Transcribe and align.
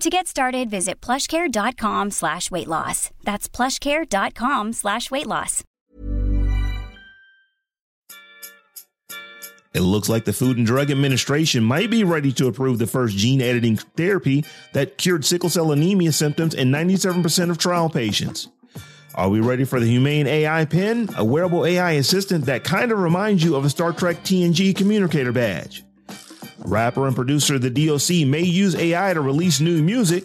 To 0.00 0.10
get 0.10 0.26
started, 0.26 0.68
visit 0.68 1.00
plushcare.com 1.00 2.10
slash 2.10 2.50
weight 2.50 2.68
loss. 2.68 3.10
That's 3.24 3.48
plushcare.com 3.48 4.74
slash 4.74 5.10
weight 5.10 5.26
loss. 5.26 5.64
It 9.72 9.80
looks 9.80 10.08
like 10.08 10.24
the 10.24 10.32
Food 10.32 10.58
and 10.58 10.66
Drug 10.66 10.90
Administration 10.90 11.62
might 11.64 11.90
be 11.90 12.04
ready 12.04 12.32
to 12.32 12.46
approve 12.46 12.78
the 12.78 12.86
first 12.86 13.16
gene 13.16 13.42
editing 13.42 13.76
therapy 13.76 14.44
that 14.72 14.96
cured 14.96 15.24
sickle 15.24 15.50
cell 15.50 15.72
anemia 15.72 16.12
symptoms 16.12 16.54
in 16.54 16.70
97% 16.70 17.50
of 17.50 17.58
trial 17.58 17.90
patients. 17.90 18.48
Are 19.14 19.30
we 19.30 19.40
ready 19.40 19.64
for 19.64 19.80
the 19.80 19.86
Humane 19.86 20.26
AI 20.26 20.66
Pin, 20.66 21.08
a 21.16 21.24
wearable 21.24 21.64
AI 21.64 21.92
assistant 21.92 22.44
that 22.46 22.64
kind 22.64 22.92
of 22.92 22.98
reminds 22.98 23.42
you 23.42 23.56
of 23.56 23.64
a 23.64 23.70
Star 23.70 23.92
Trek 23.92 24.16
TNG 24.18 24.76
communicator 24.76 25.32
badge? 25.32 25.85
Rapper 26.66 27.06
and 27.06 27.14
producer 27.14 27.58
The 27.58 27.70
DOC 27.70 28.26
may 28.28 28.42
use 28.42 28.74
AI 28.74 29.14
to 29.14 29.20
release 29.20 29.60
new 29.60 29.82
music, 29.82 30.24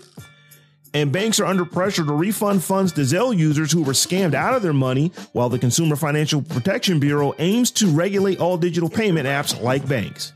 and 0.93 1.11
banks 1.11 1.39
are 1.39 1.45
under 1.45 1.65
pressure 1.65 2.03
to 2.03 2.13
refund 2.13 2.63
funds 2.63 2.91
to 2.93 3.01
Zelle 3.01 3.37
users 3.37 3.71
who 3.71 3.83
were 3.83 3.93
scammed 3.93 4.33
out 4.33 4.55
of 4.55 4.61
their 4.63 4.73
money, 4.73 5.11
while 5.33 5.49
the 5.49 5.59
Consumer 5.59 5.95
Financial 5.95 6.41
Protection 6.41 6.99
Bureau 6.99 7.33
aims 7.37 7.71
to 7.71 7.87
regulate 7.87 8.39
all 8.39 8.57
digital 8.57 8.89
payment 8.89 9.27
apps 9.27 9.61
like 9.61 9.87
banks. 9.87 10.33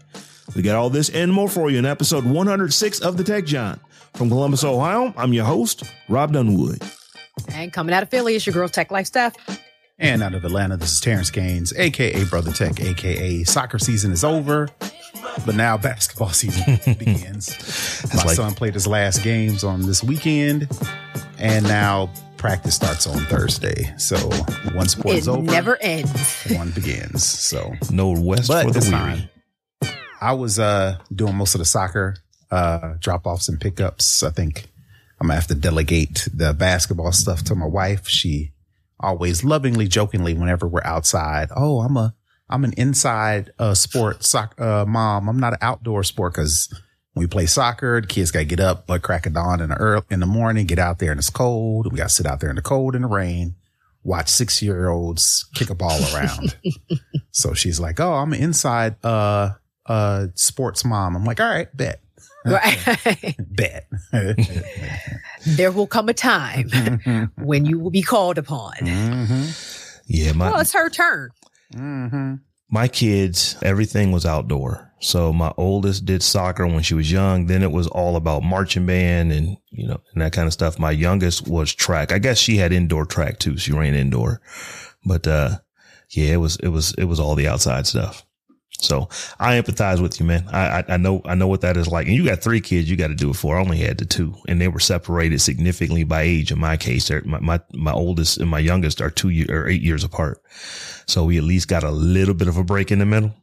We 0.56 0.62
got 0.62 0.76
all 0.76 0.90
this 0.92 1.10
and 1.10 1.34
more 1.34 1.50
for 1.50 1.72
you 1.72 1.80
in 1.80 1.86
episode 1.86 2.24
106 2.24 3.00
of 3.02 3.18
The 3.18 3.24
Tech 3.24 3.46
Jawn. 3.46 3.80
From 4.14 4.30
Columbus, 4.30 4.64
Ohio, 4.64 5.14
I'm 5.18 5.34
your 5.34 5.44
host, 5.44 5.84
Rob 6.08 6.32
Dunwood. 6.32 6.82
And 7.50 7.74
coming 7.74 7.94
out 7.94 8.04
of 8.04 8.10
Philly, 8.10 8.36
it's 8.36 8.46
your 8.46 8.54
girl 8.54 8.70
Tech 8.70 8.92
Life 8.92 9.08
Steph. 9.08 9.36
And 9.98 10.22
out 10.22 10.34
of 10.34 10.46
Atlanta, 10.46 10.78
this 10.78 10.94
is 10.94 11.02
Terrence 11.02 11.32
Gaines, 11.32 11.74
aka 11.74 12.24
Brother 12.26 12.52
Tech, 12.52 12.80
aka 12.80 13.44
soccer 13.44 13.80
season 13.80 14.12
is 14.12 14.24
over, 14.24 14.70
but 15.46 15.56
now 15.56 15.78
basketball 15.78 16.30
season 16.30 16.80
begins. 16.98 18.04
My 18.14 18.24
like- 18.24 18.36
son 18.36 18.54
played 18.56 18.74
his 18.74 18.88
last 18.88 19.24
games 19.24 19.64
on 19.64 19.82
this 19.82 20.04
weekend, 20.04 20.68
and 21.38 21.64
now 21.66 22.10
practice 22.38 22.76
starts 22.76 23.08
on 23.08 23.20
Thursday. 23.26 23.94
So 23.98 24.18
one 24.74 24.88
sport 24.88 25.16
It 25.16 25.20
is 25.20 25.28
over, 25.28 25.42
never 25.42 25.78
ends. 25.82 26.44
one 26.52 26.72
begins. 26.72 27.24
So, 27.24 27.74
No 27.92 28.12
West 28.12 28.48
but 28.48 28.66
for 28.66 28.72
the 28.72 28.80
this 28.80 28.90
weary. 28.92 29.30
time, 29.82 29.98
I 30.22 30.34
was 30.34 30.60
uh 30.60 30.98
doing 31.14 31.36
most 31.36 31.56
of 31.56 31.60
the 31.60 31.66
soccer 31.66 32.16
uh 32.52 32.94
drop 33.00 33.26
offs 33.26 33.50
and 33.50 33.60
pickups. 33.60 34.24
I 34.24 34.30
think 34.30 34.66
I'm 35.20 35.28
gonna 35.28 35.36
have 35.36 35.48
to 35.48 35.56
delegate 35.56 36.28
the 36.34 36.54
basketball 36.54 37.12
stuff 37.12 37.44
to 37.46 37.56
my 37.56 37.66
wife. 37.66 38.08
She 38.08 38.52
always 39.00 39.44
lovingly, 39.44 39.88
jokingly, 39.88 40.34
whenever 40.34 40.68
we're 40.68 40.84
outside, 40.84 41.50
oh, 41.56 41.80
I'm 41.82 41.98
a 41.98 42.14
I'm 42.50 42.64
an 42.64 42.74
inside 42.78 43.52
uh 43.60 43.74
sport 43.74 44.24
soc 44.24 44.60
uh 44.60 44.86
mom. 44.88 45.30
I'm 45.30 45.40
not 45.40 45.54
an 45.54 45.60
outdoor 45.62 46.04
sport 46.04 46.34
because 46.34 46.74
we 47.16 47.28
play 47.28 47.46
soccer, 47.46 48.02
the 48.02 48.08
kids 48.08 48.32
gotta 48.32 48.46
get 48.46 48.60
up 48.60 48.88
but 48.88 49.02
crack 49.02 49.26
of 49.26 49.34
dawn 49.34 49.62
in 49.62 49.70
the 49.70 49.76
early 49.78 50.04
in 50.10 50.20
the 50.20 50.26
morning, 50.26 50.66
get 50.66 50.80
out 50.80 51.00
there 51.00 51.12
and 51.12 51.20
it's 51.20 51.30
cold. 51.30 51.92
We 51.92 51.98
gotta 51.98 52.10
sit 52.10 52.26
out 52.26 52.40
there 52.40 52.50
in 52.50 52.56
the 52.56 52.62
cold 52.62 52.94
and 52.96 53.04
the 53.04 53.08
rain, 53.08 53.56
watch 54.04 54.30
six 54.30 54.62
year 54.62 54.90
olds 54.90 55.46
kick 55.56 55.70
a 55.70 55.76
ball 55.76 56.00
around. 56.14 56.58
so 57.32 57.54
she's 57.54 57.80
like, 57.80 58.00
Oh, 58.00 58.14
I'm 58.14 58.34
an 58.34 58.42
inside 58.42 58.96
uh 59.04 59.52
uh 59.86 60.28
sports 60.36 60.84
mom. 60.86 61.16
I'm 61.16 61.26
like, 61.26 61.40
all 61.40 61.48
right, 61.50 61.76
bet. 61.76 62.02
Right. 62.46 63.36
Bet. 63.40 63.88
there 65.48 65.72
will 65.72 65.88
come 65.88 66.10
a 66.10 66.14
time 66.14 66.70
when 67.40 67.66
you 67.66 67.80
will 67.80 67.90
be 67.90 68.04
called 68.04 68.38
upon. 68.38 68.74
mm-hmm. 68.76 70.02
Yeah, 70.06 70.34
my 70.34 70.52
Well, 70.52 70.60
it's 70.60 70.74
her 70.74 70.90
turn. 70.92 71.32
Mm-hmm. 71.74 72.36
my 72.70 72.88
kids, 72.88 73.58
everything 73.62 74.12
was 74.12 74.26
outdoor. 74.26 74.94
So 75.00 75.34
my 75.34 75.54
oldest 75.58 76.06
did 76.06 76.24
soccer 76.24 76.66
when 76.66 76.82
she 76.82 76.94
was 76.94 77.12
young. 77.12 77.48
Then 77.48 77.64
it 77.64 77.72
was 77.72 77.88
all 77.88 78.16
about 78.16 78.44
marching 78.44 78.86
band 78.86 79.32
and, 79.32 79.58
you 79.70 79.88
know, 79.88 80.02
and 80.14 80.22
that 80.22 80.34
kind 80.34 80.48
of 80.48 80.54
stuff. 80.54 80.80
My 80.80 80.92
youngest 80.92 81.48
was 81.48 81.74
track. 81.74 82.12
I 82.12 82.20
guess 82.20 82.38
she 82.38 82.58
had 82.58 82.72
indoor 82.72 83.06
track 83.06 83.40
too. 83.40 83.58
She 83.58 83.72
ran 83.72 83.94
indoor, 83.94 84.42
but, 85.06 85.28
uh, 85.28 85.58
yeah, 86.10 86.34
it 86.34 86.38
was, 86.38 86.56
it 86.58 86.70
was, 86.70 86.94
it 86.94 87.06
was 87.06 87.20
all 87.20 87.36
the 87.36 87.48
outside 87.48 87.88
stuff. 87.88 88.24
So 88.80 89.10
I 89.40 89.60
empathize 89.60 90.02
with 90.02 90.20
you, 90.20 90.26
man. 90.26 90.46
I, 90.52 90.80
I, 90.80 90.84
I 90.90 90.98
know, 90.98 91.22
I 91.26 91.36
know 91.36 91.48
what 91.48 91.62
that 91.62 91.78
is 91.78 91.88
like. 91.88 92.08
And 92.08 92.16
you 92.16 92.26
got 92.26 92.42
three 92.42 92.62
kids 92.62 92.90
you 92.90 92.98
got 92.98 93.08
to 93.08 93.16
do 93.16 93.30
it 93.30 93.36
for. 93.36 93.58
I 93.58 93.62
only 93.62 93.78
had 93.78 93.98
the 93.98 94.06
two 94.06 94.36
and 94.48 94.60
they 94.60 94.68
were 94.68 94.80
separated 94.80 95.40
significantly 95.40 96.04
by 96.04 96.22
age. 96.22 96.52
In 96.52 96.60
my 96.60 96.78
case, 96.78 97.10
my, 97.26 97.40
my, 97.40 97.60
my 97.74 97.94
oldest 97.94 98.38
and 98.38 98.50
my 98.50 98.60
youngest 98.60 99.02
are 99.02 99.10
two 99.10 99.30
year 99.30 99.48
or 99.50 99.68
eight 99.68 99.82
years 99.82 100.04
apart. 100.04 100.42
So 101.08 101.24
we 101.24 101.38
at 101.38 101.44
least 101.44 101.68
got 101.68 101.84
a 101.84 101.92
little 101.92 102.34
bit 102.34 102.48
of 102.48 102.58
a 102.58 102.64
break 102.64 102.92
in 102.92 103.00
the 103.00 103.06
middle. 103.06 103.34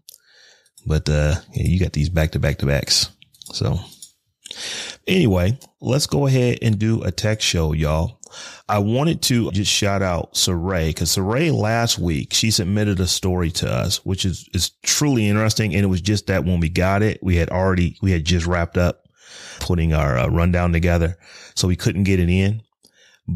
But, 0.86 1.08
uh, 1.08 1.36
yeah, 1.54 1.66
you 1.66 1.80
got 1.80 1.92
these 1.92 2.08
back 2.08 2.32
to 2.32 2.38
back 2.38 2.58
to 2.58 2.66
backs. 2.66 3.08
So 3.52 3.78
anyway, 5.06 5.58
let's 5.80 6.06
go 6.06 6.26
ahead 6.26 6.58
and 6.62 6.78
do 6.78 7.02
a 7.02 7.10
tech 7.10 7.40
show, 7.40 7.72
y'all. 7.72 8.18
I 8.68 8.78
wanted 8.78 9.22
to 9.22 9.50
just 9.50 9.70
shout 9.70 10.02
out 10.02 10.34
Saray 10.34 10.88
because 10.88 11.16
Saray 11.16 11.52
last 11.52 11.98
week, 11.98 12.32
she 12.32 12.50
submitted 12.50 13.00
a 13.00 13.06
story 13.06 13.50
to 13.52 13.70
us, 13.70 14.04
which 14.04 14.24
is, 14.24 14.48
is 14.54 14.70
truly 14.82 15.28
interesting. 15.28 15.74
And 15.74 15.84
it 15.84 15.88
was 15.88 16.00
just 16.00 16.26
that 16.26 16.44
when 16.44 16.60
we 16.60 16.68
got 16.68 17.02
it, 17.02 17.22
we 17.22 17.36
had 17.36 17.50
already, 17.50 17.96
we 18.02 18.12
had 18.12 18.24
just 18.24 18.46
wrapped 18.46 18.76
up 18.76 19.08
putting 19.60 19.92
our 19.92 20.18
uh, 20.18 20.28
rundown 20.28 20.72
together. 20.72 21.16
So 21.54 21.68
we 21.68 21.76
couldn't 21.76 22.04
get 22.04 22.20
it 22.20 22.28
in 22.28 22.62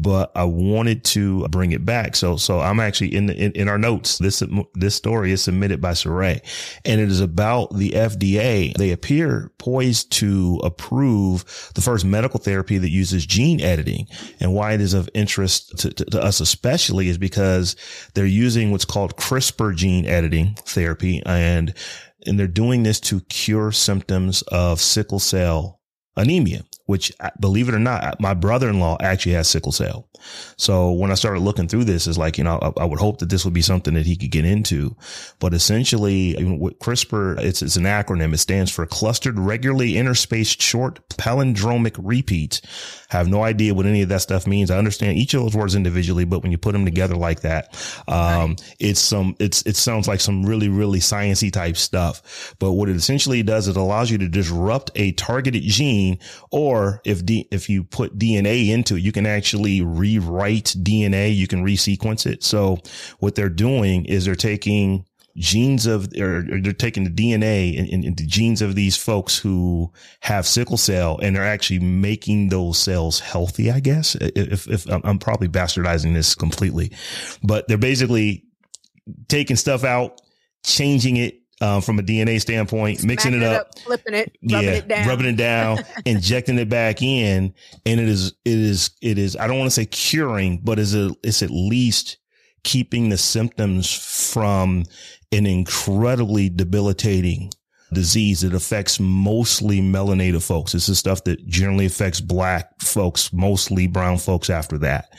but 0.01 0.31
I 0.35 0.43
wanted 0.43 1.03
to 1.05 1.47
bring 1.49 1.71
it 1.71 1.85
back. 1.85 2.15
So, 2.15 2.37
so 2.37 2.59
I'm 2.59 2.79
actually 2.79 3.13
in 3.13 3.27
the, 3.27 3.35
in, 3.35 3.51
in 3.53 3.67
our 3.67 3.77
notes. 3.77 4.17
This, 4.17 4.43
this 4.73 4.95
story 4.95 5.31
is 5.31 5.41
submitted 5.41 5.81
by 5.81 5.91
Saray 5.91 6.41
and 6.85 7.01
it 7.01 7.09
is 7.09 7.21
about 7.21 7.75
the 7.75 7.91
FDA. 7.91 8.73
They 8.73 8.91
appear 8.91 9.51
poised 9.57 10.11
to 10.13 10.59
approve 10.63 11.71
the 11.75 11.81
first 11.81 12.05
medical 12.05 12.39
therapy 12.39 12.77
that 12.77 12.89
uses 12.89 13.25
gene 13.25 13.61
editing 13.61 14.07
and 14.39 14.53
why 14.53 14.73
it 14.73 14.81
is 14.81 14.93
of 14.93 15.09
interest 15.13 15.77
to, 15.79 15.91
to, 15.91 16.05
to 16.05 16.21
us, 16.21 16.39
especially 16.39 17.09
is 17.09 17.17
because 17.17 17.75
they're 18.13 18.25
using 18.25 18.71
what's 18.71 18.85
called 18.85 19.17
CRISPR 19.17 19.75
gene 19.75 20.05
editing 20.05 20.55
therapy 20.65 21.21
and, 21.25 21.73
and 22.25 22.39
they're 22.39 22.47
doing 22.47 22.83
this 22.83 22.99
to 22.99 23.21
cure 23.21 23.71
symptoms 23.71 24.41
of 24.43 24.79
sickle 24.79 25.19
cell 25.19 25.79
anemia 26.15 26.63
which 26.87 27.11
believe 27.39 27.69
it 27.69 27.75
or 27.75 27.79
not, 27.79 28.19
my 28.19 28.33
brother-in-law 28.33 28.97
actually 29.01 29.33
has 29.33 29.47
sickle 29.47 29.71
cell. 29.71 30.07
So 30.55 30.91
when 30.93 31.11
I 31.11 31.15
started 31.15 31.41
looking 31.41 31.67
through 31.67 31.83
this, 31.83 32.07
it's 32.07 32.17
like, 32.17 32.37
you 32.37 32.43
know, 32.43 32.57
I, 32.61 32.81
I 32.81 32.85
would 32.85 32.99
hope 32.99 33.19
that 33.19 33.29
this 33.29 33.45
would 33.45 33.53
be 33.53 33.61
something 33.61 33.93
that 33.93 34.05
he 34.05 34.15
could 34.15 34.31
get 34.31 34.45
into. 34.45 34.95
But 35.39 35.53
essentially 35.53 36.35
with 36.57 36.79
CRISPR, 36.79 37.39
it's, 37.39 37.61
it's 37.61 37.75
an 37.75 37.83
acronym. 37.83 38.33
It 38.33 38.39
stands 38.39 38.71
for 38.71 38.85
clustered 38.85 39.37
regularly 39.37 39.93
interspaced 39.93 40.61
short 40.61 41.07
palindromic 41.09 41.95
repeats. 42.01 42.61
I 43.11 43.17
have 43.17 43.27
no 43.27 43.43
idea 43.43 43.73
what 43.73 43.85
any 43.85 44.01
of 44.01 44.09
that 44.09 44.21
stuff 44.21 44.47
means. 44.47 44.71
I 44.71 44.77
understand 44.77 45.17
each 45.17 45.33
of 45.33 45.41
those 45.41 45.55
words 45.55 45.75
individually, 45.75 46.25
but 46.25 46.41
when 46.41 46.51
you 46.51 46.57
put 46.57 46.71
them 46.71 46.85
together 46.85 47.15
like 47.15 47.41
that, 47.41 47.75
um, 48.07 48.55
it's 48.79 48.99
some, 48.99 49.35
it's, 49.39 49.61
it 49.63 49.75
sounds 49.75 50.07
like 50.07 50.21
some 50.21 50.45
really, 50.45 50.69
really 50.69 50.99
sciencey 50.99 51.51
type 51.51 51.77
stuff. 51.77 52.55
But 52.59 52.73
what 52.73 52.89
it 52.89 52.95
essentially 52.95 53.43
does, 53.43 53.67
is 53.67 53.75
it 53.75 53.79
allows 53.79 54.09
you 54.09 54.17
to 54.19 54.27
disrupt 54.27 54.91
a 54.95 55.11
targeted 55.13 55.63
gene 55.63 56.19
or 56.51 56.76
or 56.77 57.01
if 57.03 57.25
D, 57.25 57.47
if 57.51 57.69
you 57.69 57.83
put 57.83 58.17
DNA 58.17 58.69
into 58.69 58.95
it, 58.95 59.01
you 59.01 59.11
can 59.11 59.25
actually 59.25 59.81
rewrite 59.81 60.75
DNA. 60.77 61.35
You 61.35 61.47
can 61.47 61.63
resequence 61.63 62.25
it. 62.25 62.43
So 62.43 62.77
what 63.19 63.35
they're 63.35 63.49
doing 63.49 64.05
is 64.05 64.25
they're 64.25 64.35
taking 64.35 65.05
genes 65.35 65.85
of, 65.85 66.07
or, 66.19 66.43
they're 66.61 66.73
taking 66.73 67.03
the 67.03 67.09
DNA 67.11 67.77
and, 67.77 68.03
and, 68.03 68.17
the 68.17 68.25
genes 68.25 68.61
of 68.61 68.73
these 68.73 68.97
folks 68.97 69.37
who 69.37 69.91
have 70.21 70.47
sickle 70.47 70.77
cell 70.77 71.19
and 71.21 71.35
they're 71.35 71.45
actually 71.45 71.79
making 71.79 72.49
those 72.49 72.79
cells 72.79 73.19
healthy, 73.19 73.69
I 73.69 73.79
guess. 73.79 74.15
If, 74.15 74.67
if 74.67 74.87
I'm 74.89 75.19
probably 75.19 75.47
bastardizing 75.47 76.13
this 76.13 76.33
completely, 76.33 76.91
but 77.43 77.67
they're 77.67 77.77
basically 77.77 78.45
taking 79.27 79.55
stuff 79.55 79.83
out, 79.83 80.19
changing 80.63 81.17
it 81.17 81.35
um, 81.61 81.81
from 81.81 81.99
a 81.99 82.03
DNA 82.03 82.39
standpoint, 82.39 83.03
mixing 83.03 83.33
it, 83.33 83.41
it 83.41 83.43
up, 83.43 83.67
up, 83.67 83.79
flipping 83.79 84.13
it, 84.13 84.37
rubbing 84.43 84.67
yeah, 84.67 84.73
it 84.73 84.87
down, 84.87 85.07
rubbing 85.07 85.25
it 85.25 85.37
down, 85.37 85.79
injecting 86.05 86.57
it 86.59 86.69
back 86.69 87.01
in, 87.01 87.53
and 87.85 87.99
it 87.99 88.07
is, 88.07 88.33
it 88.45 88.57
is, 88.57 88.91
it 89.01 89.17
is. 89.17 89.35
I 89.35 89.47
don't 89.47 89.57
want 89.57 89.67
to 89.67 89.75
say 89.75 89.85
curing, 89.85 90.61
but 90.63 90.79
is 90.79 90.95
a, 90.95 91.11
it's 91.23 91.41
at 91.41 91.49
least 91.49 92.17
keeping 92.63 93.09
the 93.09 93.17
symptoms 93.17 93.91
from 93.93 94.83
an 95.31 95.45
incredibly 95.45 96.49
debilitating 96.49 97.51
disease 97.93 98.41
that 98.41 98.53
affects 98.53 98.99
mostly 98.99 99.79
melanated 99.79 100.45
folks. 100.45 100.73
This 100.73 100.89
is 100.89 100.99
stuff 100.99 101.23
that 101.23 101.47
generally 101.47 101.85
affects 101.85 102.19
black 102.19 102.81
folks, 102.81 103.31
mostly 103.31 103.87
brown 103.87 104.17
folks 104.17 104.49
after 104.49 104.77
that. 104.79 105.09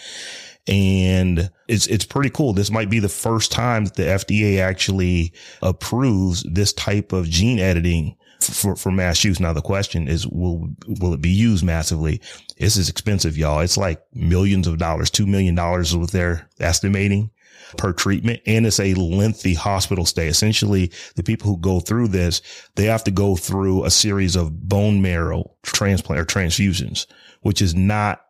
And 0.68 1.50
it's, 1.66 1.86
it's 1.86 2.04
pretty 2.04 2.30
cool. 2.30 2.52
This 2.52 2.70
might 2.70 2.90
be 2.90 2.98
the 2.98 3.08
first 3.08 3.50
time 3.50 3.84
that 3.86 3.94
the 3.94 4.02
FDA 4.02 4.58
actually 4.58 5.32
approves 5.62 6.42
this 6.42 6.72
type 6.74 7.12
of 7.12 7.28
gene 7.28 7.58
editing 7.58 8.16
for, 8.40 8.76
for 8.76 8.92
mass 8.92 9.24
use. 9.24 9.40
Now 9.40 9.52
the 9.52 9.62
question 9.62 10.08
is, 10.08 10.26
will, 10.26 10.68
will 11.00 11.14
it 11.14 11.22
be 11.22 11.30
used 11.30 11.64
massively? 11.64 12.20
This 12.58 12.76
is 12.76 12.88
expensive, 12.88 13.36
y'all. 13.36 13.60
It's 13.60 13.76
like 13.76 14.02
millions 14.14 14.66
of 14.66 14.78
dollars, 14.78 15.10
$2 15.10 15.26
million 15.26 15.58
is 15.80 15.96
what 15.96 16.10
they're 16.10 16.48
estimating 16.60 17.30
per 17.76 17.92
treatment. 17.92 18.40
And 18.46 18.66
it's 18.66 18.80
a 18.80 18.94
lengthy 18.94 19.54
hospital 19.54 20.06
stay. 20.06 20.28
Essentially, 20.28 20.90
the 21.16 21.22
people 21.22 21.48
who 21.48 21.58
go 21.58 21.80
through 21.80 22.08
this, 22.08 22.40
they 22.76 22.84
have 22.84 23.04
to 23.04 23.10
go 23.10 23.36
through 23.36 23.84
a 23.84 23.90
series 23.90 24.36
of 24.36 24.68
bone 24.68 25.02
marrow 25.02 25.54
transplant 25.62 26.20
or 26.20 26.24
transfusions, 26.24 27.06
which 27.42 27.60
is 27.60 27.74
not 27.74 28.24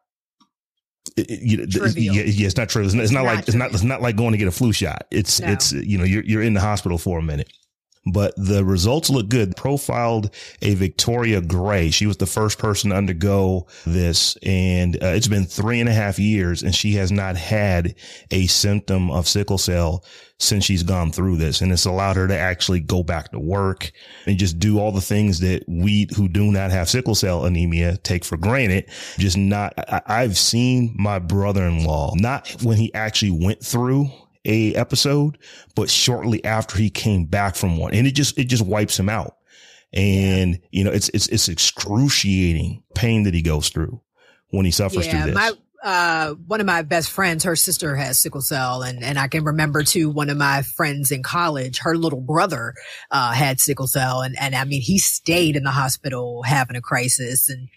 you 1.16 1.66
yeah, 1.96 2.22
yeah, 2.24 2.46
it's 2.46 2.56
not 2.56 2.68
true. 2.68 2.84
It's 2.84 2.94
not, 2.94 3.02
it's 3.02 3.12
not, 3.12 3.20
not 3.20 3.26
like 3.26 3.44
trivial. 3.44 3.48
it's 3.48 3.56
not 3.56 3.74
it's 3.74 3.82
not 3.82 4.02
like 4.02 4.16
going 4.16 4.32
to 4.32 4.38
get 4.38 4.48
a 4.48 4.52
flu 4.52 4.72
shot. 4.72 5.06
It's 5.10 5.40
no. 5.40 5.48
it's 5.48 5.72
you 5.72 5.98
know 5.98 6.04
you're 6.04 6.24
you're 6.24 6.42
in 6.42 6.54
the 6.54 6.60
hospital 6.60 6.98
for 6.98 7.18
a 7.18 7.22
minute 7.22 7.50
but 8.12 8.34
the 8.36 8.64
results 8.64 9.10
look 9.10 9.28
good. 9.28 9.56
Profiled 9.56 10.30
a 10.62 10.74
Victoria 10.74 11.40
Gray. 11.40 11.90
She 11.90 12.06
was 12.06 12.16
the 12.16 12.26
first 12.26 12.58
person 12.58 12.90
to 12.90 12.96
undergo 12.96 13.66
this 13.86 14.36
and 14.42 14.96
uh, 14.96 15.08
it's 15.08 15.28
been 15.28 15.44
three 15.44 15.80
and 15.80 15.88
a 15.88 15.92
half 15.92 16.18
years 16.18 16.62
and 16.62 16.74
she 16.74 16.92
has 16.94 17.10
not 17.10 17.36
had 17.36 17.94
a 18.30 18.46
symptom 18.46 19.10
of 19.10 19.28
sickle 19.28 19.58
cell 19.58 20.04
since 20.40 20.64
she's 20.64 20.82
gone 20.82 21.10
through 21.10 21.36
this. 21.36 21.60
And 21.60 21.72
it's 21.72 21.84
allowed 21.84 22.16
her 22.16 22.28
to 22.28 22.36
actually 22.36 22.80
go 22.80 23.02
back 23.02 23.32
to 23.32 23.38
work 23.38 23.90
and 24.26 24.38
just 24.38 24.58
do 24.58 24.78
all 24.78 24.92
the 24.92 25.00
things 25.00 25.40
that 25.40 25.64
we 25.66 26.08
who 26.16 26.28
do 26.28 26.52
not 26.52 26.70
have 26.70 26.88
sickle 26.88 27.14
cell 27.14 27.44
anemia 27.44 27.96
take 27.98 28.24
for 28.24 28.36
granted. 28.36 28.88
Just 29.18 29.36
not, 29.36 29.74
I, 29.76 30.02
I've 30.06 30.38
seen 30.38 30.94
my 30.98 31.18
brother-in-law, 31.18 32.14
not 32.16 32.48
when 32.62 32.76
he 32.76 32.92
actually 32.94 33.32
went 33.32 33.64
through 33.64 34.10
a 34.48 34.74
episode, 34.74 35.38
but 35.76 35.88
shortly 35.90 36.44
after 36.44 36.78
he 36.78 36.90
came 36.90 37.26
back 37.26 37.54
from 37.54 37.76
one 37.76 37.94
and 37.94 38.06
it 38.06 38.12
just, 38.12 38.38
it 38.38 38.44
just 38.44 38.64
wipes 38.64 38.98
him 38.98 39.08
out. 39.08 39.36
And, 39.92 40.60
you 40.70 40.84
know, 40.84 40.90
it's, 40.90 41.08
it's, 41.10 41.28
it's 41.28 41.48
excruciating 41.48 42.82
pain 42.94 43.22
that 43.22 43.34
he 43.34 43.42
goes 43.42 43.68
through 43.68 44.00
when 44.48 44.64
he 44.64 44.70
suffers 44.70 45.06
yeah, 45.06 45.22
through 45.22 45.32
this. 45.32 45.34
My- 45.34 45.52
uh, 45.82 46.34
one 46.46 46.60
of 46.60 46.66
my 46.66 46.82
best 46.82 47.10
friends, 47.10 47.44
her 47.44 47.54
sister 47.54 47.94
has 47.94 48.18
sickle 48.18 48.40
cell, 48.40 48.82
and 48.82 49.02
and 49.02 49.18
I 49.18 49.28
can 49.28 49.44
remember 49.44 49.84
too. 49.84 50.10
One 50.10 50.28
of 50.28 50.36
my 50.36 50.62
friends 50.62 51.12
in 51.12 51.22
college, 51.22 51.78
her 51.78 51.96
little 51.96 52.20
brother 52.20 52.74
uh, 53.10 53.32
had 53.32 53.60
sickle 53.60 53.86
cell, 53.86 54.20
and 54.22 54.36
and 54.40 54.54
I 54.54 54.64
mean 54.64 54.82
he 54.82 54.98
stayed 54.98 55.54
in 55.56 55.62
the 55.62 55.70
hospital 55.70 56.42
having 56.42 56.76
a 56.76 56.80
crisis, 56.80 57.48
and 57.48 57.68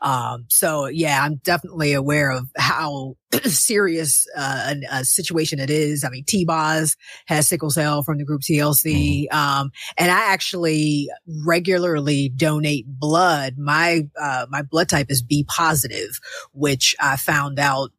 um, 0.00 0.46
so 0.48 0.86
yeah, 0.86 1.22
I'm 1.22 1.36
definitely 1.36 1.92
aware 1.92 2.30
of 2.30 2.48
how 2.56 3.16
serious 3.44 4.26
uh, 4.36 4.74
a, 4.74 4.96
a, 4.98 5.04
situation 5.04 5.58
it 5.58 5.70
is. 5.70 6.04
I 6.04 6.10
mean, 6.10 6.24
T-Boz 6.24 6.96
has 7.26 7.48
sickle 7.48 7.70
cell 7.70 8.02
from 8.02 8.18
the 8.18 8.24
group 8.24 8.42
TLC. 8.42 9.26
Mm-hmm. 9.26 9.36
Um, 9.36 9.70
and 9.96 10.10
I 10.10 10.32
actually 10.32 11.08
regularly 11.44 12.28
donate 12.28 12.86
blood. 12.86 13.56
My, 13.58 14.08
uh, 14.20 14.46
my 14.50 14.62
blood 14.62 14.88
type 14.88 15.10
is 15.10 15.22
B 15.22 15.44
positive, 15.48 16.18
which 16.52 16.94
I 17.00 17.16
found 17.16 17.58
out 17.58 17.90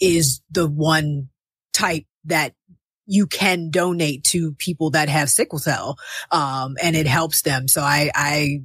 is 0.00 0.40
the 0.50 0.66
one 0.68 1.28
type 1.72 2.04
that 2.24 2.54
you 3.06 3.26
can 3.26 3.70
donate 3.70 4.22
to 4.22 4.52
people 4.54 4.90
that 4.90 5.08
have 5.08 5.30
sickle 5.30 5.58
cell. 5.58 5.96
Um, 6.30 6.76
and 6.82 6.94
it 6.94 7.06
helps 7.06 7.42
them. 7.42 7.66
So 7.66 7.80
I, 7.80 8.10
I 8.14 8.60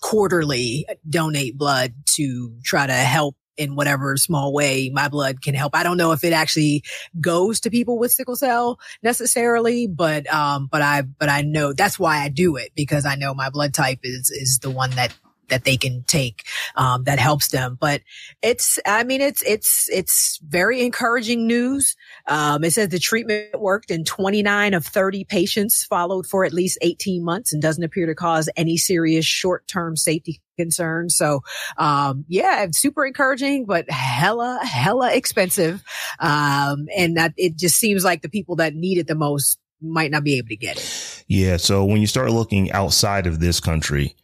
quarterly 0.00 0.86
donate 1.08 1.56
blood 1.56 1.94
to 2.16 2.54
try 2.62 2.86
to 2.86 2.92
help 2.92 3.36
in 3.58 3.74
whatever 3.74 4.16
small 4.16 4.52
way 4.52 4.88
my 4.88 5.08
blood 5.08 5.42
can 5.42 5.54
help. 5.54 5.74
I 5.74 5.82
don't 5.82 5.96
know 5.96 6.12
if 6.12 6.22
it 6.22 6.32
actually 6.32 6.84
goes 7.20 7.60
to 7.60 7.70
people 7.70 7.98
with 7.98 8.12
sickle 8.12 8.36
cell 8.36 8.78
necessarily, 9.02 9.86
but 9.88 10.32
um, 10.32 10.68
but 10.70 10.80
I 10.80 11.02
but 11.02 11.28
I 11.28 11.42
know 11.42 11.72
that's 11.72 11.98
why 11.98 12.18
I 12.18 12.28
do 12.28 12.56
it 12.56 12.70
because 12.74 13.04
I 13.04 13.16
know 13.16 13.34
my 13.34 13.50
blood 13.50 13.74
type 13.74 13.98
is 14.04 14.30
is 14.30 14.60
the 14.60 14.70
one 14.70 14.90
that 14.92 15.12
that 15.48 15.64
they 15.64 15.76
can 15.76 16.04
take 16.06 16.44
um, 16.76 17.04
that 17.04 17.18
helps 17.18 17.48
them. 17.48 17.76
But 17.80 18.02
it's, 18.42 18.78
I 18.86 19.04
mean, 19.04 19.20
it's 19.20 19.42
it's 19.42 19.88
it's 19.90 20.38
very 20.46 20.82
encouraging 20.82 21.46
news. 21.46 21.96
Um, 22.26 22.64
it 22.64 22.72
says 22.72 22.88
the 22.88 22.98
treatment 22.98 23.60
worked 23.60 23.90
in 23.90 24.04
29 24.04 24.74
of 24.74 24.84
30 24.86 25.24
patients 25.24 25.84
followed 25.84 26.26
for 26.26 26.44
at 26.44 26.52
least 26.52 26.78
18 26.82 27.24
months 27.24 27.52
and 27.52 27.62
doesn't 27.62 27.84
appear 27.84 28.06
to 28.06 28.14
cause 28.14 28.48
any 28.56 28.76
serious 28.76 29.24
short 29.24 29.66
term 29.66 29.96
safety 29.96 30.40
concerns. 30.58 31.16
So, 31.16 31.40
um, 31.78 32.24
yeah, 32.28 32.66
super 32.72 33.06
encouraging, 33.06 33.64
but 33.64 33.90
hella, 33.90 34.60
hella 34.62 35.12
expensive. 35.12 35.82
Um, 36.18 36.88
and 36.94 37.16
that 37.16 37.32
it 37.36 37.56
just 37.56 37.76
seems 37.76 38.04
like 38.04 38.22
the 38.22 38.28
people 38.28 38.56
that 38.56 38.74
need 38.74 38.98
it 38.98 39.06
the 39.06 39.14
most 39.14 39.58
might 39.80 40.10
not 40.10 40.24
be 40.24 40.36
able 40.38 40.48
to 40.48 40.56
get 40.56 40.76
it. 40.76 41.24
Yeah. 41.28 41.56
So 41.56 41.84
when 41.84 42.00
you 42.00 42.06
start 42.06 42.32
looking 42.32 42.70
outside 42.72 43.26
of 43.26 43.40
this 43.40 43.60
country, 43.60 44.16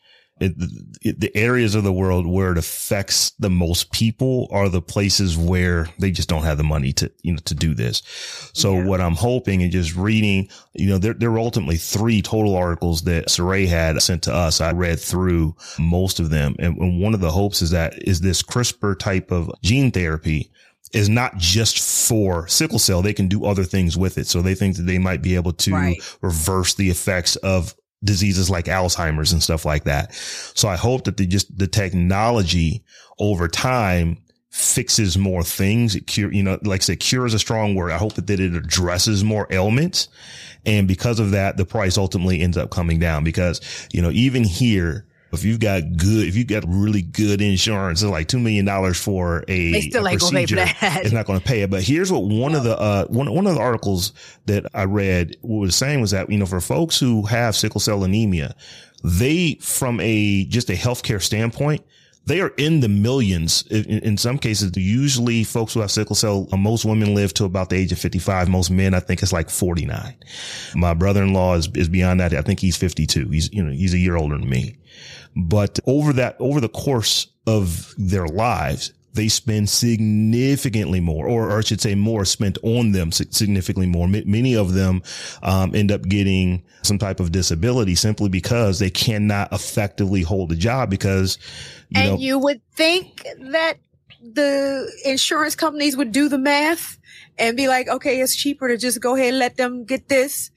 it, 0.45 0.71
it, 1.03 1.21
the 1.21 1.35
areas 1.37 1.75
of 1.75 1.85
the 1.85 1.93
world 1.93 2.27
where 2.27 2.53
it 2.53 2.59
affects 2.59 3.31
the 3.39 3.51
most 3.51 3.93
people 3.93 4.49
are 4.51 4.69
the 4.69 4.83
places 4.83 5.37
where 5.37 5.89
they 5.99 6.11
just 6.11 6.29
don't 6.29 6.43
have 6.43 6.59
the 6.59 6.65
money 6.65 6.93
to, 6.95 7.11
you 7.23 7.33
know, 7.33 7.41
to 7.45 7.55
do 7.55 7.75
this. 7.75 8.03
So 8.53 8.75
yeah. 8.75 8.85
what 8.85 9.01
I'm 9.01 9.15
hoping 9.15 9.63
and 9.63 9.73
just 9.73 9.97
reading, 9.97 10.49
you 10.75 10.89
know, 10.89 10.99
there, 10.99 11.15
there 11.15 11.31
were 11.31 11.39
ultimately 11.39 11.77
three 11.77 12.23
total 12.23 12.57
articles 12.57 13.03
that 13.03 13.27
Saray 13.27 13.67
had 13.67 14.01
sent 14.03 14.23
to 14.25 14.35
us. 14.35 14.61
I 14.61 14.73
read 14.73 15.01
through 15.01 15.57
most 15.79 16.21
of 16.21 16.31
them. 16.31 16.57
And, 16.59 16.77
and 16.79 17.01
one 17.01 17.15
of 17.15 17.21
the 17.21 17.31
hopes 17.31 17.63
is 17.63 17.71
that 17.71 17.95
is 18.07 18.21
this 18.21 18.43
CRISPR 18.43 18.99
type 18.99 19.31
of 19.31 19.51
gene 19.63 19.91
therapy 19.91 20.51
is 20.93 21.09
not 21.09 21.37
just 21.37 21.81
for 22.09 22.47
sickle 22.47 22.79
cell. 22.79 23.03
They 23.03 23.13
can 23.13 23.29
do 23.29 23.45
other 23.45 23.65
things 23.65 23.97
with 23.97 24.17
it. 24.17 24.27
So 24.27 24.43
they 24.43 24.55
think 24.55 24.77
that 24.77 24.83
they 24.83 24.99
might 24.99 25.23
be 25.23 25.35
able 25.35 25.53
to 25.53 25.73
right. 25.73 26.19
reverse 26.23 26.75
the 26.75 26.89
effects 26.89 27.37
of 27.37 27.75
diseases 28.05 28.51
like 28.51 28.67
Alzheimer's 28.67 29.33
and 29.33 29.43
stuff 29.43 29.65
like 29.65 29.85
that. 29.85 30.15
So 30.15 30.69
I 30.69 30.77
hope 30.77 31.05
that 31.05 31.17
the 31.17 31.27
just 31.27 31.57
the 31.57 31.67
technology 31.67 32.85
over 33.19 33.49
time 33.49 34.19
fixes 34.51 35.19
more 35.19 35.43
things. 35.43 35.97
It 35.97 36.07
cure, 36.07 36.33
you 36.33 36.43
know, 36.43 36.59
like 36.63 36.81
I 36.83 36.85
said, 36.85 37.01
cure 37.01 37.27
is 37.27 37.35
a 37.35 37.41
strong 37.41 37.75
word. 37.75 37.91
I 37.91 37.99
hope 37.99 38.15
that, 38.15 38.29
that 38.29 38.39
it 38.39 38.55
addresses 38.55 39.25
more 39.25 39.49
ailments. 39.51 40.09
And 40.65 40.87
because 40.87 41.19
of 41.19 41.33
that, 41.33 41.57
the 41.57 41.65
price 41.65 41.99
ultimately 41.99 42.41
ends 42.41 42.57
up 42.57 42.71
coming 42.71 43.01
down 43.01 43.25
because, 43.25 43.61
you 43.93 44.01
know, 44.01 44.11
even 44.13 44.45
here, 44.45 45.07
if 45.35 45.45
you've 45.45 45.61
got 45.61 45.83
good, 45.97 46.27
if 46.27 46.37
you've 46.37 46.47
got 46.47 46.65
really 46.67 47.03
good 47.03 47.41
insurance, 47.41 48.03
it's 48.03 48.11
like 48.11 48.29
$2 48.29 48.41
million 48.41 48.95
for 48.95 49.45
a, 49.49 49.73
they 49.73 49.81
still 49.83 50.07
a 50.07 50.11
ain't 50.11 50.21
procedure. 50.21 50.57
Gonna 50.57 50.67
pay 50.69 50.75
for 50.75 50.81
that. 50.81 51.05
It's 51.05 51.13
not 51.13 51.27
going 51.27 51.41
to 51.41 51.45
pay 51.45 51.63
it. 51.63 51.71
But 51.71 51.83
here's 51.83 52.11
what 52.11 52.25
one 52.25 52.53
no. 52.53 52.59
of 52.59 52.65
the, 52.65 52.79
uh, 52.79 53.07
one, 53.07 53.33
one 53.33 53.47
of 53.47 53.55
the 53.55 53.61
articles 53.61 54.13
that 54.47 54.67
I 54.75 54.85
read 54.85 55.37
was 55.43 55.77
saying 55.77 56.01
was 56.01 56.13
that, 56.13 56.31
you 56.31 56.39
know, 56.39 56.47
for 56.47 56.61
folks 56.61 56.99
who 56.99 57.23
have 57.27 57.55
sickle 57.55 57.81
cell 57.81 58.05
anemia, 58.05 58.55
they, 59.03 59.55
from 59.61 60.01
a, 60.01 60.45
just 60.47 60.71
a 60.71 60.75
healthcare 60.75 61.21
standpoint, 61.21 61.85
they 62.27 62.41
are 62.41 62.53
in 62.57 62.81
the 62.81 62.89
millions. 62.89 63.67
In, 63.69 63.85
in, 63.85 64.17
some 64.17 64.39
cases, 64.39 64.73
usually 64.77 65.45
folks 65.45 65.75
who 65.75 65.81
have 65.81 65.91
sickle 65.91 66.17
cell, 66.17 66.49
uh, 66.53 66.57
most 66.57 66.85
women 66.85 67.15
live 67.15 67.35
to 67.35 67.45
about 67.45 67.69
the 67.69 67.77
age 67.77 67.93
of 67.93 67.99
55. 67.99 68.49
Most 68.49 68.71
men, 68.71 68.95
I 68.95 69.01
think 69.01 69.23
it's 69.23 69.33
like 69.33 69.51
49. 69.51 70.15
My 70.75 70.95
brother-in-law 70.95 71.57
is, 71.57 71.69
is 71.75 71.89
beyond 71.89 72.21
that. 72.21 72.33
I 72.33 72.43
think 72.43 72.61
he's 72.61 72.77
52. 72.77 73.29
He's, 73.29 73.53
you 73.53 73.63
know, 73.63 73.73
he's 73.73 73.95
a 73.95 73.99
year 73.99 74.17
older 74.17 74.39
than 74.39 74.49
me. 74.49 74.77
But 75.37 75.81
over 75.87 76.13
that, 76.15 76.37
over 76.39 76.61
the 76.61 76.69
course 76.69 77.29
of 77.47 77.95
their 77.99 78.27
lives, 78.27 78.93
they 79.15 79.29
spend 79.29 79.71
significantly 79.71 81.01
more, 81.01 81.27
or, 81.27 81.51
or 81.51 81.59
I 81.59 81.61
should 81.61 81.81
say 81.81 81.95
more 81.95 82.25
spent 82.25 82.59
on 82.63 82.93
them 82.93 83.13
significantly 83.13 83.87
more. 83.87 84.07
M- 84.07 84.25
many 84.27 84.57
of 84.57 84.75
them, 84.75 85.03
um, 85.43 85.75
end 85.75 85.93
up 85.93 86.03
getting 86.03 86.65
some 86.83 86.99
type 86.99 87.21
of 87.21 87.31
disability 87.31 87.95
simply 87.95 88.29
because 88.29 88.81
they 88.81 88.91
cannot 88.91 89.53
effectively 89.53 90.23
hold 90.23 90.51
a 90.51 90.57
job 90.57 90.91
because, 90.91 91.39
you 91.91 92.01
and 92.01 92.11
know, 92.11 92.19
you 92.19 92.39
would 92.39 92.61
think 92.73 93.25
that 93.41 93.75
the 94.21 94.91
insurance 95.05 95.55
companies 95.55 95.97
would 95.97 96.11
do 96.11 96.29
the 96.29 96.39
math 96.39 96.99
and 97.39 97.57
be 97.57 97.69
like, 97.69 97.89
okay, 97.89 98.21
it's 98.21 98.35
cheaper 98.35 98.69
to 98.69 98.77
just 98.77 99.01
go 99.01 99.15
ahead 99.15 99.29
and 99.29 99.39
let 99.39 99.57
them 99.57 99.85
get 99.85 100.09
this 100.09 100.51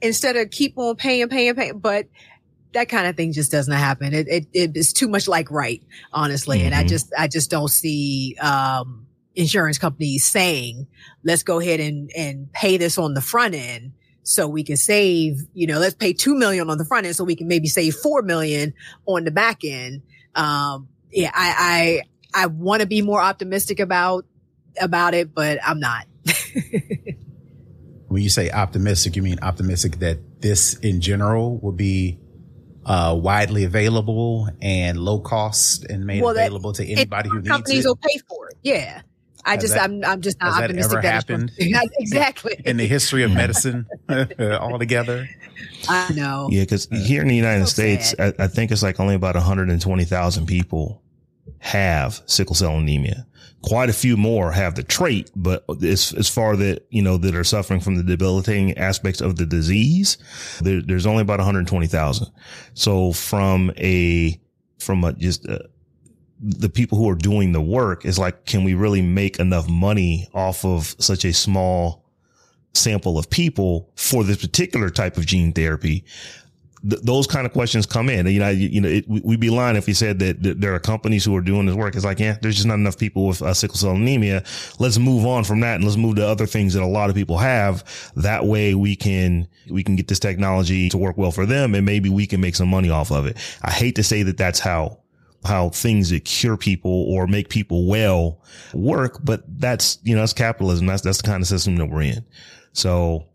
instead 0.00 0.36
of 0.36 0.50
keep 0.50 0.76
on 0.76 0.94
paying, 0.94 1.28
paying, 1.28 1.54
paying. 1.54 1.78
But 1.78 2.06
that 2.74 2.88
kind 2.88 3.06
of 3.06 3.16
thing 3.16 3.32
just 3.32 3.50
doesn't 3.50 3.72
happen. 3.72 4.12
It, 4.12 4.28
it, 4.28 4.46
it 4.52 4.76
is 4.76 4.92
too 4.92 5.08
much 5.08 5.26
like 5.26 5.50
right, 5.50 5.82
honestly. 6.12 6.58
Mm-hmm. 6.58 6.66
And 6.66 6.74
I 6.74 6.80
mm-hmm. 6.80 6.88
just, 6.88 7.12
I 7.16 7.28
just 7.28 7.50
don't 7.50 7.68
see, 7.68 8.36
um, 8.40 9.06
insurance 9.34 9.78
companies 9.78 10.24
saying, 10.24 10.86
let's 11.24 11.42
go 11.42 11.60
ahead 11.60 11.80
and, 11.80 12.10
and 12.16 12.52
pay 12.52 12.76
this 12.76 12.98
on 12.98 13.14
the 13.14 13.20
front 13.20 13.54
end 13.54 13.92
so 14.22 14.46
we 14.46 14.62
can 14.62 14.76
save, 14.76 15.40
you 15.54 15.66
know, 15.66 15.78
let's 15.78 15.94
pay 15.94 16.12
2 16.12 16.34
million 16.34 16.70
on 16.70 16.78
the 16.78 16.84
front 16.84 17.06
end 17.06 17.16
so 17.16 17.24
we 17.24 17.36
can 17.36 17.48
maybe 17.48 17.68
save 17.68 17.94
4 17.94 18.22
million 18.22 18.74
on 19.06 19.24
the 19.24 19.30
back 19.30 19.64
end. 19.64 20.02
Um, 20.34 20.88
yeah, 21.10 21.30
I, 21.32 22.02
I, 22.34 22.42
I 22.42 22.46
want 22.46 22.80
to 22.80 22.86
be 22.86 23.02
more 23.02 23.20
optimistic 23.20 23.80
about, 23.80 24.24
about 24.80 25.14
it, 25.14 25.34
but 25.34 25.58
I'm 25.64 25.78
not. 25.78 26.06
when 28.08 28.22
you 28.22 28.30
say 28.30 28.50
optimistic, 28.50 29.14
you 29.14 29.22
mean 29.22 29.38
optimistic 29.42 29.98
that 29.98 30.40
this 30.40 30.74
in 30.78 31.00
general 31.00 31.58
will 31.58 31.72
be 31.72 32.18
uh, 32.86 33.18
widely 33.20 33.64
available 33.64 34.48
and 34.60 34.98
low 34.98 35.20
cost 35.20 35.84
and 35.84 36.04
made 36.06 36.22
well, 36.22 36.32
available 36.32 36.72
to 36.74 36.86
anybody 36.86 37.28
who 37.28 37.36
needs 37.36 37.48
companies 37.48 37.84
it. 37.84 37.84
Companies 37.84 37.86
will 37.86 37.96
pay 37.96 38.18
for 38.28 38.48
it. 38.48 38.56
Yeah. 38.62 39.02
I 39.46 39.54
has 39.54 39.62
just, 39.62 39.74
that, 39.74 39.84
I'm, 39.84 40.04
I'm 40.04 40.20
just 40.22 40.40
not 40.40 40.54
has 40.54 40.62
optimistic. 40.62 41.02
That 41.02 41.04
ever 41.04 41.14
happened? 41.14 41.52
exactly. 41.58 42.56
In 42.64 42.76
the 42.78 42.86
history 42.86 43.22
of 43.24 43.32
medicine 43.32 43.86
altogether? 44.38 45.28
I 45.88 46.12
know. 46.14 46.48
Yeah. 46.50 46.64
Cause 46.64 46.88
here 46.90 47.20
in 47.20 47.28
the 47.28 47.36
United 47.36 47.66
so 47.66 47.72
States, 47.72 48.14
I, 48.18 48.32
I, 48.38 48.46
think 48.46 48.70
it's 48.72 48.82
like 48.82 48.98
only 49.00 49.14
about 49.14 49.34
120,000 49.34 50.46
people 50.46 51.02
have 51.64 52.20
sickle 52.26 52.54
cell 52.54 52.76
anemia 52.78 53.26
quite 53.64 53.88
a 53.88 53.94
few 53.94 54.16
more 54.16 54.52
have 54.52 54.74
the 54.74 54.82
trait, 54.82 55.30
but 55.34 55.64
as, 55.82 56.12
as 56.12 56.28
far 56.28 56.54
that, 56.54 56.86
you 56.90 57.00
know, 57.00 57.16
that 57.16 57.34
are 57.34 57.44
suffering 57.44 57.80
from 57.80 57.96
the 57.96 58.02
debilitating 58.02 58.76
aspects 58.76 59.22
of 59.22 59.36
the 59.36 59.46
disease, 59.46 60.18
there, 60.60 60.82
there's 60.82 61.06
only 61.06 61.22
about 61.22 61.38
120,000. 61.38 62.26
So 62.74 63.12
from 63.12 63.72
a, 63.78 64.38
from 64.78 65.02
a 65.02 65.14
just, 65.14 65.48
uh, 65.48 65.60
the 66.40 66.68
people 66.68 66.98
who 66.98 67.08
are 67.08 67.14
doing 67.14 67.52
the 67.52 67.60
work 67.60 68.04
is 68.04 68.18
like, 68.18 68.44
can 68.44 68.64
we 68.64 68.74
really 68.74 69.00
make 69.00 69.38
enough 69.38 69.66
money 69.66 70.28
off 70.34 70.66
of 70.66 70.94
such 70.98 71.24
a 71.24 71.32
small 71.32 72.04
sample 72.74 73.16
of 73.16 73.30
people 73.30 73.90
for 73.96 74.24
this 74.24 74.36
particular 74.36 74.90
type 74.90 75.16
of 75.16 75.24
gene 75.24 75.54
therapy? 75.54 76.04
Th- 76.88 77.02
those 77.02 77.26
kind 77.26 77.46
of 77.46 77.52
questions 77.52 77.86
come 77.86 78.08
in. 78.08 78.26
You 78.26 78.40
know, 78.40 78.48
you, 78.48 78.68
you 78.68 78.80
know, 78.80 78.88
it, 78.88 79.08
we'd 79.08 79.40
be 79.40 79.50
lying 79.50 79.76
if 79.76 79.86
we 79.86 79.94
said 79.94 80.18
that, 80.20 80.42
that, 80.42 80.60
there 80.60 80.74
are 80.74 80.80
companies 80.80 81.24
who 81.24 81.34
are 81.36 81.40
doing 81.40 81.66
this 81.66 81.74
work. 81.74 81.94
It's 81.94 82.04
like, 82.04 82.20
yeah, 82.20 82.36
there's 82.40 82.56
just 82.56 82.66
not 82.66 82.74
enough 82.74 82.98
people 82.98 83.26
with 83.26 83.42
uh, 83.42 83.54
sickle 83.54 83.76
cell 83.76 83.92
anemia. 83.92 84.44
Let's 84.78 84.98
move 84.98 85.26
on 85.26 85.44
from 85.44 85.60
that 85.60 85.76
and 85.76 85.84
let's 85.84 85.96
move 85.96 86.16
to 86.16 86.26
other 86.26 86.46
things 86.46 86.74
that 86.74 86.82
a 86.82 86.86
lot 86.86 87.10
of 87.10 87.16
people 87.16 87.38
have. 87.38 88.12
That 88.16 88.46
way 88.46 88.74
we 88.74 88.96
can, 88.96 89.48
we 89.68 89.82
can 89.82 89.96
get 89.96 90.08
this 90.08 90.18
technology 90.20 90.88
to 90.90 90.98
work 90.98 91.16
well 91.16 91.30
for 91.30 91.46
them 91.46 91.74
and 91.74 91.84
maybe 91.84 92.08
we 92.08 92.26
can 92.26 92.40
make 92.40 92.56
some 92.56 92.68
money 92.68 92.90
off 92.90 93.10
of 93.10 93.26
it. 93.26 93.36
I 93.62 93.70
hate 93.70 93.96
to 93.96 94.02
say 94.02 94.22
that 94.24 94.36
that's 94.36 94.60
how 94.60 94.98
how 95.44 95.68
things 95.68 96.08
that 96.08 96.24
cure 96.24 96.56
people 96.56 96.90
or 96.90 97.26
make 97.26 97.50
people 97.50 97.86
well 97.86 98.40
work, 98.72 99.18
but 99.22 99.42
that's, 99.60 99.98
you 100.02 100.14
know, 100.14 100.22
that's 100.22 100.32
capitalism. 100.32 100.86
That's, 100.86 101.02
that's 101.02 101.18
the 101.20 101.28
kind 101.28 101.42
of 101.42 101.46
system 101.46 101.76
that 101.76 101.86
we're 101.86 102.00
in. 102.00 102.24
So 102.72 103.26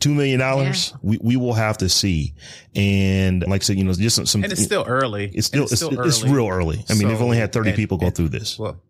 two 0.00 0.14
million 0.14 0.40
dollars, 0.40 0.90
yeah. 0.90 0.98
we, 1.02 1.18
we 1.22 1.36
will 1.36 1.54
have 1.54 1.78
to 1.78 1.88
see. 1.88 2.34
And 2.74 3.46
like 3.46 3.62
I 3.62 3.64
said, 3.64 3.78
you 3.78 3.84
know, 3.84 3.92
just 3.92 4.16
some, 4.16 4.26
some 4.26 4.44
and 4.44 4.52
it's 4.52 4.62
still 4.62 4.84
early. 4.86 5.30
It's 5.34 5.46
still, 5.46 5.64
it's, 5.64 5.72
it's, 5.72 5.82
still 5.82 6.00
it's, 6.00 6.24
real 6.24 6.48
early. 6.48 6.84
I 6.88 6.92
mean, 6.92 7.02
so, 7.02 7.08
they've 7.08 7.22
only 7.22 7.38
had 7.38 7.52
30 7.52 7.70
and, 7.70 7.76
people 7.76 7.98
go 7.98 8.06
and, 8.06 8.14
through 8.14 8.28
this. 8.28 8.58
Well, 8.58 8.80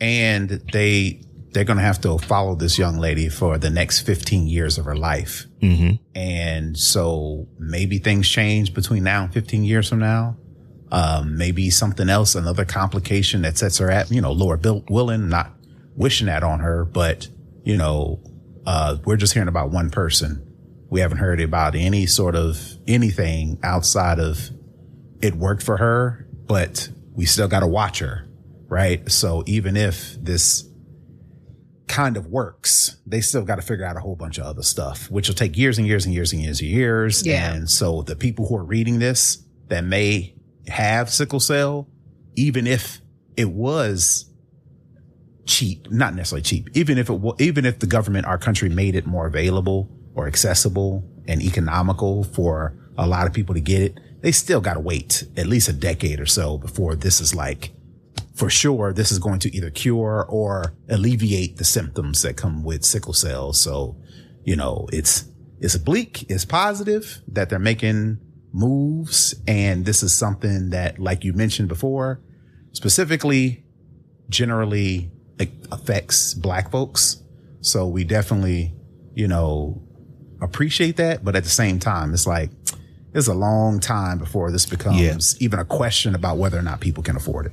and 0.00 0.50
they, 0.72 1.22
they're 1.52 1.64
going 1.64 1.76
to 1.76 1.84
have 1.84 2.00
to 2.00 2.18
follow 2.18 2.54
this 2.54 2.78
young 2.78 2.98
lady 2.98 3.28
for 3.28 3.58
the 3.58 3.70
next 3.70 4.00
15 4.00 4.46
years 4.46 4.78
of 4.78 4.84
her 4.86 4.96
life. 4.96 5.46
Mm-hmm. 5.60 5.96
And 6.16 6.76
so 6.76 7.46
maybe 7.58 7.98
things 7.98 8.28
change 8.28 8.74
between 8.74 9.04
now 9.04 9.24
and 9.24 9.32
15 9.32 9.64
years 9.64 9.88
from 9.88 10.00
now. 10.00 10.36
Um, 10.90 11.38
maybe 11.38 11.70
something 11.70 12.10
else, 12.10 12.34
another 12.34 12.66
complication 12.66 13.42
that 13.42 13.56
sets 13.56 13.78
her 13.78 13.90
at, 13.90 14.10
you 14.10 14.20
know, 14.20 14.32
lower 14.32 14.58
bill 14.58 14.84
willing, 14.90 15.28
not 15.28 15.52
wishing 15.96 16.26
that 16.26 16.42
on 16.42 16.60
her, 16.60 16.84
but, 16.84 17.28
you 17.64 17.78
know, 17.78 18.20
uh, 18.66 18.96
we're 19.04 19.16
just 19.16 19.32
hearing 19.32 19.48
about 19.48 19.70
one 19.70 19.90
person. 19.90 20.48
We 20.90 21.00
haven't 21.00 21.18
heard 21.18 21.40
about 21.40 21.74
any 21.74 22.06
sort 22.06 22.36
of 22.36 22.58
anything 22.86 23.58
outside 23.62 24.18
of 24.18 24.50
it 25.20 25.34
worked 25.34 25.62
for 25.62 25.78
her, 25.78 26.26
but 26.46 26.88
we 27.14 27.24
still 27.24 27.48
got 27.48 27.60
to 27.60 27.66
watch 27.66 28.00
her. 28.00 28.28
Right. 28.68 29.10
So 29.10 29.42
even 29.46 29.76
if 29.76 30.14
this 30.22 30.68
kind 31.88 32.16
of 32.16 32.26
works, 32.26 32.96
they 33.06 33.20
still 33.20 33.44
got 33.44 33.56
to 33.56 33.62
figure 33.62 33.84
out 33.84 33.96
a 33.96 34.00
whole 34.00 34.16
bunch 34.16 34.38
of 34.38 34.44
other 34.44 34.62
stuff, 34.62 35.10
which 35.10 35.28
will 35.28 35.34
take 35.34 35.56
years 35.58 35.78
and 35.78 35.86
years 35.86 36.06
and 36.06 36.14
years 36.14 36.32
and 36.32 36.42
years 36.42 36.60
and 36.60 36.70
years. 36.70 37.26
Yeah. 37.26 37.52
And 37.52 37.68
so 37.68 38.02
the 38.02 38.16
people 38.16 38.46
who 38.46 38.56
are 38.56 38.64
reading 38.64 38.98
this 38.98 39.44
that 39.68 39.84
may 39.84 40.34
have 40.68 41.10
sickle 41.10 41.40
cell, 41.40 41.88
even 42.34 42.66
if 42.66 43.00
it 43.36 43.50
was 43.50 44.31
cheap, 45.46 45.90
not 45.90 46.14
necessarily 46.14 46.42
cheap, 46.42 46.68
even 46.74 46.98
if 46.98 47.10
it 47.10 47.20
even 47.40 47.64
if 47.64 47.78
the 47.78 47.86
government, 47.86 48.26
our 48.26 48.38
country 48.38 48.68
made 48.68 48.94
it 48.94 49.06
more 49.06 49.26
available 49.26 49.88
or 50.14 50.26
accessible 50.26 51.04
and 51.26 51.42
economical 51.42 52.24
for 52.24 52.76
a 52.98 53.06
lot 53.06 53.26
of 53.26 53.32
people 53.32 53.54
to 53.54 53.60
get 53.60 53.82
it, 53.82 53.98
they 54.20 54.32
still 54.32 54.60
got 54.60 54.74
to 54.74 54.80
wait 54.80 55.24
at 55.36 55.46
least 55.46 55.68
a 55.68 55.72
decade 55.72 56.20
or 56.20 56.26
so 56.26 56.58
before 56.58 56.94
this 56.94 57.20
is 57.20 57.34
like, 57.34 57.72
for 58.34 58.48
sure, 58.48 58.92
this 58.92 59.12
is 59.12 59.18
going 59.18 59.38
to 59.40 59.54
either 59.54 59.70
cure 59.70 60.24
or 60.28 60.74
alleviate 60.88 61.56
the 61.56 61.64
symptoms 61.64 62.22
that 62.22 62.36
come 62.36 62.62
with 62.62 62.84
sickle 62.84 63.12
cell. 63.12 63.52
So, 63.52 63.96
you 64.44 64.56
know, 64.56 64.88
it's, 64.92 65.24
it's 65.60 65.76
bleak, 65.76 66.30
it's 66.30 66.44
positive 66.44 67.20
that 67.28 67.50
they're 67.50 67.58
making 67.58 68.18
moves. 68.52 69.34
And 69.46 69.84
this 69.84 70.02
is 70.02 70.14
something 70.14 70.70
that, 70.70 70.98
like 70.98 71.24
you 71.24 71.32
mentioned 71.32 71.68
before, 71.68 72.20
specifically, 72.72 73.64
generally 74.28 75.10
affects 75.70 76.34
black 76.34 76.70
folks. 76.70 77.22
So 77.60 77.86
we 77.86 78.04
definitely, 78.04 78.74
you 79.14 79.28
know, 79.28 79.82
appreciate 80.40 80.96
that. 80.96 81.24
But 81.24 81.36
at 81.36 81.44
the 81.44 81.50
same 81.50 81.78
time, 81.78 82.12
it's 82.12 82.26
like, 82.26 82.50
it's 83.14 83.28
a 83.28 83.34
long 83.34 83.78
time 83.78 84.18
before 84.18 84.50
this 84.50 84.66
becomes 84.66 84.98
yeah. 85.00 85.44
even 85.44 85.58
a 85.58 85.64
question 85.64 86.14
about 86.14 86.38
whether 86.38 86.58
or 86.58 86.62
not 86.62 86.80
people 86.80 87.02
can 87.02 87.14
afford 87.14 87.46
it. 87.46 87.52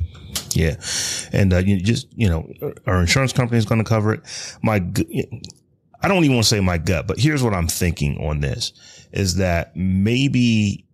Yeah. 0.51 0.77
And, 1.33 1.53
uh, 1.53 1.57
you 1.57 1.79
just, 1.81 2.07
you 2.15 2.29
know, 2.29 2.49
our 2.87 3.01
insurance 3.01 3.33
company 3.33 3.57
is 3.57 3.65
going 3.65 3.83
to 3.83 3.87
cover 3.87 4.13
it. 4.13 4.21
My, 4.63 4.75
I 6.01 6.07
don't 6.07 6.23
even 6.23 6.37
want 6.37 6.45
to 6.45 6.49
say 6.49 6.61
my 6.61 6.77
gut, 6.77 7.07
but 7.07 7.19
here's 7.19 7.43
what 7.43 7.53
I'm 7.53 7.67
thinking 7.67 8.17
on 8.25 8.39
this 8.39 8.71
is 9.11 9.35
that 9.35 9.75
maybe 9.75 10.85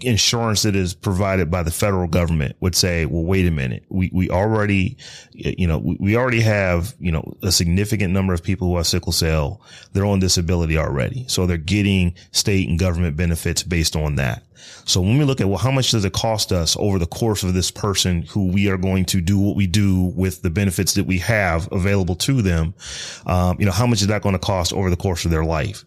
insurance 0.00 0.62
that 0.62 0.76
is 0.76 0.94
provided 0.94 1.50
by 1.50 1.62
the 1.62 1.70
federal 1.70 2.08
government 2.08 2.56
would 2.60 2.74
say, 2.74 3.06
well, 3.06 3.24
wait 3.24 3.46
a 3.46 3.50
minute. 3.50 3.84
We, 3.88 4.10
we 4.12 4.30
already, 4.30 4.96
you 5.32 5.66
know, 5.66 5.78
we, 5.78 5.96
we 6.00 6.16
already 6.16 6.40
have, 6.40 6.94
you 6.98 7.12
know, 7.12 7.36
a 7.42 7.52
significant 7.52 8.12
number 8.12 8.34
of 8.34 8.42
people 8.42 8.68
who 8.68 8.76
have 8.76 8.86
sickle 8.86 9.12
cell. 9.12 9.60
They're 9.92 10.06
on 10.06 10.20
disability 10.20 10.76
already. 10.76 11.26
So 11.28 11.46
they're 11.46 11.56
getting 11.56 12.14
state 12.32 12.68
and 12.68 12.78
government 12.78 13.16
benefits 13.16 13.62
based 13.62 13.96
on 13.96 14.16
that. 14.16 14.44
So 14.86 15.00
when 15.00 15.18
we 15.18 15.24
look 15.24 15.40
at, 15.40 15.48
well, 15.48 15.58
how 15.58 15.70
much 15.70 15.90
does 15.90 16.04
it 16.04 16.12
cost 16.12 16.52
us 16.52 16.76
over 16.78 16.98
the 16.98 17.06
course 17.06 17.42
of 17.42 17.54
this 17.54 17.70
person 17.70 18.22
who 18.22 18.48
we 18.48 18.68
are 18.68 18.76
going 18.76 19.04
to 19.06 19.20
do 19.20 19.38
what 19.38 19.56
we 19.56 19.66
do 19.66 20.12
with 20.16 20.42
the 20.42 20.50
benefits 20.50 20.94
that 20.94 21.04
we 21.04 21.18
have 21.18 21.68
available 21.72 22.16
to 22.16 22.42
them? 22.42 22.74
Um, 23.26 23.56
you 23.58 23.66
know, 23.66 23.72
how 23.72 23.86
much 23.86 24.00
is 24.00 24.08
that 24.08 24.22
going 24.22 24.34
to 24.34 24.38
cost 24.38 24.72
over 24.72 24.90
the 24.90 24.96
course 24.96 25.24
of 25.24 25.30
their 25.30 25.44
life? 25.44 25.84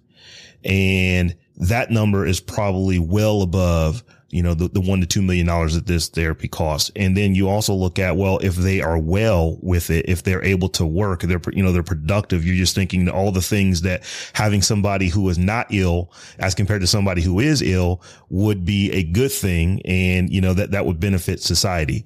And 0.63 1.35
that 1.57 1.91
number 1.91 2.25
is 2.25 2.39
probably 2.39 2.99
well 2.99 3.41
above 3.41 4.03
you 4.29 4.43
know, 4.43 4.53
the, 4.53 4.67
the 4.67 4.81
one 4.81 4.99
to 4.99 5.07
two 5.07 5.21
million 5.21 5.47
dollars 5.47 5.75
that 5.75 5.85
this 5.85 6.09
therapy 6.09 6.47
costs. 6.47 6.91
And 6.95 7.15
then 7.15 7.33
you 7.33 7.47
also 7.47 7.73
look 7.73 7.97
at, 7.97 8.17
well, 8.17 8.39
if 8.39 8.55
they 8.55 8.81
are 8.81 8.97
well 8.99 9.57
with 9.61 9.89
it, 9.89 10.09
if 10.09 10.23
they're 10.23 10.43
able 10.43 10.69
to 10.69 10.85
work, 10.85 11.21
they're, 11.21 11.41
you 11.53 11.63
know, 11.63 11.71
they're 11.71 11.83
productive. 11.83 12.45
You're 12.45 12.55
just 12.55 12.75
thinking 12.75 13.07
all 13.07 13.31
the 13.31 13.41
things 13.41 13.81
that 13.83 14.03
having 14.33 14.61
somebody 14.61 15.07
who 15.07 15.29
is 15.29 15.37
not 15.37 15.67
ill 15.69 16.11
as 16.39 16.55
compared 16.55 16.81
to 16.81 16.87
somebody 16.87 17.21
who 17.21 17.39
is 17.39 17.61
ill 17.61 18.01
would 18.29 18.65
be 18.65 18.91
a 18.91 19.03
good 19.03 19.31
thing. 19.31 19.81
And, 19.85 20.29
you 20.29 20.41
know, 20.41 20.53
that, 20.53 20.71
that 20.71 20.85
would 20.85 20.99
benefit 20.99 21.41
society. 21.41 22.05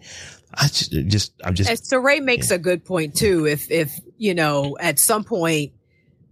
I 0.53 0.67
just, 0.67 0.91
just 0.91 1.33
I'm 1.43 1.55
just. 1.55 1.91
Saray 1.91 2.21
makes 2.21 2.51
yeah. 2.51 2.57
a 2.57 2.59
good 2.59 2.85
point 2.85 3.15
too. 3.15 3.47
If, 3.47 3.71
if, 3.71 3.99
you 4.17 4.35
know, 4.35 4.77
at 4.79 4.99
some 4.99 5.23
point, 5.23 5.71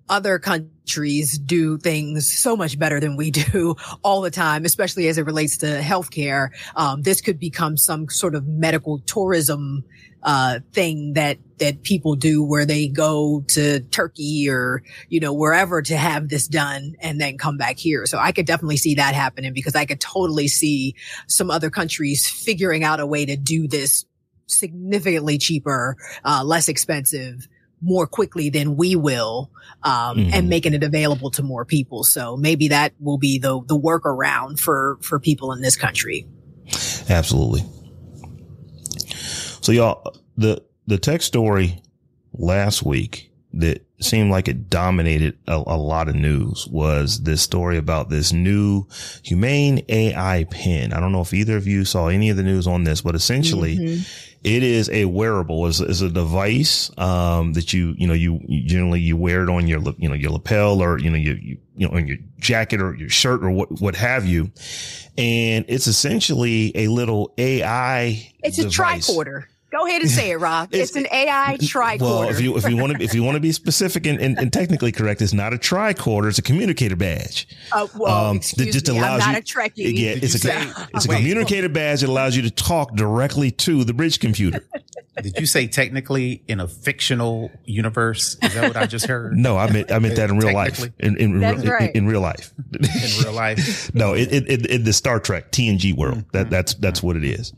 other 0.09 0.39
countries 0.39 1.37
do 1.37 1.77
things 1.77 2.29
so 2.29 2.55
much 2.55 2.77
better 2.77 2.99
than 2.99 3.15
we 3.15 3.31
do 3.31 3.75
all 4.03 4.21
the 4.21 4.31
time, 4.31 4.65
especially 4.65 5.07
as 5.07 5.17
it 5.17 5.25
relates 5.25 5.57
to 5.57 5.79
healthcare. 5.79 6.49
Um, 6.75 7.03
this 7.03 7.21
could 7.21 7.39
become 7.39 7.77
some 7.77 8.09
sort 8.09 8.35
of 8.35 8.47
medical 8.47 8.99
tourism 8.99 9.83
uh, 10.23 10.59
thing 10.73 11.13
that 11.13 11.37
that 11.59 11.83
people 11.83 12.15
do 12.15 12.43
where 12.43 12.65
they 12.65 12.87
go 12.87 13.43
to 13.47 13.79
Turkey 13.79 14.49
or 14.49 14.83
you 15.07 15.19
know 15.19 15.33
wherever 15.33 15.81
to 15.81 15.95
have 15.95 16.29
this 16.29 16.47
done 16.47 16.95
and 16.99 17.21
then 17.21 17.37
come 17.37 17.57
back 17.57 17.77
here. 17.77 18.05
So 18.05 18.17
I 18.17 18.31
could 18.31 18.45
definitely 18.45 18.77
see 18.77 18.95
that 18.95 19.15
happening 19.15 19.53
because 19.53 19.75
I 19.75 19.85
could 19.85 20.01
totally 20.01 20.47
see 20.47 20.95
some 21.27 21.49
other 21.49 21.69
countries 21.69 22.27
figuring 22.27 22.83
out 22.83 22.99
a 22.99 23.05
way 23.05 23.25
to 23.25 23.37
do 23.37 23.67
this 23.67 24.05
significantly 24.47 25.37
cheaper, 25.37 25.95
uh, 26.25 26.43
less 26.43 26.67
expensive 26.67 27.47
more 27.81 28.07
quickly 28.07 28.49
than 28.49 28.75
we 28.75 28.95
will, 28.95 29.51
um, 29.83 30.17
mm-hmm. 30.17 30.33
and 30.33 30.49
making 30.49 30.73
it 30.73 30.83
available 30.83 31.31
to 31.31 31.43
more 31.43 31.65
people. 31.65 32.03
So 32.03 32.35
maybe 32.35 32.69
that 32.69 32.93
will 32.99 33.17
be 33.17 33.39
the, 33.39 33.61
the 33.65 33.79
workaround 33.79 34.59
for, 34.59 34.97
for 35.01 35.19
people 35.19 35.51
in 35.53 35.61
this 35.61 35.75
country. 35.75 36.27
Absolutely. 37.09 37.63
So 39.61 39.71
y'all, 39.71 40.15
the, 40.37 40.63
the 40.87 40.97
tech 40.97 41.21
story 41.21 41.81
last 42.33 42.83
week 42.83 43.31
that 43.53 43.85
seemed 43.99 44.31
like 44.31 44.47
it 44.47 44.69
dominated 44.69 45.37
a, 45.47 45.55
a, 45.55 45.77
lot 45.77 46.07
of 46.07 46.15
news 46.15 46.67
was 46.67 47.21
this 47.23 47.41
story 47.41 47.77
about 47.77 48.09
this 48.09 48.31
new 48.31 48.85
Humane 49.23 49.83
AI 49.89 50.45
Pin. 50.49 50.93
I 50.93 50.99
don't 50.99 51.11
know 51.11 51.21
if 51.21 51.33
either 51.33 51.57
of 51.57 51.67
you 51.67 51.85
saw 51.85 52.07
any 52.07 52.29
of 52.29 52.37
the 52.37 52.43
news 52.43 52.67
on 52.67 52.83
this, 52.83 53.01
but 53.01 53.15
essentially 53.15 53.77
mm-hmm. 53.77 54.01
it 54.43 54.63
is 54.63 54.89
a 54.89 55.05
wearable, 55.05 55.65
is 55.67 55.81
is 55.81 56.01
a 56.01 56.09
device, 56.09 56.91
um, 56.97 57.53
that 57.53 57.73
you, 57.73 57.93
you 57.97 58.07
know, 58.07 58.13
you, 58.13 58.39
you, 58.47 58.67
generally 58.67 59.01
you 59.01 59.17
wear 59.17 59.43
it 59.43 59.49
on 59.49 59.67
your, 59.67 59.81
you 59.97 60.07
know, 60.07 60.15
your 60.15 60.31
lapel 60.31 60.81
or, 60.81 60.97
you 60.97 61.09
know, 61.09 61.17
you, 61.17 61.33
you, 61.33 61.57
you 61.75 61.87
know, 61.87 61.95
on 61.95 62.07
your 62.07 62.17
jacket 62.39 62.81
or 62.81 62.95
your 62.95 63.09
shirt 63.09 63.43
or 63.43 63.51
what, 63.51 63.81
what 63.81 63.95
have 63.95 64.25
you. 64.25 64.51
And 65.17 65.65
it's 65.67 65.87
essentially 65.87 66.71
a 66.75 66.87
little 66.87 67.33
AI. 67.37 68.31
It's 68.41 68.57
device. 68.57 69.09
a 69.09 69.11
tricorder. 69.11 69.45
Go 69.71 69.85
ahead 69.85 70.01
and 70.01 70.09
say 70.09 70.31
it, 70.31 70.37
Rob. 70.37 70.69
It's, 70.79 70.95
it's 70.95 70.95
an 70.95 71.07
AI 71.11 71.57
tricorder. 71.59 71.99
Well, 72.09 72.29
if 72.29 72.39
you 72.41 72.55
if 72.57 72.67
you 72.67 72.77
want 72.77 72.97
to 72.97 73.03
if 73.03 73.13
you 73.13 73.23
want 73.23 73.35
to 73.35 73.41
be 73.41 73.51
specific 73.51 74.05
and, 74.05 74.19
and, 74.19 74.37
and, 74.37 74.51
technically 74.53 74.91
correct, 74.91 75.21
it's 75.21 75.33
not 75.33 75.53
a 75.53 75.57
tricorder. 75.57 76.29
It's 76.29 76.37
a 76.37 76.41
communicator 76.41 76.95
badge. 76.95 77.47
Uh, 77.71 77.87
well, 77.95 78.29
um, 78.29 78.37
excuse 78.37 78.73
just 78.73 78.87
me, 78.87 78.97
allows 78.97 79.21
I'm 79.21 79.33
not 79.33 79.55
you, 79.55 79.61
a 79.61 79.63
Trekkie. 79.63 79.97
Yeah, 79.97 80.09
it's 80.11 80.35
a 80.35 80.39
say, 80.39 80.71
it's 80.93 81.05
a 81.05 81.07
communicator 81.09 81.69
badge 81.69 82.01
that 82.01 82.09
allows 82.09 82.35
you 82.35 82.41
to 82.43 82.51
talk 82.51 82.95
directly 82.95 83.51
to 83.51 83.83
the 83.83 83.93
bridge 83.93 84.19
computer. 84.19 84.65
Did 85.21 85.37
you 85.37 85.45
say 85.45 85.67
technically 85.67 86.43
in 86.47 86.59
a 86.59 86.67
fictional 86.67 87.51
universe? 87.65 88.37
Is 88.41 88.53
that 88.53 88.63
what 88.63 88.77
I 88.77 88.85
just 88.85 89.05
heard? 89.05 89.35
no, 89.35 89.57
I 89.57 89.71
meant 89.71 89.91
I 89.91 89.99
meant 89.99 90.15
that 90.15 90.29
in 90.29 90.37
real 90.39 90.53
life. 90.53 90.81
In 90.99 91.17
in, 91.17 91.39
That's 91.39 91.63
in, 91.63 91.69
right. 91.69 91.89
in, 91.91 92.03
in 92.03 92.07
real 92.07 92.21
life. 92.21 92.53
in 92.73 93.23
real 93.23 93.33
life. 93.33 93.93
no, 93.93 94.13
in, 94.13 94.29
in, 94.29 94.65
in 94.65 94.83
the 94.83 94.93
Star 94.93 95.19
Trek 95.19 95.51
TNG 95.51 95.95
world. 95.95 96.19
Mm-hmm. 96.19 96.37
That 96.37 96.49
that's 96.49 96.73
that's 96.75 97.03
what 97.03 97.15
it 97.15 97.23
is. 97.23 97.53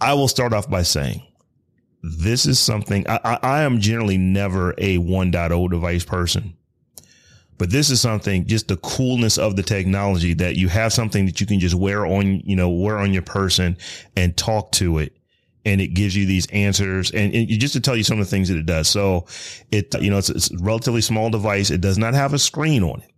I 0.00 0.14
will 0.14 0.28
start 0.28 0.52
off 0.52 0.68
by 0.68 0.82
saying 0.82 1.22
this 2.04 2.44
is 2.44 2.58
something 2.58 3.08
I, 3.08 3.18
I, 3.24 3.38
I 3.42 3.62
am 3.62 3.80
generally 3.80 4.18
never 4.18 4.72
a 4.76 4.98
1.0 4.98 5.70
device 5.70 6.04
person. 6.04 6.54
But 7.56 7.70
this 7.70 7.88
is 7.88 8.00
something, 8.00 8.46
just 8.46 8.68
the 8.68 8.76
coolness 8.78 9.38
of 9.38 9.56
the 9.56 9.62
technology 9.62 10.34
that 10.34 10.56
you 10.56 10.68
have 10.68 10.92
something 10.92 11.24
that 11.24 11.40
you 11.40 11.46
can 11.46 11.60
just 11.60 11.74
wear 11.74 12.04
on, 12.04 12.40
you 12.40 12.56
know, 12.56 12.68
wear 12.68 12.98
on 12.98 13.12
your 13.12 13.22
person 13.22 13.78
and 14.16 14.36
talk 14.36 14.72
to 14.72 14.98
it. 14.98 15.16
And 15.64 15.80
it 15.80 15.94
gives 15.94 16.14
you 16.14 16.26
these 16.26 16.46
answers 16.48 17.10
and, 17.12 17.34
and 17.34 17.48
just 17.48 17.72
to 17.72 17.80
tell 17.80 17.96
you 17.96 18.04
some 18.04 18.18
of 18.20 18.26
the 18.26 18.30
things 18.30 18.48
that 18.48 18.58
it 18.58 18.66
does. 18.66 18.86
So 18.86 19.24
it, 19.70 19.94
you 20.02 20.10
know, 20.10 20.18
it's, 20.18 20.28
it's 20.28 20.50
a 20.50 20.58
relatively 20.58 21.00
small 21.00 21.30
device. 21.30 21.70
It 21.70 21.80
does 21.80 21.96
not 21.96 22.12
have 22.12 22.34
a 22.34 22.38
screen 22.38 22.82
on 22.82 23.00
it. 23.00 23.10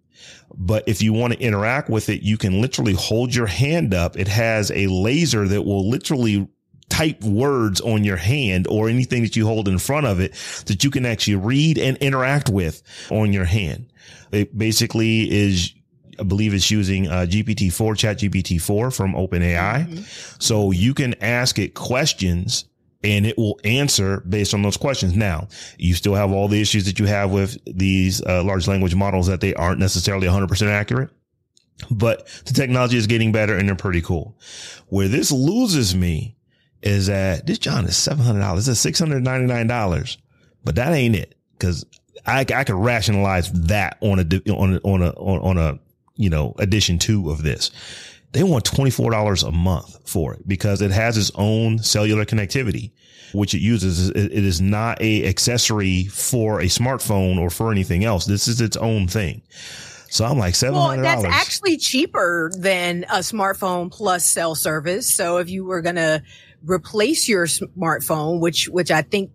But 0.55 0.85
if 0.87 1.03
you 1.03 1.13
want 1.13 1.33
to 1.33 1.41
interact 1.41 1.89
with 1.89 2.09
it, 2.09 2.23
you 2.23 2.39
can 2.39 2.61
literally 2.61 2.95
hold 2.95 3.35
your 3.35 3.47
hand 3.47 3.95
up. 3.95 4.17
It 4.17 4.29
has 4.29 4.71
a 4.71 4.87
laser 4.87 5.49
that 5.49 5.63
will 5.63 5.89
literally 5.91 6.49
type 6.89 7.23
words 7.23 7.81
on 7.81 8.05
your 8.05 8.17
hand 8.17 8.67
or 8.69 8.89
anything 8.89 9.23
that 9.23 9.37
you 9.37 9.47
hold 9.47 9.69
in 9.69 9.79
front 9.79 10.07
of 10.07 10.21
it 10.21 10.33
that 10.67 10.85
you 10.85 10.91
can 10.91 11.05
actually 11.05 11.37
read 11.37 11.79
and 11.79 11.97
interact 11.99 12.49
with 12.49 12.83
on 13.11 13.33
your 13.33 13.45
hand. 13.45 13.87
It 14.33 14.57
basically 14.57 15.31
is, 15.31 15.73
I 16.19 16.23
believe 16.23 16.55
it's 16.55 16.71
using 16.71 17.09
uh, 17.09 17.27
GPT-4, 17.29 17.97
chat 17.97 18.19
GPT-4 18.19 18.95
from 18.95 19.15
OpenAI. 19.15 19.87
Mm-hmm. 19.87 20.03
So 20.39 20.71
you 20.71 20.95
can 20.95 21.15
ask 21.23 21.59
it 21.59 21.75
questions 21.75 22.67
and 23.03 23.27
it 23.27 23.37
will 23.37 23.59
answer 23.65 24.21
based 24.29 24.55
on 24.55 24.63
those 24.63 24.77
questions. 24.77 25.15
Now, 25.15 25.49
you 25.79 25.95
still 25.95 26.15
have 26.15 26.33
all 26.33 26.49
the 26.49 26.61
issues 26.61 26.87
that 26.87 26.99
you 26.99 27.07
have 27.07 27.31
with 27.31 27.59
these 27.67 28.23
uh, 28.23 28.43
large 28.43 28.67
language 28.67 28.95
models 28.95 29.27
that 29.27 29.41
they 29.41 29.55
aren't 29.55 29.79
necessarily 29.79 30.27
100% 30.27 30.67
accurate, 30.69 31.11
but 31.91 32.27
the 32.47 32.53
technology 32.53 32.97
is 32.97 33.07
getting 33.07 33.33
better 33.33 33.57
and 33.57 33.69
they're 33.69 33.77
pretty 33.77 34.03
cool. 34.03 34.39
Where 34.89 35.09
this 35.09 35.31
loses 35.31 35.95
me 35.95 36.36
is 36.87 37.09
that 37.09 37.47
this 37.47 37.59
John 37.59 37.85
is 37.85 37.97
seven 37.97 38.25
hundred 38.25 38.41
dollars. 38.41 38.69
It's 38.69 38.81
six 38.81 38.99
hundred 38.99 39.23
ninety 39.25 39.47
nine 39.47 39.67
dollars, 39.67 40.19
but 40.65 40.77
that 40.77 40.93
ain't 40.93 41.17
it 41.17 41.35
because 41.59 41.85
I 42.25 42.41
I 42.41 42.65
could 42.65 42.77
rationalize 42.77 43.51
that 43.53 43.99
on 44.01 44.21
a 44.21 44.53
on 44.53 44.75
a, 44.75 44.79
on 44.79 45.03
a 45.03 45.11
on 45.11 45.59
a 45.59 45.79
you 46.15 46.31
know 46.31 46.55
addition 46.59 46.99
two 46.99 47.31
of 47.31 47.43
this. 47.43 47.73
They 48.33 48.45
want 48.45 48.65
twenty 48.65 48.91
four 48.91 49.11
dollars 49.11 49.43
a 49.43 49.51
month 49.51 50.09
for 50.09 50.35
it 50.35 50.47
because 50.47 50.81
it 50.81 50.93
has 50.93 51.19
its 51.19 51.33
own 51.35 51.79
cellular 51.79 52.25
connectivity, 52.25 52.93
which 53.33 53.53
it 53.53 53.61
uses. 53.61 54.11
It 54.11 54.33
is 54.33 54.61
not 54.61 55.01
a 55.03 55.27
accessory 55.27 56.05
for 56.05 56.61
a 56.61 56.67
smartphone 56.67 57.39
or 57.39 57.51
for 57.51 57.73
anything 57.73 58.05
else. 58.05 58.27
This 58.27 58.47
is 58.47 58.61
its 58.61 58.77
own 58.77 59.09
thing. 59.09 59.43
So 60.09 60.25
I'm 60.25 60.39
like 60.39 60.55
seven 60.55 60.81
hundred 60.81 61.03
dollars. 61.03 61.23
Well, 61.25 61.33
that's 61.33 61.47
actually 61.47 61.79
cheaper 61.79 62.53
than 62.57 63.05
a 63.05 63.19
smartphone 63.19 63.91
plus 63.91 64.25
cell 64.25 64.55
service. 64.55 65.13
So 65.13 65.39
if 65.39 65.51
you 65.51 65.65
were 65.65 65.83
gonna 65.83 66.23
replace 66.65 67.29
your 67.29 67.47
smartphone, 67.47 68.41
which, 68.41 68.69
which 68.69 68.91
I 68.91 69.03
think 69.03 69.31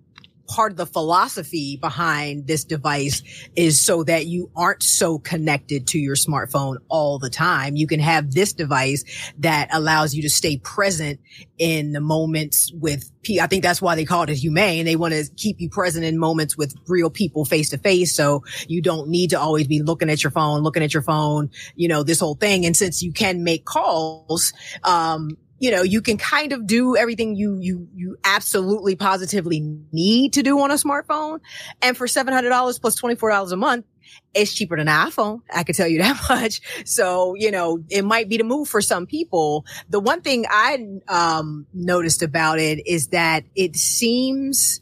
part 0.51 0.71
of 0.71 0.77
the 0.77 0.85
philosophy 0.85 1.77
behind 1.77 2.45
this 2.45 2.65
device 2.65 3.23
is 3.55 3.83
so 3.83 4.03
that 4.03 4.25
you 4.27 4.51
aren't 4.55 4.83
so 4.83 5.17
connected 5.17 5.87
to 5.87 5.97
your 5.97 6.15
smartphone 6.15 6.75
all 6.89 7.19
the 7.19 7.29
time. 7.29 7.75
You 7.75 7.87
can 7.87 8.01
have 8.01 8.31
this 8.31 8.51
device 8.51 9.03
that 9.39 9.69
allows 9.71 10.13
you 10.13 10.21
to 10.23 10.29
stay 10.29 10.57
present 10.57 11.21
in 11.57 11.93
the 11.93 12.01
moments 12.01 12.71
with 12.73 13.09
I 13.39 13.45
think 13.45 13.61
that's 13.61 13.81
why 13.81 13.95
they 13.95 14.03
call 14.03 14.23
it 14.23 14.29
humane. 14.31 14.85
They 14.85 14.95
want 14.95 15.13
to 15.13 15.29
keep 15.37 15.61
you 15.61 15.69
present 15.69 16.03
in 16.03 16.17
moments 16.17 16.57
with 16.57 16.75
real 16.87 17.11
people 17.11 17.45
face 17.45 17.69
to 17.69 17.77
face. 17.77 18.15
So 18.15 18.43
you 18.67 18.81
don't 18.81 19.09
need 19.09 19.29
to 19.29 19.39
always 19.39 19.67
be 19.67 19.83
looking 19.83 20.09
at 20.09 20.23
your 20.23 20.31
phone, 20.31 20.61
looking 20.61 20.83
at 20.83 20.93
your 20.93 21.03
phone, 21.03 21.51
you 21.75 21.87
know, 21.87 22.01
this 22.01 22.19
whole 22.19 22.33
thing. 22.33 22.65
And 22.65 22.75
since 22.75 23.03
you 23.03 23.13
can 23.13 23.43
make 23.43 23.63
calls, 23.65 24.53
um, 24.83 25.37
you 25.61 25.69
know, 25.69 25.83
you 25.83 26.01
can 26.01 26.17
kind 26.17 26.53
of 26.53 26.65
do 26.65 26.97
everything 26.97 27.35
you, 27.35 27.55
you, 27.61 27.87
you 27.93 28.17
absolutely 28.23 28.95
positively 28.95 29.59
need 29.91 30.33
to 30.33 30.41
do 30.41 30.59
on 30.59 30.71
a 30.71 30.73
smartphone. 30.73 31.39
And 31.83 31.95
for 31.95 32.07
$700 32.07 32.81
plus 32.81 32.99
$24 32.99 33.51
a 33.51 33.55
month, 33.55 33.85
it's 34.33 34.55
cheaper 34.55 34.75
than 34.75 34.87
an 34.87 35.07
iPhone. 35.07 35.41
I 35.53 35.61
can 35.61 35.75
tell 35.75 35.87
you 35.87 35.99
that 36.01 36.19
much. 36.27 36.61
So, 36.87 37.35
you 37.35 37.51
know, 37.51 37.77
it 37.91 38.03
might 38.03 38.27
be 38.27 38.37
the 38.37 38.43
move 38.43 38.69
for 38.69 38.81
some 38.81 39.05
people. 39.05 39.63
The 39.87 39.99
one 39.99 40.21
thing 40.21 40.45
I, 40.49 40.83
um, 41.07 41.67
noticed 41.75 42.23
about 42.23 42.57
it 42.57 42.87
is 42.87 43.09
that 43.09 43.43
it 43.53 43.75
seems 43.75 44.81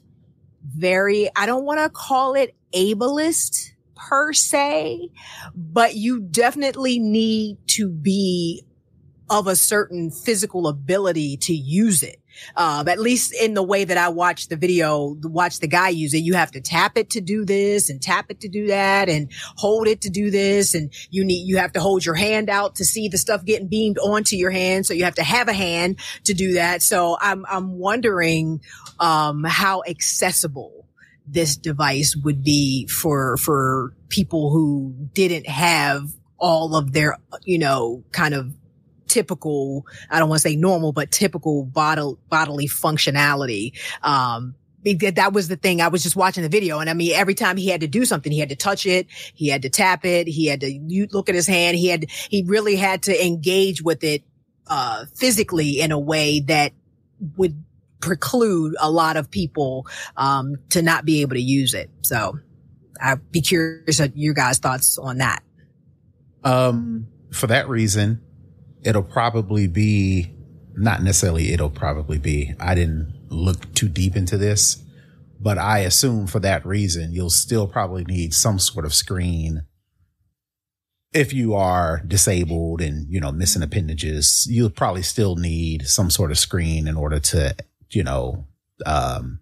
very, 0.64 1.30
I 1.36 1.46
don't 1.46 1.66
want 1.66 1.82
to 1.82 1.90
call 1.90 2.36
it 2.36 2.56
ableist 2.74 3.72
per 3.98 4.32
se, 4.32 5.10
but 5.54 5.96
you 5.96 6.22
definitely 6.22 7.00
need 7.00 7.58
to 7.68 7.90
be 7.90 8.64
of 9.30 9.48
a 9.48 9.56
certain 9.56 10.12
physical 10.12 10.68
ability 10.68 11.38
to 11.38 11.54
use 11.54 12.04
it. 12.04 12.22
Um, 12.56 12.88
at 12.88 13.00
least 13.00 13.34
in 13.34 13.54
the 13.54 13.64
way 13.64 13.84
that 13.84 13.98
I 13.98 14.10
watched 14.10 14.50
the 14.50 14.56
video, 14.56 15.18
watch 15.24 15.60
the 15.60 15.68
guy 15.68 15.90
use 15.90 16.14
it. 16.14 16.20
You 16.20 16.36
have 16.36 16.52
to 16.52 16.62
tap 16.62 16.98
it 16.98 17.10
to 17.12 17.22
do 17.22 17.44
this 17.44 17.90
and 17.90 18.02
tap 18.02 18.28
it 18.30 18.40
to 18.42 18.48
do 18.48 18.68
that 18.68 19.10
and 19.10 19.30
hold 19.58 19.88
it 19.88 20.02
to 20.02 20.10
do 20.10 20.32
this. 20.32 20.74
And 20.74 20.94
you 21.10 21.26
need, 21.26 21.46
you 21.46 21.58
have 21.58 21.74
to 21.74 21.82
hold 21.82 22.06
your 22.06 22.16
hand 22.16 22.50
out 22.50 22.76
to 22.76 22.86
see 22.86 23.10
the 23.10 23.18
stuff 23.18 23.44
getting 23.44 23.68
beamed 23.68 23.98
onto 23.98 24.38
your 24.38 24.52
hand. 24.52 24.86
So 24.86 24.94
you 24.94 25.04
have 25.04 25.16
to 25.16 25.24
have 25.24 25.50
a 25.50 25.54
hand 25.54 26.00
to 26.26 26.34
do 26.34 26.54
that. 26.54 26.82
So 26.82 27.18
I'm, 27.20 27.46
I'm 27.50 27.78
wondering, 27.78 28.62
um, 29.00 29.44
how 29.44 29.84
accessible 29.88 30.88
this 31.28 31.58
device 31.58 32.16
would 32.24 32.44
be 32.44 32.88
for, 32.88 33.38
for 33.38 33.94
people 34.08 34.50
who 34.52 34.96
didn't 35.14 35.48
have 35.48 36.04
all 36.38 36.76
of 36.76 36.94
their, 36.94 37.18
you 37.44 37.60
know, 37.60 38.04
kind 38.12 38.34
of 38.34 38.54
typical, 39.10 39.86
I 40.10 40.20
don't 40.20 40.30
want 40.30 40.42
to 40.42 40.50
say 40.50 40.56
normal, 40.56 40.94
but 40.94 41.12
typical 41.12 41.66
bodily, 41.66 42.18
bodily 42.30 42.68
functionality. 42.68 43.78
Um, 44.04 44.56
that 44.86 45.34
was 45.34 45.50
the 45.50 45.58
thing. 45.58 45.82
I 45.82 45.90
was 45.90 46.02
just 46.02 46.16
watching 46.16 46.44
the 46.44 46.50
video. 46.50 46.80
And 46.80 46.90
I 46.90 46.94
mean, 46.94 47.12
every 47.14 47.36
time 47.36 47.58
he 47.58 47.68
had 47.68 47.82
to 47.82 47.88
do 47.88 48.06
something, 48.06 48.32
he 48.32 48.40
had 48.40 48.50
to 48.50 48.56
touch 48.56 48.86
it. 48.86 49.08
He 49.34 49.50
had 49.50 49.64
to 49.64 49.70
tap 49.70 50.06
it. 50.06 50.28
He 50.28 50.46
had 50.46 50.62
to 50.62 51.08
look 51.12 51.28
at 51.28 51.36
his 51.36 51.48
hand. 51.48 51.78
He 51.78 51.88
had, 51.88 52.06
he 52.10 52.44
really 52.44 52.78
had 52.78 53.04
to 53.04 53.26
engage 53.26 53.82
with 53.82 54.04
it, 54.06 54.24
uh, 54.68 55.06
physically 55.16 55.82
in 55.82 55.92
a 55.92 56.00
way 56.00 56.40
that 56.42 56.72
would 57.36 57.62
preclude 58.00 58.76
a 58.80 58.90
lot 58.90 59.18
of 59.18 59.30
people, 59.30 59.86
um, 60.16 60.56
to 60.70 60.82
not 60.82 61.04
be 61.04 61.22
able 61.22 61.36
to 61.36 61.42
use 61.42 61.74
it. 61.74 61.90
So 62.02 62.40
I'd 63.02 63.32
be 63.32 63.42
curious 63.42 64.00
of 64.00 64.16
your 64.16 64.34
guys' 64.34 64.60
thoughts 64.60 64.98
on 64.98 65.18
that. 65.18 65.44
Um, 66.44 67.08
for 67.34 67.48
that 67.48 67.68
reason, 67.68 68.22
it'll 68.84 69.04
probably 69.04 69.68
be 69.68 70.34
not 70.80 71.04
necessarily 71.04 71.52
it'll 71.52 71.70
probably 71.70 72.18
be. 72.18 72.54
I 72.60 72.74
didn't 72.74 73.14
look 73.30 73.74
too 73.74 73.90
deep 73.90 74.16
into 74.16 74.38
this, 74.38 74.82
but 75.40 75.58
I 75.58 75.80
assume 75.80 76.28
for 76.28 76.40
that 76.40 76.66
reason, 76.66 77.12
you'll 77.12 77.30
still 77.30 77.68
probably 77.68 78.06
need 78.06 78.34
some 78.34 78.60
sort 78.60 78.86
of 78.86 78.94
screen. 78.94 79.64
If 81.12 81.34
you 81.34 81.54
are 81.56 82.02
disabled 82.08 82.82
and, 82.82 83.08
you 83.10 83.20
know, 83.20 83.32
missing 83.32 83.64
appendages, 83.64 84.48
you'll 84.50 84.70
probably 84.70 85.02
still 85.02 85.36
need 85.36 85.88
some 85.88 86.10
sort 86.10 86.32
of 86.32 86.38
screen 86.38 86.88
in 86.88 86.96
order 86.96 87.20
to, 87.20 87.56
you 87.90 88.04
know, 88.04 88.46
um, 88.86 89.40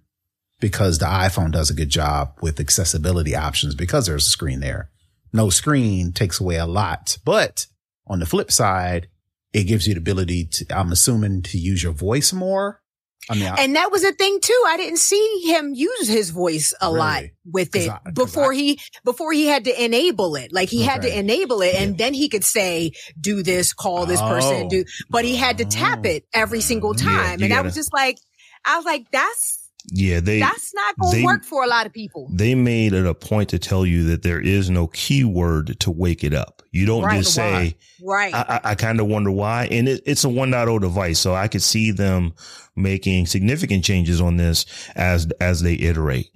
because 0.60 0.98
the 0.98 1.06
iPhone 1.06 1.52
does 1.52 1.70
a 1.70 1.76
good 1.76 1.90
job 1.90 2.34
with 2.42 2.60
accessibility 2.60 3.36
options 3.36 3.76
because 3.76 4.08
there's 4.08 4.26
a 4.26 4.30
screen 4.30 4.60
there. 4.60 4.90
No 5.34 5.50
screen 5.50 6.14
takes 6.14 6.40
away 6.40 6.56
a 6.56 6.66
lot, 6.66 7.18
but 7.26 7.68
on 8.08 8.20
the 8.20 8.26
flip 8.26 8.52
side, 8.52 9.08
it 9.54 9.64
gives 9.64 9.88
you 9.88 9.94
the 9.94 10.00
ability 10.00 10.46
to, 10.46 10.66
I'm 10.78 10.92
assuming 10.92 11.42
to 11.44 11.58
use 11.58 11.84
your 11.84 11.94
voice 11.94 12.34
more. 12.34 12.82
I 13.30 13.36
mean, 13.36 13.48
I, 13.48 13.56
and 13.60 13.76
that 13.76 13.92
was 13.92 14.04
a 14.06 14.14
thing 14.14 14.40
too. 14.42 14.64
I 14.68 14.78
didn't 14.78 15.00
see 15.00 15.42
him 15.46 15.74
use 15.74 16.08
his 16.08 16.30
voice 16.30 16.74
a 16.82 16.88
really? 16.88 17.00
lot 17.00 17.24
with 17.46 17.76
it 17.76 17.90
I, 17.90 18.12
before 18.12 18.54
he 18.54 18.80
before 19.04 19.34
he 19.34 19.48
had 19.48 19.66
to 19.66 19.84
enable 19.84 20.38
it. 20.38 20.54
Like 20.54 20.70
he 20.70 20.78
okay. 20.78 20.86
had 20.86 21.02
to 21.02 21.20
enable 21.20 21.62
it, 21.62 21.76
and 21.76 21.92
yeah. 21.92 22.06
then 22.06 22.14
he 22.14 22.30
could 22.30 22.46
say, 22.46 22.92
"Do 23.20 23.44
this, 23.44 23.74
call 23.74 24.06
this 24.06 24.22
oh. 24.22 24.30
person." 24.30 24.68
Do, 24.70 24.86
but 25.10 25.26
he 25.26 25.36
had 25.36 25.58
to 25.58 25.66
tap 25.66 26.00
oh. 26.06 26.10
it 26.10 26.26
every 26.34 26.62
single 26.62 26.94
time, 26.94 27.40
yeah, 27.40 27.46
and 27.46 27.54
I 27.54 27.62
was 27.62 27.76
just 27.76 27.92
like, 27.92 28.18
I 28.64 28.78
was 28.78 28.86
like, 28.86 29.12
"That's 29.12 29.57
yeah, 29.90 30.20
they 30.20 30.40
that's 30.40 30.74
not 30.74 30.98
going 30.98 31.18
to 31.18 31.26
work 31.26 31.44
for 31.44 31.64
a 31.64 31.68
lot 31.68 31.86
of 31.86 31.94
people. 31.94 32.28
They 32.32 32.56
made 32.56 32.94
it 32.94 33.06
a 33.06 33.14
point 33.14 33.50
to 33.50 33.60
tell 33.60 33.86
you 33.86 34.04
that 34.06 34.22
there 34.22 34.40
is 34.40 34.70
no 34.70 34.88
keyword 34.88 35.80
to 35.80 35.92
wake 35.92 36.24
it 36.24 36.34
up. 36.34 36.62
You 36.72 36.86
don't 36.86 37.04
right, 37.04 37.20
just 37.20 37.34
say, 37.34 37.78
right. 38.04 38.34
I, 38.34 38.62
I, 38.64 38.72
I 38.72 38.76
kind 38.76 39.00
of 39.00 39.08
wonder 39.08 39.32
why. 39.32 39.68
And 39.72 39.88
it, 39.88 40.04
it's 40.06 40.26
a 40.26 40.28
1.0 40.28 40.82
device. 40.82 41.20
So 41.20 41.34
I 41.34 41.48
could 41.48 41.62
see 41.62 41.92
them 41.92 42.34
making 42.76 43.28
significant 43.28 43.86
changes 43.86 44.20
on 44.20 44.38
this 44.38 44.66
as, 44.96 45.28
as 45.40 45.62
they 45.62 45.76
iterate 45.76 46.32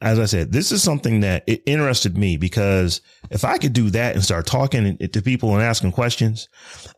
as 0.00 0.18
I 0.18 0.26
said, 0.26 0.52
this 0.52 0.70
is 0.70 0.82
something 0.82 1.20
that 1.20 1.42
it 1.46 1.62
interested 1.66 2.16
me 2.16 2.36
because 2.36 3.00
if 3.30 3.44
I 3.44 3.58
could 3.58 3.72
do 3.72 3.90
that 3.90 4.14
and 4.14 4.24
start 4.24 4.46
talking 4.46 4.96
to 4.98 5.22
people 5.22 5.54
and 5.54 5.62
asking 5.62 5.92
questions, 5.92 6.48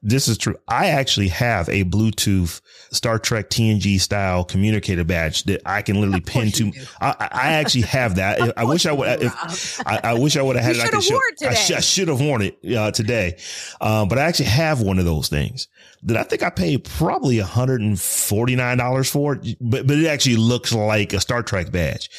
this 0.03 0.29
is 0.29 0.39
true. 0.39 0.57
I 0.69 0.89
actually 0.89 1.29
have 1.29 1.69
a 1.69 1.85
Bluetooth 1.85 2.61
Star 2.93 3.19
Trek 3.19 3.51
TNG 3.51 4.01
style 4.01 4.45
communicator 4.45 5.05
badge 5.05 5.45
that 5.45 5.63
I 5.67 5.83
can 5.83 6.01
literally 6.01 6.21
pin 6.21 6.51
to. 6.53 6.73
I, 7.01 7.15
I, 7.21 7.53
actually 7.53 7.83
have 7.83 8.17
that. 8.17 8.59
I 8.59 8.65
wish 8.65 8.87
I 8.87 8.93
would. 8.93 9.23
If, 9.23 9.81
I, 9.87 10.01
I, 10.05 10.15
wish 10.15 10.37
I 10.37 10.43
would 10.43 10.57
have 10.57 10.65
had 10.65 10.77
it. 10.77 10.95
I, 10.95 11.01
show, 11.01 11.21
I, 11.49 11.55
sh- 11.55 11.73
I, 11.73 11.81
should 11.81 12.09
have 12.09 12.21
worn 12.21 12.43
it 12.43 12.59
uh, 12.77 12.91
today, 12.91 13.37
um, 13.81 14.09
but 14.09 14.19
I 14.19 14.23
actually 14.23 14.47
have 14.47 14.81
one 14.81 14.99
of 14.99 15.05
those 15.05 15.29
things 15.29 15.69
that 16.03 16.17
I 16.17 16.23
think 16.23 16.43
I 16.43 16.51
paid 16.51 16.85
probably 16.85 17.37
$149 17.37 19.11
for 19.11 19.35
it, 19.35 19.57
but, 19.61 19.87
but 19.87 19.99
it 19.99 20.07
actually 20.07 20.37
looks 20.37 20.73
like 20.73 21.13
a 21.13 21.21
Star 21.21 21.43
Trek 21.43 21.71
badge. 21.71 22.11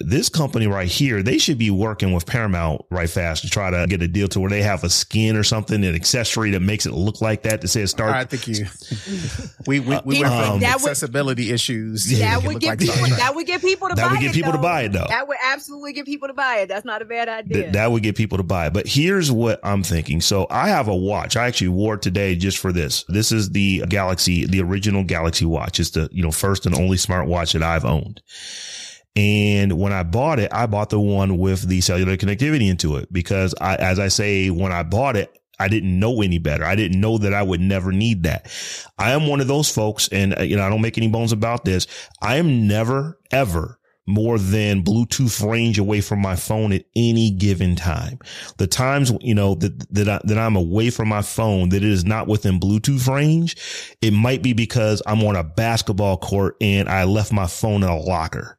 This 0.00 0.28
company 0.28 0.66
right 0.66 0.88
here, 0.88 1.22
they 1.22 1.38
should 1.38 1.58
be 1.58 1.70
working 1.70 2.12
with 2.12 2.26
Paramount 2.26 2.82
right 2.90 3.08
fast 3.08 3.44
try 3.52 3.70
to 3.70 3.86
get 3.86 4.02
a 4.02 4.08
deal 4.08 4.28
to 4.28 4.40
where 4.40 4.50
they 4.50 4.62
have 4.62 4.82
a 4.84 4.90
skin 4.90 5.36
or 5.36 5.44
something, 5.44 5.84
an 5.84 5.94
accessory 5.94 6.50
that 6.52 6.60
makes 6.60 6.86
it 6.86 6.92
look 6.92 7.20
like 7.20 7.42
that 7.42 7.60
that 7.60 7.68
says 7.68 7.90
Star. 7.90 8.10
I 8.10 8.24
think 8.24 8.48
you. 8.48 8.66
we 9.66 9.80
we, 9.80 10.00
we 10.04 10.24
uh, 10.24 10.30
went 10.30 10.44
from 10.44 10.56
um, 10.56 10.64
accessibility 10.64 11.46
would, 11.46 11.54
issues. 11.54 12.18
That 12.18 12.42
would 12.44 12.60
get 12.60 12.68
like 12.68 12.78
people. 12.80 13.06
That 13.16 13.34
would 13.34 13.46
get 13.46 13.60
people 13.60 13.88
to 13.88 13.94
that 13.94 14.02
buy 14.02 14.06
it. 14.06 14.08
That 14.08 14.12
would 14.12 14.22
get 14.22 14.34
people 14.34 14.52
though. 14.52 14.58
to 14.58 14.62
buy 14.62 14.82
it 14.82 14.92
though. 14.92 15.06
That 15.08 15.28
would 15.28 15.36
absolutely 15.44 15.92
get 15.92 16.06
people 16.06 16.28
to 16.28 16.34
buy 16.34 16.56
it. 16.58 16.68
That's 16.68 16.84
not 16.84 17.02
a 17.02 17.04
bad 17.04 17.28
idea. 17.28 17.62
Th- 17.62 17.72
that 17.74 17.90
would 17.92 18.02
get 18.02 18.16
people 18.16 18.38
to 18.38 18.44
buy 18.44 18.66
it. 18.66 18.72
But 18.72 18.86
here's 18.86 19.30
what 19.30 19.60
I'm 19.62 19.82
thinking. 19.82 20.20
So 20.20 20.46
I 20.50 20.68
have 20.68 20.88
a 20.88 20.96
watch. 20.96 21.36
I 21.36 21.46
actually 21.46 21.68
wore 21.68 21.94
it 21.94 22.02
today 22.02 22.34
just 22.34 22.58
for 22.58 22.72
this. 22.72 23.04
This 23.08 23.32
is 23.32 23.50
the 23.50 23.84
Galaxy, 23.88 24.46
the 24.46 24.62
original 24.62 25.04
Galaxy 25.04 25.44
watch. 25.44 25.78
It's 25.78 25.90
the 25.90 26.08
you 26.12 26.22
know 26.22 26.32
first 26.32 26.66
and 26.66 26.74
only 26.74 26.96
smartwatch 26.96 27.52
that 27.52 27.62
I've 27.62 27.84
owned. 27.84 28.22
And 29.14 29.78
when 29.78 29.92
I 29.92 30.04
bought 30.04 30.38
it, 30.38 30.52
I 30.52 30.66
bought 30.66 30.90
the 30.90 31.00
one 31.00 31.36
with 31.36 31.68
the 31.68 31.80
cellular 31.80 32.16
connectivity 32.16 32.68
into 32.68 32.96
it 32.96 33.12
because 33.12 33.54
I, 33.60 33.76
as 33.76 33.98
I 33.98 34.08
say, 34.08 34.48
when 34.48 34.72
I 34.72 34.82
bought 34.82 35.16
it, 35.16 35.38
I 35.58 35.68
didn't 35.68 35.98
know 35.98 36.22
any 36.22 36.38
better. 36.38 36.64
I 36.64 36.74
didn't 36.74 37.00
know 37.00 37.18
that 37.18 37.34
I 37.34 37.42
would 37.42 37.60
never 37.60 37.92
need 37.92 38.24
that. 38.24 38.50
I 38.98 39.12
am 39.12 39.26
one 39.26 39.40
of 39.40 39.48
those 39.48 39.72
folks 39.72 40.08
and 40.08 40.36
uh, 40.36 40.42
you 40.42 40.56
know, 40.56 40.64
I 40.64 40.70
don't 40.70 40.80
make 40.80 40.98
any 40.98 41.08
bones 41.08 41.32
about 41.32 41.64
this. 41.64 41.86
I 42.20 42.36
am 42.36 42.66
never 42.66 43.18
ever 43.30 43.78
more 44.06 44.38
than 44.38 44.82
Bluetooth 44.82 45.48
range 45.48 45.78
away 45.78 46.00
from 46.00 46.20
my 46.20 46.34
phone 46.34 46.72
at 46.72 46.84
any 46.96 47.30
given 47.30 47.76
time. 47.76 48.18
The 48.58 48.66
times, 48.66 49.12
you 49.20 49.34
know, 49.34 49.54
that, 49.56 49.94
that, 49.94 50.08
I, 50.08 50.20
that 50.24 50.38
I'm 50.38 50.56
away 50.56 50.90
from 50.90 51.08
my 51.08 51.22
phone, 51.22 51.68
that 51.68 51.84
it 51.84 51.88
is 51.88 52.04
not 52.04 52.26
within 52.26 52.58
Bluetooth 52.58 53.08
range, 53.12 53.56
it 54.00 54.12
might 54.12 54.42
be 54.42 54.54
because 54.54 55.02
I'm 55.06 55.22
on 55.22 55.36
a 55.36 55.44
basketball 55.44 56.16
court 56.16 56.56
and 56.60 56.88
I 56.88 57.04
left 57.04 57.32
my 57.32 57.46
phone 57.46 57.84
in 57.84 57.88
a 57.88 57.96
locker 57.96 58.58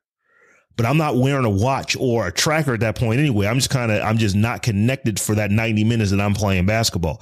but 0.76 0.86
I'm 0.86 0.98
not 0.98 1.18
wearing 1.18 1.46
a 1.46 1.50
watch 1.50 1.96
or 2.00 2.28
a 2.28 2.32
tracker 2.32 2.74
at 2.74 2.80
that 2.80 2.96
point 2.96 3.20
anyway. 3.20 3.48
I'm 3.48 3.58
just 3.58 3.70
kind 3.70 3.92
of, 3.92 4.02
I'm 4.02 4.18
just 4.18 4.36
not 4.36 4.64
connected 4.64 5.20
for 5.20 5.36
that 5.36 5.52
90 5.52 5.84
minutes 5.84 6.12
that 6.12 6.20
I'm 6.20 6.34
playing 6.34 6.66
basketball. 6.66 7.22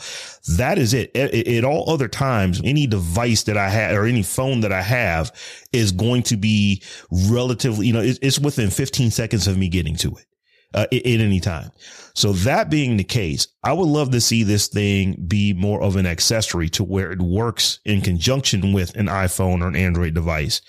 That 0.57 0.77
is 0.77 0.93
it. 0.93 1.15
At, 1.15 1.63
all 1.65 1.89
other 1.89 2.07
times, 2.07 2.61
any 2.63 2.87
device 2.87 3.43
that 3.43 3.57
I 3.57 3.69
have 3.69 3.95
or 3.95 4.05
any 4.05 4.23
phone 4.23 4.61
that 4.61 4.71
I 4.71 4.81
have 4.81 5.31
is 5.73 5.91
going 5.91 6.23
to 6.23 6.37
be 6.37 6.81
relatively, 7.29 7.87
you 7.87 7.93
know, 7.93 8.01
it's, 8.03 8.39
within 8.39 8.69
15 8.69 9.11
seconds 9.11 9.47
of 9.47 9.57
me 9.57 9.69
getting 9.69 9.95
to 9.97 10.09
it. 10.15 10.25
Uh, 10.73 10.87
at 10.89 11.05
any 11.05 11.41
time. 11.41 11.69
So 12.13 12.31
that 12.31 12.69
being 12.69 12.95
the 12.95 13.03
case, 13.03 13.45
I 13.61 13.73
would 13.73 13.89
love 13.89 14.11
to 14.11 14.21
see 14.21 14.43
this 14.43 14.69
thing 14.69 15.21
be 15.27 15.51
more 15.51 15.81
of 15.81 15.97
an 15.97 16.05
accessory 16.05 16.69
to 16.69 16.83
where 16.85 17.11
it 17.11 17.21
works 17.21 17.79
in 17.83 17.99
conjunction 17.99 18.71
with 18.71 18.95
an 18.95 19.07
iPhone 19.07 19.61
or 19.61 19.67
an 19.67 19.75
Android 19.75 20.13
device 20.13 20.61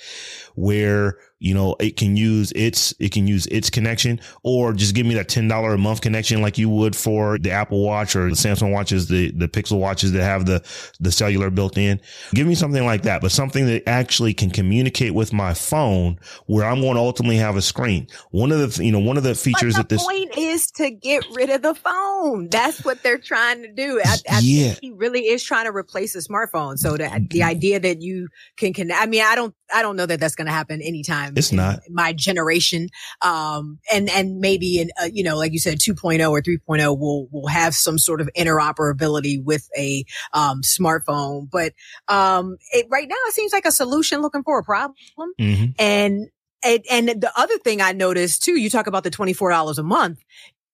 where 0.57 1.19
you 1.43 1.55
know, 1.55 1.75
it 1.81 1.97
can 1.97 2.17
use 2.17 2.53
its, 2.53 2.95
it 3.01 3.11
can 3.11 3.27
use 3.27 3.47
its 3.47 3.69
connection 3.69 4.21
or 4.45 4.73
just 4.73 4.95
give 4.95 5.05
me 5.05 5.15
that 5.15 5.29
$10 5.29 5.75
a 5.75 5.77
month 5.77 6.01
connection 6.01 6.41
like 6.41 6.57
you 6.57 6.69
would 6.69 6.95
for 6.95 7.37
the 7.39 7.51
Apple 7.51 7.83
watch 7.85 8.15
or 8.15 8.29
the 8.29 8.37
Samsung 8.37 8.73
watches, 8.73 9.09
the, 9.09 9.33
the 9.33 9.49
Pixel 9.49 9.81
watches 9.81 10.13
that 10.13 10.23
have 10.23 10.47
the, 10.47 10.63
the 11.01 11.11
cellular 11.11 11.51
built 11.51 11.77
in. 11.77 12.01
Give 12.33 12.47
me 12.47 12.55
something 12.55 12.87
like 12.87 13.03
that, 13.03 13.21
but 13.21 13.33
something 13.33 13.67
that 13.67 13.89
actually 13.89 14.35
can 14.35 14.51
communicate 14.51 15.15
with 15.15 15.33
my 15.33 15.53
phone 15.53 16.19
where 16.47 16.65
I'm 16.65 16.81
going 16.81 16.95
to 16.95 17.01
ultimately 17.01 17.39
have 17.39 17.57
a 17.57 17.63
screen. 17.63 18.07
One 18.31 18.53
of 18.53 18.77
the, 18.77 18.85
you 18.85 18.93
know, 18.93 19.01
one 19.01 19.17
of 19.17 19.25
the 19.25 19.35
features 19.35 19.75
the 19.75 19.83
that 19.83 19.89
this 19.89 20.05
point 20.05 20.39
is 20.39 20.71
to 20.73 20.91
get 20.91 21.25
rid 21.33 21.51
of 21.51 21.63
the 21.63 21.75
phone. 21.75 22.49
That's 22.51 22.85
what 22.85 23.03
they're 23.03 23.19
trying 23.19 23.63
to 23.63 23.73
do. 23.73 24.01
I, 24.05 24.17
I 24.31 24.39
yeah. 24.41 24.69
think 24.69 24.79
he 24.81 24.91
really 24.93 25.27
is 25.27 25.43
trying 25.43 25.65
to 25.65 25.73
replace 25.73 26.13
the 26.13 26.21
smartphone. 26.21 26.79
So 26.79 26.93
the, 26.93 26.99
the 26.99 27.09
mm-hmm. 27.09 27.49
idea 27.49 27.81
that 27.81 28.01
you 28.01 28.29
can 28.57 28.73
connect, 28.73 29.03
I 29.03 29.07
mean, 29.07 29.23
I 29.23 29.35
don't, 29.35 29.55
I 29.75 29.83
don't 29.83 29.97
know 29.97 30.07
that 30.07 30.21
that's 30.21 30.35
going 30.35 30.47
to 30.47 30.53
happen 30.53 30.81
anytime. 30.83 31.32
It's 31.37 31.53
not 31.53 31.81
my 31.91 32.13
generation. 32.13 32.89
Um, 33.21 33.79
and, 33.93 34.11
and 34.11 34.39
maybe 34.39 34.79
in, 34.81 34.91
uh, 35.01 35.09
you 35.13 35.23
know, 35.23 35.37
like 35.37 35.53
you 35.53 35.59
said, 35.59 35.79
2.0 35.79 36.31
or 36.31 36.43
3.0 36.43 36.99
will, 36.99 37.29
will 37.31 37.49
have 37.49 37.75
some 37.75 37.99
sort 37.99 38.21
of 38.21 38.29
interoperability 38.37 39.43
with 39.43 39.69
a, 39.77 40.05
um, 40.33 40.63
smartphone. 40.63 41.49
But, 41.51 41.73
um, 42.09 42.57
it, 42.73 42.87
right 42.91 43.09
now 43.09 43.17
it 43.27 43.35
seems 43.35 43.53
like 43.53 43.65
a 43.65 43.73
solution 43.73 44.21
looking 44.21 44.43
for 44.43 44.59
a 44.59 44.65
problem. 44.65 44.97
Mm-hmm. 45.41 45.73
And, 45.79 46.29
and, 46.65 46.85
and 46.91 47.09
the 47.21 47.33
other 47.37 47.59
thing 47.59 47.81
I 47.81 47.93
noticed 47.93 48.43
too, 48.43 48.59
you 48.59 48.71
talk 48.71 48.87
about 48.87 49.05
the 49.05 49.11
$24 49.11 49.79
a 49.79 49.83
month. 49.83 50.21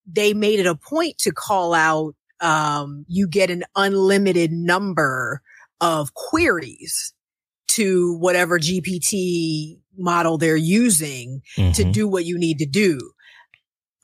They 0.07 0.35
made 0.35 0.61
it 0.61 0.67
a 0.67 0.75
point 0.75 1.19
to 1.19 1.33
call 1.33 1.75
out, 1.75 2.15
um, 2.41 3.05
you 3.09 3.29
get 3.29 3.51
an 3.51 3.65
unlimited 3.75 4.53
number 4.53 5.43
of 5.81 6.15
queries 6.15 7.13
to 7.69 8.17
whatever 8.19 8.59
GPT 8.59 9.79
model 9.97 10.39
they're 10.39 10.57
using 10.57 11.43
mm-hmm. 11.57 11.73
to 11.73 11.85
do 11.85 12.09
what 12.09 12.25
you 12.25 12.39
need 12.39 12.59
to 12.59 12.67
do. 12.67 12.99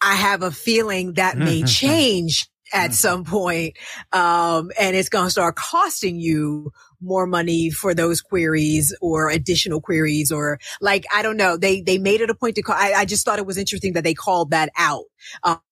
I 0.01 0.15
have 0.15 0.43
a 0.43 0.51
feeling 0.51 1.15
that 1.15 1.39
may 1.39 1.63
change 1.63 2.49
at 2.73 2.93
some 2.93 3.25
point, 3.25 3.77
um, 4.13 4.71
and 4.79 4.97
it's 4.97 5.09
going 5.09 5.27
to 5.27 5.31
start 5.31 5.57
costing 5.57 6.19
you 6.19 6.73
more 7.05 7.27
money 7.27 7.71
for 7.71 7.95
those 7.95 8.21
queries 8.21 8.95
or 9.01 9.31
additional 9.31 9.81
queries 9.81 10.33
or 10.33 10.59
like, 10.81 11.05
I 11.15 11.23
don't 11.23 11.37
know. 11.37 11.57
They, 11.57 11.81
they 11.81 11.99
made 11.99 12.21
it 12.21 12.31
a 12.31 12.35
point 12.35 12.57
to 12.57 12.63
call. 12.63 12.77
I, 12.77 12.93
I 12.93 13.05
just 13.05 13.25
thought 13.25 13.39
it 13.39 13.47
was 13.47 13.59
interesting 13.59 13.93
that 13.95 14.05
they 14.05 14.15
called 14.15 14.51
that 14.51 14.71
out. 14.77 15.05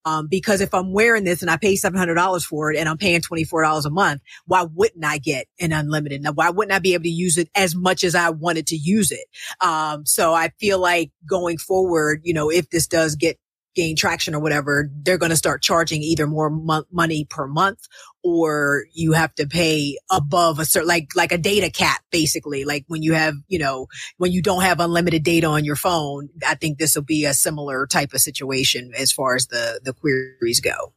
Um, 0.05 0.29
because 0.29 0.61
if 0.61 0.75
I'm 0.75 0.93
wearing 0.93 1.25
this 1.25 1.43
and 1.43 1.51
I 1.51 1.57
pay 1.57 1.75
$700 1.75 2.43
for 2.43 2.73
it 2.73 2.79
and 2.79 2.89
I'm 2.89 2.99
paying 2.99 3.21
$24 3.21 3.85
a 3.85 3.91
month, 3.91 4.23
why 4.47 4.67
wouldn't 4.73 5.05
I 5.05 5.19
get 5.19 5.47
an 5.61 5.73
unlimited? 5.73 6.23
Now, 6.23 6.33
why 6.33 6.51
wouldn't 6.51 6.75
I 6.75 6.79
be 6.79 6.95
able 6.95 7.05
to 7.05 7.11
use 7.11 7.39
it 7.39 7.49
as 7.55 7.75
much 7.75 8.03
as 8.03 8.15
I 8.15 8.31
wanted 8.31 8.67
to 8.69 8.77
use 8.77 9.13
it? 9.13 9.27
Um, 9.61 10.05
so 10.07 10.35
I 10.35 10.51
feel 10.59 10.79
like 10.79 11.13
going 11.29 11.59
forward, 11.59 12.23
you 12.25 12.35
know, 12.35 12.51
if 12.51 12.71
this 12.71 12.87
does 12.87 13.15
get 13.17 13.39
gain 13.75 13.97
traction 13.97 14.35
or 14.35 14.41
whatever, 14.41 14.91
they're 15.03 15.19
going 15.19 15.31
to 15.31 15.37
start 15.37 15.63
charging 15.63 16.03
either 16.03 16.27
more 16.27 16.51
mo- 16.51 16.85
money 16.91 17.25
per 17.25 17.47
month 17.47 17.89
or 18.23 18.85
you 18.93 19.13
have 19.13 19.35
to 19.35 19.47
pay 19.47 19.97
above 20.11 20.59
a 20.59 20.65
certain, 20.65 20.89
like, 20.89 21.09
like 21.17 21.33
a 21.33 21.39
data 21.39 21.71
cap, 21.71 22.03
basically. 22.11 22.65
Like 22.65 22.85
when 22.89 23.03
you 23.03 23.15
have, 23.15 23.35
you 23.49 23.59
know, 23.59 23.87
when 24.19 24.33
you 24.33 24.43
don't 24.43 24.63
have 24.63 24.81
unlimited 24.81 25.23
data 25.23 25.47
on 25.47 25.65
your 25.65 25.77
phone, 25.77 26.29
I 26.47 26.55
think 26.55 26.79
this 26.79 26.95
will 26.95 27.03
be 27.03 27.25
a 27.25 27.35
similar 27.35 27.87
type 27.87 28.13
of 28.15 28.21
situation 28.21 28.93
as 28.97 29.13
far 29.13 29.35
as 29.35 29.47
the, 29.47 29.81
the 29.83 29.93
queries 29.93 30.61
go. 30.61 30.93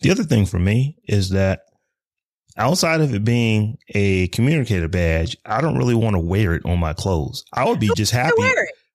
The 0.00 0.10
other 0.10 0.24
thing 0.24 0.46
for 0.46 0.58
me 0.58 0.96
is 1.04 1.30
that 1.30 1.62
outside 2.56 3.00
of 3.00 3.14
it 3.14 3.24
being 3.24 3.78
a 3.88 4.28
communicator 4.28 4.88
badge, 4.88 5.36
I 5.46 5.60
don't 5.60 5.78
really 5.78 5.94
want 5.94 6.14
to 6.14 6.20
wear 6.20 6.54
it 6.54 6.64
on 6.64 6.78
my 6.78 6.92
clothes. 6.92 7.44
I 7.52 7.64
would 7.64 7.80
be 7.80 7.90
just 7.96 8.12
happy. 8.12 8.34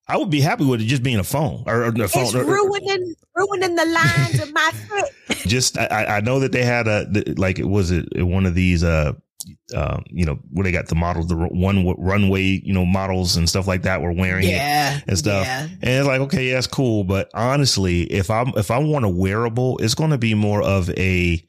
I 0.07 0.17
would 0.17 0.29
be 0.29 0.41
happy 0.41 0.65
with 0.65 0.81
it 0.81 0.85
just 0.85 1.03
being 1.03 1.19
a 1.19 1.23
phone 1.23 1.63
or, 1.65 1.83
or 1.83 1.87
a 1.87 2.07
phone. 2.07 2.23
It's 2.25 2.33
ruining 2.33 3.15
ruining 3.35 3.75
the 3.75 3.85
lines 3.85 4.41
of 4.41 4.53
my 4.53 4.71
foot. 4.87 5.09
Just 5.47 5.77
I, 5.77 6.17
I 6.17 6.21
know 6.21 6.39
that 6.39 6.51
they 6.51 6.63
had 6.63 6.87
a 6.87 7.05
like 7.37 7.59
it 7.59 7.67
was 7.67 7.91
it 7.91 8.07
one 8.15 8.45
of 8.45 8.55
these 8.55 8.83
uh 8.83 9.13
um, 9.75 10.03
you 10.07 10.25
know, 10.25 10.39
where 10.51 10.63
they 10.63 10.71
got 10.71 10.87
the 10.87 10.95
models, 10.95 11.27
the 11.27 11.35
one 11.35 11.85
runway, 11.97 12.61
you 12.63 12.73
know, 12.73 12.85
models 12.85 13.35
and 13.35 13.49
stuff 13.49 13.67
like 13.67 13.81
that 13.83 14.01
were 14.01 14.11
wearing 14.11 14.47
yeah, 14.47 14.97
it 14.97 15.03
and 15.07 15.17
stuff. 15.17 15.45
yeah. 15.45 15.63
And 15.63 15.89
it's 15.89 16.07
like, 16.07 16.21
okay, 16.21 16.47
yeah, 16.47 16.55
that's 16.55 16.67
cool. 16.67 17.03
But 17.03 17.29
honestly, 17.33 18.03
if 18.03 18.29
I'm, 18.29 18.49
if 18.55 18.71
I 18.71 18.77
want 18.77 19.05
a 19.05 19.09
wearable, 19.09 19.77
it's 19.79 19.95
going 19.95 20.11
to 20.11 20.17
be 20.17 20.33
more 20.33 20.61
of 20.61 20.89
a, 20.91 21.45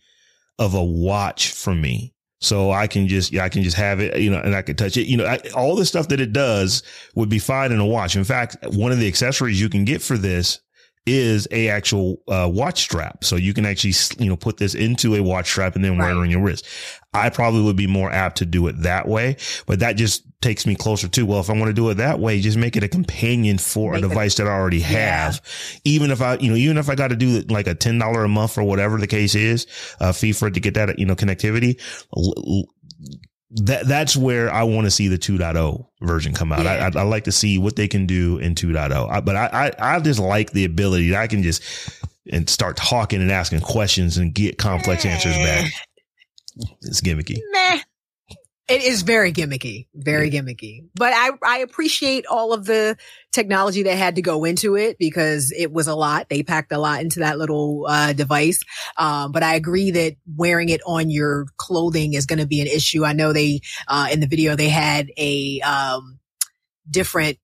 of 0.58 0.74
a 0.74 0.82
watch 0.82 1.52
for 1.52 1.74
me. 1.74 2.13
So 2.44 2.70
I 2.70 2.86
can 2.86 3.08
just, 3.08 3.32
yeah, 3.32 3.44
I 3.44 3.48
can 3.48 3.62
just 3.62 3.76
have 3.76 4.00
it, 4.00 4.20
you 4.20 4.30
know, 4.30 4.38
and 4.38 4.54
I 4.54 4.62
can 4.62 4.76
touch 4.76 4.96
it. 4.96 5.06
You 5.06 5.16
know, 5.16 5.24
I, 5.24 5.40
all 5.56 5.76
the 5.76 5.86
stuff 5.86 6.08
that 6.08 6.20
it 6.20 6.32
does 6.32 6.82
would 7.14 7.28
be 7.28 7.38
fine 7.38 7.72
in 7.72 7.80
a 7.80 7.86
watch. 7.86 8.16
In 8.16 8.24
fact, 8.24 8.56
one 8.70 8.92
of 8.92 8.98
the 8.98 9.08
accessories 9.08 9.60
you 9.60 9.68
can 9.68 9.84
get 9.84 10.02
for 10.02 10.18
this 10.18 10.60
is 11.06 11.46
a 11.50 11.68
actual 11.68 12.22
uh, 12.28 12.48
watch 12.50 12.80
strap. 12.80 13.24
So 13.24 13.36
you 13.36 13.52
can 13.54 13.66
actually, 13.66 13.94
you 14.22 14.28
know, 14.28 14.36
put 14.36 14.56
this 14.56 14.74
into 14.74 15.14
a 15.14 15.22
watch 15.22 15.50
strap 15.50 15.74
and 15.74 15.84
then 15.84 15.98
wear 15.98 16.10
it 16.10 16.16
on 16.16 16.30
your 16.30 16.42
wrist. 16.42 16.66
I 17.14 17.30
probably 17.30 17.62
would 17.62 17.76
be 17.76 17.86
more 17.86 18.10
apt 18.10 18.38
to 18.38 18.46
do 18.46 18.66
it 18.66 18.82
that 18.82 19.06
way, 19.08 19.36
but 19.66 19.78
that 19.78 19.96
just 19.96 20.24
takes 20.42 20.66
me 20.66 20.74
closer 20.74 21.08
to, 21.08 21.24
well, 21.24 21.40
if 21.40 21.48
I 21.48 21.54
want 21.54 21.66
to 21.66 21.72
do 21.72 21.88
it 21.88 21.94
that 21.94 22.18
way, 22.20 22.38
just 22.40 22.58
make 22.58 22.76
it 22.76 22.82
a 22.82 22.88
companion 22.88 23.56
for 23.56 23.92
Make 23.92 24.02
a 24.02 24.06
it- 24.06 24.08
device 24.10 24.34
that 24.34 24.46
I 24.46 24.50
already 24.50 24.78
Yeah. 24.78 24.88
have. 25.24 25.40
Even 25.84 26.10
if 26.10 26.20
I, 26.20 26.36
you 26.36 26.50
know, 26.50 26.56
even 26.56 26.76
if 26.76 26.90
I 26.90 26.94
got 26.96 27.08
to 27.08 27.16
do 27.16 27.40
like 27.48 27.66
a 27.66 27.74
$10 27.74 28.24
a 28.24 28.28
month 28.28 28.58
or 28.58 28.64
whatever 28.64 28.98
the 28.98 29.06
case 29.06 29.34
is, 29.34 29.66
uh, 30.00 30.12
fee 30.12 30.32
for 30.32 30.48
it 30.48 30.54
to 30.54 30.60
get 30.60 30.74
that, 30.74 30.98
you 30.98 31.06
know, 31.06 31.14
connectivity. 31.16 31.80
That, 33.56 33.86
that's 33.86 34.16
where 34.16 34.52
I 34.52 34.64
want 34.64 34.86
to 34.86 34.90
see 34.90 35.06
the 35.08 35.16
2.0 35.18 35.86
version 36.02 36.34
come 36.34 36.52
out. 36.52 36.66
I, 36.66 36.76
Yeah. 36.76 36.90
I, 36.94 37.00
I 37.00 37.02
like 37.04 37.24
to 37.24 37.32
see 37.32 37.56
what 37.58 37.76
they 37.76 37.86
can 37.86 38.04
do 38.06 38.38
in 38.38 38.54
2.0. 38.56 39.08
I, 39.10 39.20
but 39.20 39.36
I, 39.36 39.70
I, 39.78 39.96
I 39.96 40.00
just 40.00 40.18
like 40.18 40.50
the 40.50 40.64
ability 40.64 41.10
that 41.10 41.20
I 41.22 41.26
can 41.28 41.42
just 41.42 41.62
and 42.32 42.48
start 42.50 42.76
talking 42.76 43.20
and 43.22 43.30
asking 43.30 43.60
questions 43.60 44.16
and 44.18 44.34
get 44.34 44.58
complex 44.58 45.04
answers 45.04 45.34
back. 45.36 45.70
It's 46.82 47.00
gimmicky. 47.00 47.38
Meh. 47.52 47.80
It 48.66 48.82
is 48.82 49.02
very 49.02 49.30
gimmicky, 49.30 49.88
very 49.94 50.30
gimmicky. 50.30 50.86
But 50.94 51.12
I, 51.14 51.32
I 51.44 51.58
appreciate 51.58 52.24
all 52.24 52.54
of 52.54 52.64
the 52.64 52.96
technology 53.30 53.82
that 53.82 53.98
had 53.98 54.14
to 54.14 54.22
go 54.22 54.44
into 54.44 54.74
it 54.74 54.96
because 54.98 55.52
it 55.52 55.70
was 55.70 55.86
a 55.86 55.94
lot. 55.94 56.30
They 56.30 56.42
packed 56.42 56.72
a 56.72 56.78
lot 56.78 57.02
into 57.02 57.20
that 57.20 57.36
little 57.36 57.84
uh, 57.86 58.14
device. 58.14 58.62
Um, 58.96 59.32
but 59.32 59.42
I 59.42 59.56
agree 59.56 59.90
that 59.90 60.16
wearing 60.34 60.70
it 60.70 60.80
on 60.86 61.10
your 61.10 61.44
clothing 61.58 62.14
is 62.14 62.24
going 62.24 62.38
to 62.38 62.46
be 62.46 62.62
an 62.62 62.66
issue. 62.66 63.04
I 63.04 63.12
know 63.12 63.34
they 63.34 63.60
uh, 63.86 64.08
in 64.10 64.20
the 64.20 64.26
video 64.26 64.56
they 64.56 64.70
had 64.70 65.10
a 65.18 65.60
um, 65.60 66.18
different 66.90 67.36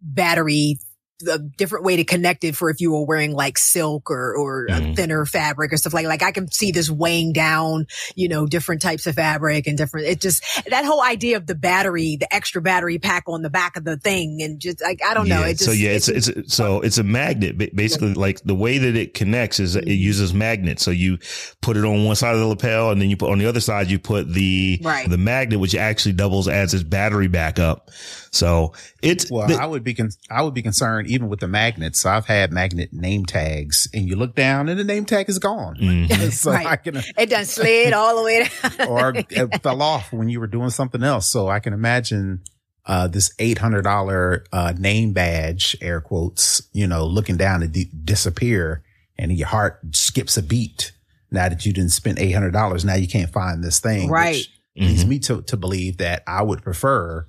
battery 0.00 0.78
a 1.26 1.38
different 1.38 1.84
way 1.84 1.96
to 1.96 2.04
connect 2.04 2.44
it 2.44 2.54
for 2.54 2.70
if 2.70 2.80
you 2.80 2.92
were 2.92 3.04
wearing 3.04 3.32
like 3.32 3.58
silk 3.58 4.10
or 4.10 4.34
or 4.36 4.66
a 4.66 4.72
Mhm. 4.72 4.96
thinner 4.96 5.26
fabric 5.26 5.72
or 5.72 5.76
stuff 5.76 5.92
like 5.92 6.06
like 6.06 6.22
I 6.22 6.30
can 6.30 6.48
see 6.50 6.70
this 6.70 6.88
weighing 6.88 7.32
down 7.32 7.86
you 8.14 8.28
know 8.28 8.46
different 8.46 8.82
types 8.82 9.06
of 9.06 9.16
fabric 9.16 9.66
and 9.66 9.76
different 9.76 10.06
it 10.06 10.20
just 10.20 10.44
that 10.70 10.84
whole 10.84 11.02
idea 11.02 11.36
of 11.36 11.46
the 11.46 11.56
battery 11.56 12.16
the 12.20 12.32
extra 12.32 12.62
battery 12.62 12.98
pack 12.98 13.24
on 13.26 13.42
the 13.42 13.50
back 13.50 13.76
of 13.76 13.84
the 13.84 13.96
thing 13.96 14.42
and 14.42 14.60
just 14.60 14.80
like 14.80 15.00
I 15.04 15.14
don't 15.14 15.28
know 15.28 15.40
Yeah, 15.40 15.46
it 15.48 15.52
just 15.54 15.64
so 15.64 15.72
yeah, 15.72 15.90
it 15.90 15.96
it's 15.96 16.06
just- 16.06 16.28
it's 16.28 16.54
so 16.54 16.80
it's 16.82 16.98
a 16.98 17.02
magnet. 17.04 17.58
Ba- 17.58 17.70
Basically, 17.74 18.14
like 18.14 18.40
the 18.44 18.54
way 18.54 18.78
that 18.78 18.94
it 18.96 19.14
connects 19.14 19.58
is 19.60 19.74
it 19.76 19.86
uses 19.88 20.32
magnets. 20.32 20.82
So 20.84 20.90
you 20.92 21.18
put 21.62 21.76
it 21.76 21.84
on 21.84 22.04
one 22.04 22.16
side 22.16 22.34
of 22.34 22.40
the 22.40 22.46
lapel, 22.46 22.90
and 22.90 23.00
then 23.02 23.10
you 23.10 23.16
put 23.16 23.30
on 23.30 23.38
the 23.38 23.46
other 23.46 23.60
side 23.60 23.90
you 23.90 23.98
put 23.98 24.32
the 24.32 24.80
Right. 24.82 25.08
the 25.08 25.18
magnet, 25.18 25.58
which 25.60 25.74
actually 25.74 26.12
doubles 26.12 26.46
as 26.48 26.74
its 26.74 26.82
battery 26.84 27.26
backup. 27.28 27.90
So 28.30 28.72
it's 29.02 29.30
Well, 29.30 29.46
the- 29.48 29.54
I 29.56 29.66
would 29.66 29.84
be 29.84 29.94
con- 29.94 30.10
I 30.30 30.42
would 30.42 30.54
be 30.54 30.62
concerned 30.62 31.08
even 31.08 31.28
with 31.28 31.40
the 31.40 31.48
magnets. 31.48 32.04
I've 32.06 32.26
had 32.26 32.52
magnet 32.52 32.92
name 32.92 33.24
tags, 33.24 33.88
and 33.94 34.08
you 34.08 34.16
look 34.16 34.34
down, 34.34 34.68
and 34.68 34.78
the 34.78 34.84
name 34.84 35.04
tag 35.04 35.28
is 35.28 35.38
gone. 35.38 35.76
Mhm. 35.76 36.32
so 36.32 36.52
Right. 36.52 36.66
I 36.66 36.76
can, 36.76 36.96
it 36.96 37.30
done 37.30 37.44
slid 37.44 37.92
all 37.92 38.16
the 38.16 38.22
way 38.22 38.48
down. 38.78 38.88
or 38.88 39.12
it 39.16 39.62
fell 39.62 39.82
off 39.82 40.12
when 40.12 40.28
you 40.28 40.40
were 40.40 40.46
doing 40.46 40.70
something 40.70 41.02
else. 41.02 41.26
So 41.26 41.48
I 41.48 41.60
can 41.60 41.72
imagine 41.72 42.42
uh, 42.86 43.06
this 43.06 43.32
eight 43.38 43.58
hundred 43.58 43.82
dollar 43.82 44.44
uh, 44.52 44.72
name 44.78 45.12
badge, 45.12 45.76
air 45.80 46.00
quotes, 46.00 46.62
you 46.72 46.86
know, 46.86 47.04
looking 47.06 47.36
down 47.36 47.60
to 47.60 47.68
di- 47.68 47.90
disappear, 48.04 48.82
and 49.18 49.30
your 49.32 49.48
heart 49.48 49.80
skips 49.94 50.36
a 50.36 50.42
beat. 50.42 50.92
Now 51.30 51.50
that 51.50 51.66
you 51.66 51.72
didn't 51.74 51.90
spend 51.92 52.18
eight 52.18 52.32
hundred 52.32 52.52
dollars, 52.52 52.84
now 52.86 52.94
you 52.94 53.06
can't 53.06 53.30
find 53.30 53.62
this 53.62 53.80
thing, 53.80 54.08
Right. 54.08 54.36
Which 54.36 54.50
leads 54.88 55.04
Mhm. 55.04 55.08
me 55.08 55.18
to 55.20 55.42
to 55.42 55.56
believe 55.58 55.98
that 55.98 56.22
I 56.26 56.40
would 56.42 56.62
prefer 56.62 57.26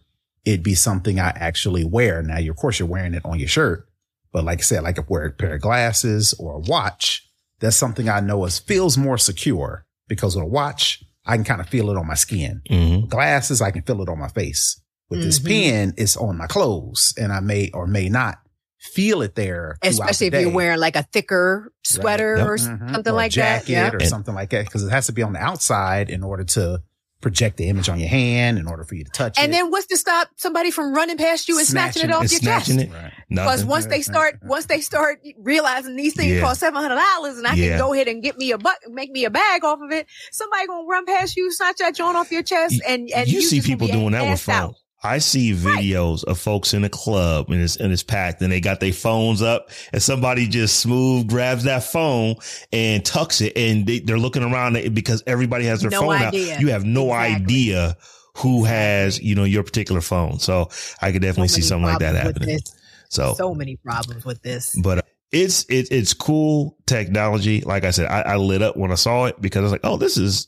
it 0.49 0.63
be 0.63 0.75
something 0.75 1.19
I 1.19 1.29
actually 1.35 1.83
wear. 1.85 2.21
Now, 2.23 2.38
you, 2.39 2.51
of 2.51 2.57
course, 2.57 2.79
you're 2.79 2.88
wearing 2.88 3.13
it 3.13 3.23
on 3.25 3.39
your 3.39 3.47
shirt, 3.47 3.88
but 4.31 4.43
like 4.43 4.59
I 4.59 4.62
said, 4.62 4.83
like 4.83 4.97
if 4.97 5.09
wear 5.09 5.25
a 5.25 5.31
pair 5.31 5.55
of 5.55 5.62
glasses 5.62 6.33
or 6.39 6.53
a 6.55 6.59
watch, 6.59 7.27
that's 7.59 7.75
something 7.75 8.09
I 8.09 8.19
know 8.19 8.45
is 8.45 8.59
feels 8.59 8.97
more 8.97 9.17
secure 9.17 9.85
because 10.07 10.35
with 10.35 10.43
a 10.43 10.47
watch, 10.47 11.03
I 11.25 11.35
can 11.35 11.43
kind 11.43 11.62
of 11.62 11.67
feel 11.69 11.89
it 11.91 11.97
on 11.97 12.07
my 12.07 12.15
skin. 12.15 12.62
Mhm. 12.69 13.09
Glasses, 13.09 13.62
I 13.62 13.71
can 13.71 13.83
feel 13.83 14.01
it 14.01 14.09
on 14.09 14.17
my 14.19 14.29
face. 14.29 14.81
With 15.09 15.21
this 15.21 15.39
Mhm. 15.39 15.47
pen, 15.47 15.93
it's 15.97 16.15
on 16.17 16.38
my 16.38 16.47
clothes, 16.47 17.13
and 17.17 17.31
I 17.31 17.39
may 17.41 17.69
or 17.73 17.85
may 17.88 18.09
not 18.09 18.39
feel 18.93 19.21
it 19.21 19.35
there. 19.35 19.75
throughout 19.81 19.91
especially 19.91 20.29
the 20.29 20.38
if 20.38 20.41
you're 20.43 20.53
wearing 20.53 20.79
like 20.79 20.95
a 20.95 21.03
thicker 21.12 21.71
sweater 21.83 22.38
Yep. 22.38 22.47
or 22.47 22.55
Mhm. 22.57 22.91
something 22.93 23.12
Or 23.12 23.15
a 23.15 23.17
like 23.17 23.33
that 23.33 23.65
jacket 23.65 23.71
yeah 23.73 23.91
or 23.91 23.99
something 24.05 24.33
like 24.33 24.49
that 24.51 24.65
because 24.65 24.83
it 24.85 24.89
has 24.89 25.05
to 25.07 25.12
be 25.12 25.21
on 25.21 25.33
the 25.33 25.39
outside 25.39 26.09
in 26.09 26.23
order 26.23 26.45
to 26.45 26.81
project 27.21 27.58
the 27.58 27.67
image 27.67 27.89
on 27.89 27.99
your 27.99 28.08
hand 28.10 28.58
in 28.58 28.65
order 28.67 28.84
for 28.84 28.95
you 28.95 29.03
to 29.03 29.12
touch 29.12 29.38
it. 29.38 29.43
and 29.43 29.53
then 29.53 29.69
what's 29.71 29.88
to 29.88 29.97
stop 29.97 30.29
somebody 30.38 30.71
from 30.71 30.93
running 30.93 31.17
past 31.17 31.49
you 31.49 31.58
and 31.58 31.67
snatching, 31.67 32.01
Snatching 32.03 32.10
it 32.10 32.13
off 32.13 32.32
your 32.32 32.39
snatching 32.39 32.77
chest 32.77 32.89
it. 32.89 32.93
Right. 32.93 33.12
Because 33.29 33.45
Nothing. 33.60 33.67
once 33.67 33.86
they 33.88 34.01
start, 34.01 34.39
once 34.43 34.65
they 34.67 34.79
start 34.82 35.19
realizing 35.38 35.95
these 35.95 36.15
things 36.15 36.36
Yeah. 36.36 36.41
cost 36.41 36.62
seven 36.62 36.82
hundred 36.82 36.95
dollars, 36.95 37.38
and 37.38 37.45
I 37.45 37.53
Yeah. 37.55 37.69
can 37.71 37.77
go 37.79 37.93
ahead 37.93 38.08
and 38.08 38.23
get 38.23 38.38
me 38.38 38.51
a 38.51 38.58
buck, 38.58 38.77
make 38.88 39.12
me 39.12 39.25
a 39.25 39.29
bag 39.29 39.63
off 39.65 39.79
of 39.82 39.91
it, 39.91 40.08
somebody 40.32 40.65
gonna 40.67 40.88
run 40.88 41.05
past 41.05 41.36
you, 41.36 41.51
snatch 41.51 41.77
that 41.79 41.95
joint 41.95 42.15
off 42.15 42.32
your 42.32 42.43
chest, 42.43 42.82
and 42.88 43.10
and 43.12 43.27
you 43.27 43.41
see 43.41 43.62
people 43.62 43.88
doing 43.88 44.12
that 44.12 44.23
with 44.23 44.39
assed 44.39 44.43
phones. 44.43 44.75
I 45.01 45.19
see 45.19 45.53
videos 45.53 46.23
of 46.25 46.38
folks 46.39 46.73
in 46.73 46.83
a 46.83 46.89
club 46.89 47.49
and 47.49 47.62
it's 47.62 47.77
and 47.77 47.93
it's 47.93 48.03
packed 48.03 48.41
and 48.41 48.51
they 48.51 48.59
got 48.59 48.79
their 48.81 48.91
phones 48.93 49.41
up 49.41 49.69
and 49.93 50.03
somebody 50.03 50.47
just 50.47 50.79
smooth 50.81 51.27
grabs 51.29 51.63
that 51.63 51.83
phone 51.83 52.35
and 52.73 53.05
tucks 53.05 53.39
it 53.41 53.53
and 53.55 53.85
they, 53.88 53.99
they're 53.99 54.17
looking 54.19 54.43
around 54.43 54.73
because 54.93 55.23
everybody 55.25 55.65
has 55.65 55.81
their 55.81 55.91
No 55.91 56.01
phone 56.01 56.12
idea. 56.12 56.55
out. 56.55 56.62
You 56.62 56.67
have 56.71 56.83
no 56.83 57.05
Exactly. 57.13 57.35
idea 57.43 57.97
who 58.38 58.63
has, 58.65 59.21
you 59.21 59.35
know, 59.35 59.43
your 59.45 59.63
particular 59.63 60.01
phone. 60.01 60.39
So 60.39 60.69
I 61.01 61.12
could 61.12 61.21
definitely 61.21 61.47
So 61.49 61.55
see 61.55 61.62
something 61.62 61.85
like 61.85 61.99
that 61.99 62.15
happening. 62.15 62.59
So, 63.09 63.33
So 63.35 63.53
many 63.55 63.77
problems 63.77 64.25
with 64.25 64.41
this. 64.41 64.75
but 64.81 64.97
uh, 64.99 65.01
it's 65.31 65.63
it, 65.69 65.88
it's 65.91 66.13
cool 66.13 66.77
technology. 66.85 67.62
Like 67.62 67.83
I 67.85 67.91
said, 67.91 68.07
I, 68.07 68.21
I 68.21 68.35
lit 68.35 68.62
up 68.62 68.75
when 68.77 68.91
I 68.91 68.95
saw 68.95 69.25
it 69.25 69.39
because 69.41 69.59
I 69.59 69.63
was 69.63 69.71
like, 69.71 69.81
oh, 69.83 69.97
this 69.97 70.17
is 70.17 70.47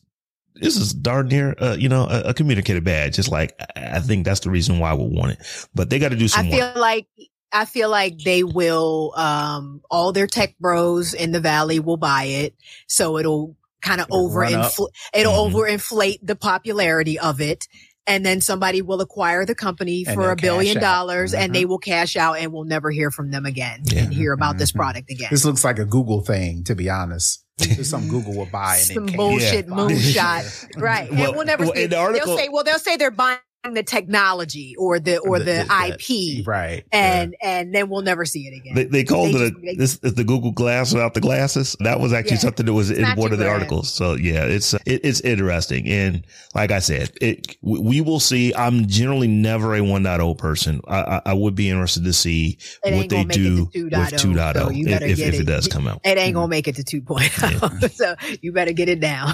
this 0.56 0.78
is 0.78 0.94
darn 0.94 1.28
near, 1.28 1.56
uh, 1.60 1.76
you 1.80 1.90
know, 1.90 2.08
a, 2.10 2.30
a 2.30 2.34
communicator 2.34 2.82
badge. 2.82 3.18
It's 3.20 3.30
like 3.30 3.56
I 3.76 3.98
I 3.98 4.00
think 4.00 4.26
that's 4.26 4.42
the 4.42 4.50
reason 4.50 4.80
why 4.80 4.94
we 4.94 5.06
want 5.08 5.32
it. 5.34 5.68
But 5.74 5.90
they 5.90 6.00
got 6.00 6.10
to 6.10 6.16
do 6.18 6.28
some 6.28 6.46
I 6.48 6.50
work. 6.50 6.60
feel 6.74 6.82
like 6.82 7.08
I 7.54 7.66
feel 7.66 7.90
like 7.90 8.20
they 8.20 8.44
will. 8.44 9.14
Um, 9.18 9.82
all 9.90 10.12
their 10.14 10.28
tech 10.28 10.58
bros 10.60 11.14
in 11.14 11.32
the 11.32 11.40
valley 11.42 11.80
will 11.80 11.98
buy 11.98 12.24
it, 12.26 12.56
so 12.88 13.18
it'll 13.18 13.56
kind 13.82 14.00
of 14.00 14.08
over 14.12 14.40
run 14.42 14.54
up. 14.54 14.72
it'll 15.14 15.50
Mhm. 15.50 15.54
overinflate 15.54 16.20
the 16.22 16.36
popularity 16.36 17.18
of 17.20 17.42
it. 17.42 17.68
And 18.08 18.26
then 18.26 18.42
somebody 18.42 18.82
will 18.82 19.00
acquire 19.02 19.46
the 19.46 19.54
company 19.56 20.04
And 20.08 20.16
for 20.16 20.32
a 20.32 20.36
billion 20.36 20.76
cash 20.76 20.84
out. 20.84 20.96
dollars 20.96 21.34
and 21.36 21.52
Mhm. 21.52 21.54
they 21.56 21.66
will 21.66 21.78
cash 21.78 22.16
out 22.18 22.40
and 22.40 22.52
we'll 22.52 22.64
never 22.66 22.90
hear 22.92 23.12
from 23.12 23.30
them 23.32 23.46
again 23.46 23.82
Yeah. 23.86 24.04
and 24.04 24.14
hear 24.14 24.34
about 24.34 24.58
this 24.58 24.72
Mhm. 24.72 24.76
product 24.78 25.12
again. 25.12 25.28
This 25.32 25.46
looks 25.46 25.64
like 25.64 25.78
a 25.80 25.86
Google 25.86 26.22
thing, 26.22 26.64
to 26.66 26.74
be 26.76 26.90
honest. 26.90 27.44
This 27.62 27.80
is 27.80 27.94
Google 28.10 28.36
will 28.36 28.46
buy 28.48 28.76
and 28.78 28.86
Some 28.86 29.06
bullshit 29.08 29.68
Yeah. 29.68 29.74
moonshot. 29.74 30.78
right. 30.82 31.12
Well- 31.12 31.28
and 31.30 31.36
we'll 31.36 31.46
never 31.46 31.64
well, 31.66 31.74
see 31.76 31.86
the 31.88 31.98
article- 31.98 32.28
they'll 32.28 32.38
say, 32.38 32.50
well, 32.50 32.64
they'll 32.64 32.80
say 32.80 32.98
they're 32.98 33.12
buying 33.12 33.40
the 33.64 33.84
technology 33.84 34.76
or 34.78 35.00
the, 35.00 35.18
or 35.20 35.40
the, 35.40 35.62
IP 35.62 36.46
right? 36.48 36.84
and, 36.92 37.36
and 37.42 37.74
then 37.74 37.90
we'll 37.90 38.02
never 38.02 38.26
see 38.26 38.48
it 38.48 38.56
again. 38.58 38.74
They, 38.76 38.86
they 38.86 39.04
called 39.04 39.34
They 39.36 39.46
it 39.46 39.50
just- 39.50 39.54
a, 39.54 39.66
they- 39.66 39.76
this 39.76 40.00
is 40.04 40.14
the 40.16 40.24
Google 40.24 40.52
Glass 40.52 40.94
without 40.94 41.14
the 41.14 41.22
glasses. 41.22 41.76
That 41.82 42.00
was 42.00 42.12
actually 42.14 42.32
Yeah. 42.38 42.40
something 42.40 42.66
that 42.66 42.74
was 42.74 42.90
in 42.92 43.06
one 43.16 43.32
of 43.32 43.38
the 43.38 43.46
bad. 43.46 43.54
articles. 43.54 43.94
So 43.94 44.14
yeah, 44.16 44.46
it's 44.46 44.74
it, 44.74 45.02
it's 45.04 45.22
interesting. 45.22 45.88
And 45.88 46.26
like 46.56 46.72
I 46.72 46.80
said, 46.80 47.12
it 47.22 47.56
we, 47.62 47.80
we 47.80 48.02
will 48.02 48.20
see. 48.20 48.54
I'm 48.56 48.88
generally 48.88 49.28
never 49.28 49.76
a 49.76 49.80
1.0 49.80 50.38
person. 50.38 50.82
I, 50.88 51.02
I, 51.02 51.22
I 51.28 51.34
would 51.34 51.56
be 51.56 51.70
interested 51.70 52.04
to 52.06 52.14
see 52.14 52.58
It 52.84 52.96
what 52.96 53.10
they 53.10 53.16
gonna 53.18 53.28
make 53.28 53.38
it 53.38 53.40
do 53.40 53.66
to 53.68 53.84
with 53.84 53.94
2.0, 53.94 54.54
2.0 54.54 54.54
so 54.56 54.70
you 54.70 54.88
if, 54.88 54.88
oh, 54.88 54.92
better 54.92 55.06
if, 55.06 55.18
get 55.18 55.28
if 55.28 55.34
it 55.36 55.40
it. 55.42 55.46
does 55.46 55.68
come 55.68 55.88
out. 55.88 56.02
it 56.04 56.18
ain't 56.18 56.34
gonna 56.34 56.46
mm-hmm. 56.46 56.50
make 56.50 56.68
it 56.68 56.76
to 56.78 57.02
2.0. 57.02 57.92
so 57.94 58.16
you 58.42 58.52
better 58.52 58.74
get 58.74 58.90
it 58.90 59.00
down. 59.00 59.34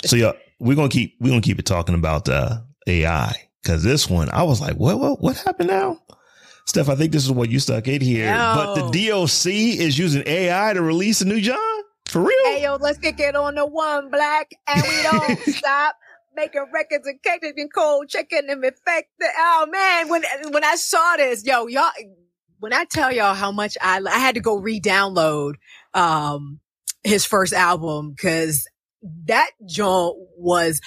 So 0.05 0.17
yeah, 0.17 0.33
we're 0.59 0.75
gonna 0.75 0.89
keep 0.89 1.15
we're 1.21 1.29
gonna 1.29 1.41
keep 1.41 1.59
it 1.59 1.67
talking 1.67 1.95
about 1.95 2.29
uh, 2.29 2.59
AI 2.87 3.35
because 3.63 3.83
this 3.85 4.11
one 4.11 4.29
I 4.31 4.43
was 4.43 4.61
like, 4.61 4.75
what 4.75 4.99
what 4.99 5.21
what 5.21 5.37
happened 5.37 5.71
now? 5.71 6.01
Steph, 6.67 6.89
I 6.89 6.95
think 6.95 7.13
this 7.13 7.25
is 7.25 7.31
what 7.31 7.51
you 7.51 7.59
stuck 7.59 7.89
in 7.89 8.01
here. 8.01 8.35
But 8.55 8.75
the 8.75 9.09
DOC 9.09 9.47
is 9.47 9.99
using 9.99 10.23
AI 10.27 10.73
to 10.75 10.83
release 10.83 11.21
a 11.21 11.25
new 11.25 11.41
jawn 11.41 11.59
for 12.07 12.23
real. 12.23 12.31
Hey 12.47 12.63
yo, 12.63 12.77
let's 12.77 12.99
kick 12.99 13.19
it 13.21 13.35
on 13.35 13.55
the 13.57 13.67
one 13.67 14.11
black, 14.11 14.51
and 14.69 14.89
we 14.89 15.03
don't 15.03 15.45
stop 15.47 15.97
making 16.35 16.67
records 16.73 17.07
and 17.07 17.23
cases 17.23 17.55
and 17.57 17.73
cold 17.73 18.09
chicken 18.09 18.49
and 18.49 18.65
infected. 18.65 19.29
Oh 19.39 19.67
man, 19.71 20.09
when 20.09 20.23
when 20.51 20.65
I 20.65 20.77
saw 20.77 21.17
this, 21.17 21.45
yo, 21.45 21.67
y'all, 21.67 21.91
when 22.61 22.73
I 22.73 22.85
tell 22.85 23.13
y'all 23.13 23.35
how 23.35 23.53
much 23.53 23.77
I 23.81 24.01
I 24.09 24.19
had 24.19 24.37
to 24.37 24.41
go 24.41 24.57
re-download 24.57 25.55
um 25.95 26.61
his 27.05 27.25
first 27.25 27.53
album 27.53 28.13
because 28.13 28.67
that 29.27 29.51
joint 29.69 30.17
was, 30.37 30.81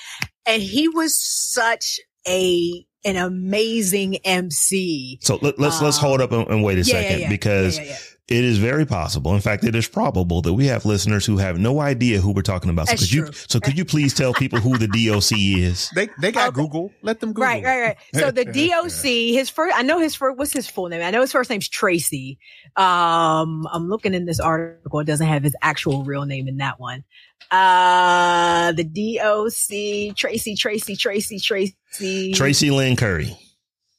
and 0.46 0.62
he 0.62 0.88
was 0.88 1.18
such 1.20 2.00
a 2.28 2.86
an 3.04 3.18
amazing 3.18 4.18
MC. 4.26 5.20
So 5.22 5.38
let, 5.42 5.60
let's 5.60 5.82
let's 5.82 5.98
hold 5.98 6.22
up 6.22 6.32
and, 6.32 6.48
and 6.48 6.64
wait 6.64 6.78
a 6.78 6.82
Um, 6.82 6.88
Yeah, 6.88 6.94
second 7.02 7.20
yeah. 7.22 7.30
because 7.30 7.78
Yeah, 7.78 7.84
yeah. 7.84 7.98
It 8.28 8.44
is 8.44 8.58
very 8.58 8.86
possible. 8.88 9.36
In 9.36 9.42
fact, 9.42 9.64
it 9.64 9.76
is 9.76 9.88
probable 9.88 10.42
that 10.42 10.54
we 10.54 10.66
have 10.66 10.84
listeners 10.84 11.28
who 11.28 11.38
have 11.38 11.60
no 11.60 11.80
idea 11.80 12.20
who 12.20 12.32
we're 12.32 12.42
talking 12.42 12.72
about. 12.72 12.88
So 12.88 12.94
That's 12.94 13.04
could 13.04 13.14
you 13.14 13.30
so 13.34 13.60
could 13.60 13.78
you 13.78 13.86
please 13.86 14.16
tell 14.16 14.34
people 14.34 14.60
who 14.60 14.78
the 14.80 14.88
DOC 14.88 15.38
is? 15.38 15.92
They 15.94 16.10
they 16.20 16.32
got 16.32 16.50
Okay. 16.50 16.62
Google. 16.62 16.92
Let 17.04 17.20
them 17.20 17.30
Google. 17.30 17.44
Right, 17.44 17.64
right, 17.64 17.82
right. 17.82 17.98
So 18.16 18.32
the 18.32 18.46
DOC, 18.46 19.04
his 19.04 19.50
first, 19.52 19.78
I 19.78 19.84
know 19.84 20.00
his 20.00 20.16
first, 20.16 20.38
what's 20.38 20.54
his 20.54 20.68
full 20.68 20.88
name? 20.90 21.04
I 21.04 21.12
know 21.12 21.22
his 21.22 21.32
first 21.32 21.50
name's 21.52 21.70
Tracy. 21.70 22.40
Um, 22.76 23.68
I'm 23.72 23.90
looking 23.90 24.16
in 24.16 24.26
this 24.26 24.40
article. 24.40 25.00
It 25.00 25.06
doesn't 25.06 25.28
have 25.28 25.44
his 25.44 25.56
actual 25.62 26.04
real 26.04 26.26
name 26.26 26.48
in 26.48 26.58
that 26.58 26.80
one. 26.80 27.04
Uh, 27.52 28.72
the 28.72 28.84
DOC, 28.84 30.16
Tracy, 30.18 30.56
Tracy, 30.56 30.96
Tracy, 30.96 31.40
Tracy, 31.40 32.34
Tracy 32.34 32.72
Lynn 32.72 32.96
Curry. 32.96 33.38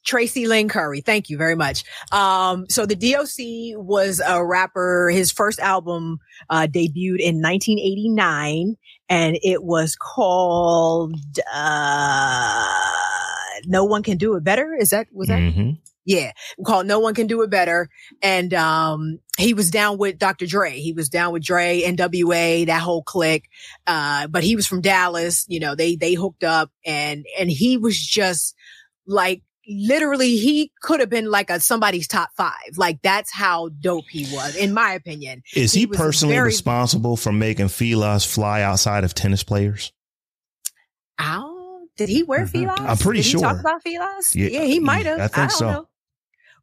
Tracy 0.07 0.47
Lynn 0.47 0.69
Curry. 0.69 1.01
Thank 1.01 1.29
you 1.29 1.37
very 1.37 1.55
much. 1.55 1.83
Um, 2.13 2.65
so 2.69 2.85
the 2.85 2.95
DOC 2.95 3.77
was 3.77 4.21
a 4.25 4.43
rapper. 4.43 5.09
His 5.13 5.31
first 5.31 5.59
album, 5.59 6.19
uh, 6.49 6.65
debuted 6.65 7.19
in 7.19 7.41
1989 7.41 8.77
and 9.09 9.37
it 9.43 9.63
was 9.63 9.95
called, 9.95 11.15
uh, 11.53 12.65
No 13.65 13.83
One 13.83 14.01
Can 14.01 14.17
Do 14.17 14.35
It 14.35 14.43
Better. 14.43 14.73
Is 14.79 14.91
that, 14.91 15.07
was 15.11 15.27
that? 15.27 15.39
hmm 15.53 15.71
Yeah, 16.05 16.31
called 16.65 16.87
No 16.87 16.99
One 16.99 17.13
Can 17.13 17.27
Do 17.27 17.41
It 17.41 17.49
Better. 17.49 17.89
And 18.21 18.53
um 18.53 19.19
he 19.37 19.53
was 19.53 19.69
down 19.69 19.97
with 19.97 20.17
Dr. 20.17 20.47
Dre. 20.47 20.79
He 20.79 20.93
was 20.93 21.09
down 21.09 21.31
with 21.33 21.43
Dre, 21.43 21.81
NWA, 21.85 22.65
that 22.65 22.81
whole 22.81 23.03
clique. 23.03 23.49
Uh, 23.85 24.27
but 24.27 24.43
he 24.43 24.55
was 24.55 24.65
from 24.65 24.81
Dallas, 24.81 25.45
you 25.49 25.59
know, 25.59 25.75
they 25.75 25.95
they 25.97 26.13
hooked 26.13 26.43
up 26.45 26.71
and 26.85 27.25
and 27.37 27.51
he 27.51 27.77
was 27.77 27.99
just 27.99 28.55
like 29.05 29.41
literally 29.67 30.37
he 30.37 30.71
could 30.81 30.99
have 30.99 31.09
been 31.09 31.29
like 31.29 31.49
a 31.49 31.59
somebody's 31.59 32.07
top 32.07 32.29
five. 32.37 32.77
Like 32.77 33.01
that's 33.01 33.31
how 33.33 33.69
dope 33.81 34.05
he 34.09 34.23
was, 34.33 34.55
in 34.55 34.73
my 34.73 34.93
opinion. 34.93 35.43
Is 35.55 35.73
he, 35.73 35.81
He 35.81 35.87
personally 35.87 36.35
very- 36.35 36.45
responsible 36.47 37.17
for 37.17 37.31
making 37.31 37.67
Filas 37.67 38.25
fly 38.25 38.61
outside 38.61 39.03
of 39.03 39.13
tennis 39.13 39.43
players? 39.43 39.91
Ow. 41.19 41.53
Did 41.97 42.09
he 42.09 42.23
wear 42.23 42.45
Mhm. 42.45 42.51
Filas? 42.51 42.79
I'm 42.79 42.97
pretty 42.97 43.21
Did 43.23 43.33
he 43.33 43.39
talk 43.41 43.59
about 43.59 43.83
Filas? 43.83 44.35
Yeah, 44.35 44.47
Yeah, 44.49 44.63
he 44.65 44.79
might 44.79 45.05
have. 45.05 45.19
I 45.19 45.27
think 45.27 45.49
don't 45.49 45.57
so. 45.57 45.71
know. 45.71 45.87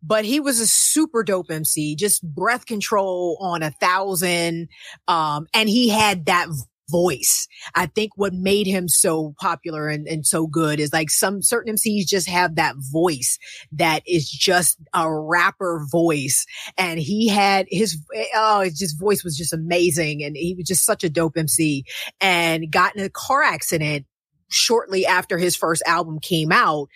But 0.07 0.25
he 0.27 0.38
was 0.38 0.61
a 0.61 0.67
super 0.67 1.25
dope 1.25 1.51
MC, 1.51 1.97
just 1.97 2.23
breath 2.23 2.67
control 2.67 3.38
on 3.40 3.62
a 3.62 3.71
thousand. 3.71 4.69
Um, 5.09 5.47
and 5.55 5.69
he 5.69 5.88
had 5.88 6.27
that 6.27 6.49
voice. 6.90 7.49
I 7.75 7.87
think 7.87 8.12
what 8.16 8.35
made 8.35 8.66
him 8.66 8.88
so 8.88 9.35
popular 9.40 9.88
and, 9.88 10.07
and 10.07 10.27
so 10.27 10.47
good 10.47 10.81
is 10.81 10.92
like 10.92 11.11
some 11.11 11.42
certain 11.42 11.75
MCs 11.75 12.07
just 12.07 12.29
have 12.29 12.57
that 12.57 12.75
voice 12.92 13.38
that 13.73 14.03
is 14.07 14.29
just 14.29 14.79
a 14.94 15.12
rapper 15.12 15.85
voice. 15.90 16.47
And 16.77 16.99
he 16.99 17.29
had 17.29 17.66
his, 17.68 17.99
oh, 18.35 18.61
his 18.61 18.79
just 18.79 19.01
voice 19.01 19.25
was 19.25 19.37
just 19.37 19.53
amazing. 19.53 20.23
And 20.23 20.37
he 20.37 20.55
was 20.55 20.66
just 20.66 20.85
such 20.85 21.05
a 21.05 21.11
dope 21.11 21.37
MC 21.37 21.85
and 22.20 22.70
got 22.70 22.97
in 22.97 23.05
a 23.05 23.11
car 23.11 23.42
accident 23.42 24.07
shortly 24.51 25.07
after 25.07 25.38
his 25.38 25.57
first 25.57 25.83
album 25.87 26.20
came 26.20 26.53
out, 26.53 26.88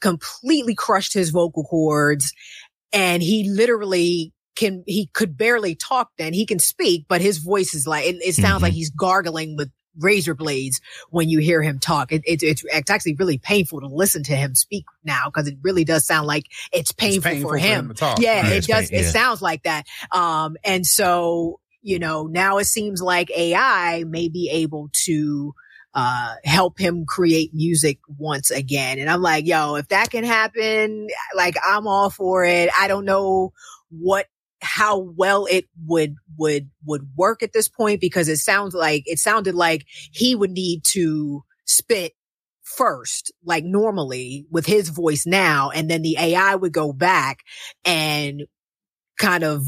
completely 0.00 0.74
crushed 0.74 1.14
his 1.14 1.30
vocal 1.30 1.64
cords. 1.64 2.32
And 2.92 3.22
he 3.22 3.48
literally 3.48 4.32
can, 4.56 4.82
he 4.86 5.08
could 5.12 5.36
barely 5.36 5.74
talk 5.74 6.10
then. 6.18 6.32
He 6.32 6.46
can 6.46 6.58
speak, 6.58 7.06
but 7.08 7.20
his 7.20 7.38
voice 7.38 7.74
is 7.74 7.86
like, 7.86 8.06
it, 8.06 8.16
it 8.16 8.34
sounds 8.34 8.60
Mhm. 8.60 8.62
like 8.62 8.72
he's 8.72 8.90
gargling 8.90 9.56
with 9.56 9.70
razor 9.98 10.34
blades 10.34 10.80
when 11.10 11.28
you 11.28 11.40
hear 11.40 11.62
him 11.62 11.78
talk. 11.78 12.12
It, 12.12 12.22
it, 12.24 12.42
it's, 12.42 12.62
it's 12.72 12.90
actually 12.90 13.16
really 13.16 13.38
painful 13.38 13.80
to 13.80 13.86
listen 13.86 14.22
to 14.24 14.36
him 14.36 14.54
speak 14.54 14.84
now 15.04 15.24
because 15.26 15.48
it 15.48 15.56
really 15.62 15.84
does 15.84 16.06
sound 16.06 16.26
like 16.26 16.44
it's 16.72 16.92
painful, 16.92 17.30
painful 17.30 17.50
for 17.50 17.54
for 17.56 17.58
him. 17.58 17.80
him 17.80 17.88
to 17.88 17.94
talk. 17.94 18.18
Yeah, 18.20 18.46
Yeah, 18.46 18.54
it 18.54 18.66
does. 18.66 18.90
pain- 18.90 19.00
It 19.00 19.04
sounds 19.10 19.42
like 19.42 19.64
that. 19.64 19.86
Um, 20.12 20.56
and 20.64 20.86
so, 20.86 21.58
you 21.82 21.98
know, 21.98 22.26
now 22.26 22.58
it 22.58 22.66
seems 22.66 23.02
like 23.02 23.30
AI 23.36 24.04
may 24.06 24.28
be 24.28 24.48
able 24.52 24.90
to, 25.06 25.54
uh, 25.92 26.34
help 26.44 26.78
him 26.78 27.04
create 27.04 27.50
music 27.52 27.98
once 28.16 28.52
again. 28.52 29.00
And 29.00 29.10
I'm 29.10 29.22
like, 29.22 29.44
yo, 29.44 29.74
if 29.74 29.88
that 29.88 30.10
can 30.10 30.22
happen, 30.22 31.08
like 31.34 31.56
I'm 31.66 31.88
all 31.88 32.10
for 32.10 32.44
it. 32.44 32.70
I 32.78 32.86
don't 32.86 33.04
know 33.04 33.52
what, 33.90 34.26
how 34.62 34.98
well 34.98 35.46
it 35.46 35.66
would, 35.86 36.16
would, 36.36 36.70
would 36.84 37.08
work 37.16 37.42
at 37.42 37.52
this 37.52 37.68
point 37.68 38.00
because 38.00 38.28
it 38.28 38.38
sounds 38.38 38.74
like, 38.74 39.02
it 39.06 39.18
sounded 39.18 39.54
like 39.54 39.86
he 40.12 40.34
would 40.34 40.50
need 40.50 40.82
to 40.84 41.44
spit 41.64 42.12
first, 42.62 43.32
like 43.44 43.64
normally 43.64 44.46
with 44.50 44.66
his 44.66 44.88
voice 44.88 45.26
now. 45.26 45.70
And 45.70 45.90
then 45.90 46.02
the 46.02 46.16
AI 46.18 46.54
would 46.54 46.72
go 46.72 46.92
back 46.92 47.40
and 47.84 48.44
kind 49.18 49.44
of 49.44 49.64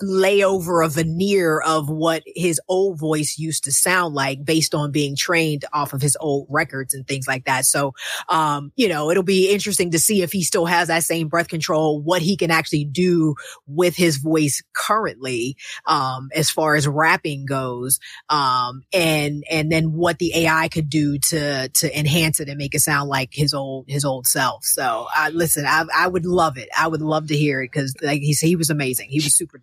lay 0.00 0.42
over 0.42 0.82
a 0.82 0.88
veneer 0.88 1.60
of 1.60 1.88
what 1.88 2.22
his 2.26 2.60
old 2.68 2.98
voice 2.98 3.38
used 3.38 3.64
to 3.64 3.72
sound 3.72 4.14
like 4.14 4.44
based 4.44 4.74
on 4.74 4.90
being 4.92 5.16
trained 5.16 5.64
off 5.72 5.92
of 5.92 6.02
his 6.02 6.16
old 6.20 6.46
records 6.50 6.94
and 6.94 7.06
things 7.06 7.26
like 7.26 7.44
that. 7.44 7.64
So, 7.64 7.94
um, 8.28 8.72
you 8.76 8.88
know, 8.88 9.10
it'll 9.10 9.22
be 9.22 9.50
interesting 9.50 9.90
to 9.92 9.98
see 9.98 10.22
if 10.22 10.32
he 10.32 10.42
still 10.44 10.66
has 10.66 10.88
that 10.88 11.04
same 11.04 11.28
breath 11.28 11.48
control, 11.48 12.00
what 12.00 12.22
he 12.22 12.36
can 12.36 12.50
actually 12.50 12.84
do 12.84 13.34
with 13.66 13.96
his 13.96 14.18
voice 14.18 14.62
currently, 14.74 15.56
um, 15.86 16.28
as 16.34 16.50
far 16.50 16.74
as 16.74 16.86
rapping 16.86 17.46
goes. 17.46 17.98
Um, 18.28 18.82
and, 18.92 19.44
and 19.50 19.72
then 19.72 19.92
what 19.92 20.18
the 20.18 20.32
AI 20.34 20.68
could 20.68 20.90
do 20.90 21.18
to, 21.30 21.68
to 21.68 21.98
enhance 21.98 22.40
it 22.40 22.48
and 22.48 22.58
make 22.58 22.74
it 22.74 22.80
sound 22.80 23.08
like 23.08 23.30
his 23.32 23.54
old, 23.54 23.86
his 23.88 24.04
old 24.04 24.26
self. 24.26 24.64
So, 24.64 25.06
uh, 25.16 25.30
listen, 25.32 25.64
I, 25.66 25.84
I 25.94 26.08
would 26.08 26.26
love 26.26 26.58
it. 26.58 26.68
I 26.78 26.88
would 26.88 27.02
love 27.02 27.28
to 27.28 27.36
hear 27.36 27.62
it 27.62 27.70
because 27.72 27.94
like 28.02 28.20
he 28.20 28.32
he 28.42 28.56
was 28.56 28.70
amazing. 28.70 29.08
He 29.10 29.20
was 29.20 29.34
super. 29.34 29.61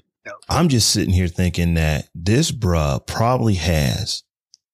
I'm 0.50 0.70
just 0.70 0.90
sitting 0.92 1.14
here 1.14 1.28
thinking 1.28 1.76
that 1.76 2.10
this 2.14 2.52
bruh 2.52 3.06
probably 3.06 3.56
has 3.56 4.24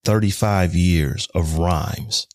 35 0.04 0.74
years 0.74 1.28
of 1.34 1.58
rhymes 1.58 2.26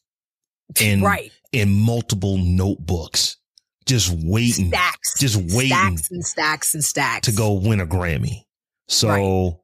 in, 0.80 1.02
right. 1.02 1.32
in 1.52 1.70
multiple 1.72 2.38
notebooks, 2.38 3.38
just 3.86 4.12
waiting, 4.24 4.70
Stacks. 4.70 5.20
just 5.20 5.36
waiting 5.56 5.70
Stacks 5.70 6.12
and 6.12 6.26
stacks 6.26 6.74
and 6.74 6.84
stacks. 6.84 7.28
to 7.28 7.36
go 7.36 7.54
win 7.54 7.80
a 7.80 7.86
Grammy. 7.88 8.46
So, 8.88 9.62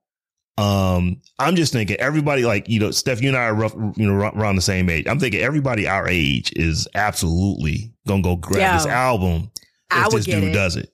um, 0.57 1.21
I'm 1.37 1.55
just 1.55 1.71
thinking 1.71 1.97
everybody 1.97 2.43
like, 2.43 2.67
you 2.67 2.79
know, 2.79 2.91
Steph, 2.91 3.21
you 3.21 3.27
and 3.29 3.37
I 3.37 3.43
are 3.45 3.53
rough, 3.53 3.75
you 3.95 4.11
know, 4.11 4.13
around 4.13 4.55
the 4.55 4.61
same 4.61 4.89
age. 4.89 5.05
I'm 5.07 5.19
thinking 5.19 5.41
everybody 5.41 5.87
our 5.87 6.07
age 6.07 6.51
is 6.55 6.87
absolutely 6.95 7.93
going 8.07 8.23
to 8.23 8.29
go 8.29 8.35
grab 8.35 8.71
Yo, 8.71 8.77
this 8.77 8.87
album 8.87 9.51
I 9.91 10.07
if 10.07 10.13
would 10.13 10.19
this 10.19 10.25
get 10.25 10.41
dude 10.41 10.49
it. 10.49 10.53
does 10.53 10.75
it. 10.75 10.91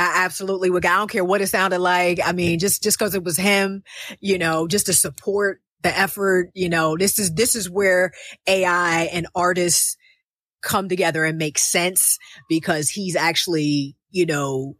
I 0.00 0.24
absolutely 0.24 0.70
would. 0.70 0.86
I 0.86 0.96
don't 0.96 1.10
care 1.10 1.24
what 1.24 1.42
it 1.42 1.48
sounded 1.48 1.78
like. 1.78 2.20
I 2.24 2.32
mean, 2.32 2.58
just, 2.58 2.82
just 2.82 2.98
cause 2.98 3.14
it 3.14 3.22
was 3.22 3.36
him, 3.36 3.82
you 4.18 4.38
know, 4.38 4.66
just 4.66 4.86
to 4.86 4.94
support 4.94 5.60
the 5.82 5.96
effort, 5.96 6.50
you 6.54 6.70
know, 6.70 6.96
this 6.96 7.18
is, 7.18 7.34
this 7.34 7.54
is 7.54 7.68
where 7.68 8.12
AI 8.46 9.10
and 9.12 9.26
artists 9.34 9.98
come 10.62 10.88
together 10.88 11.26
and 11.26 11.36
make 11.36 11.58
sense 11.58 12.18
because 12.48 12.88
he's 12.88 13.14
actually, 13.14 13.94
you 14.10 14.24
know, 14.24 14.76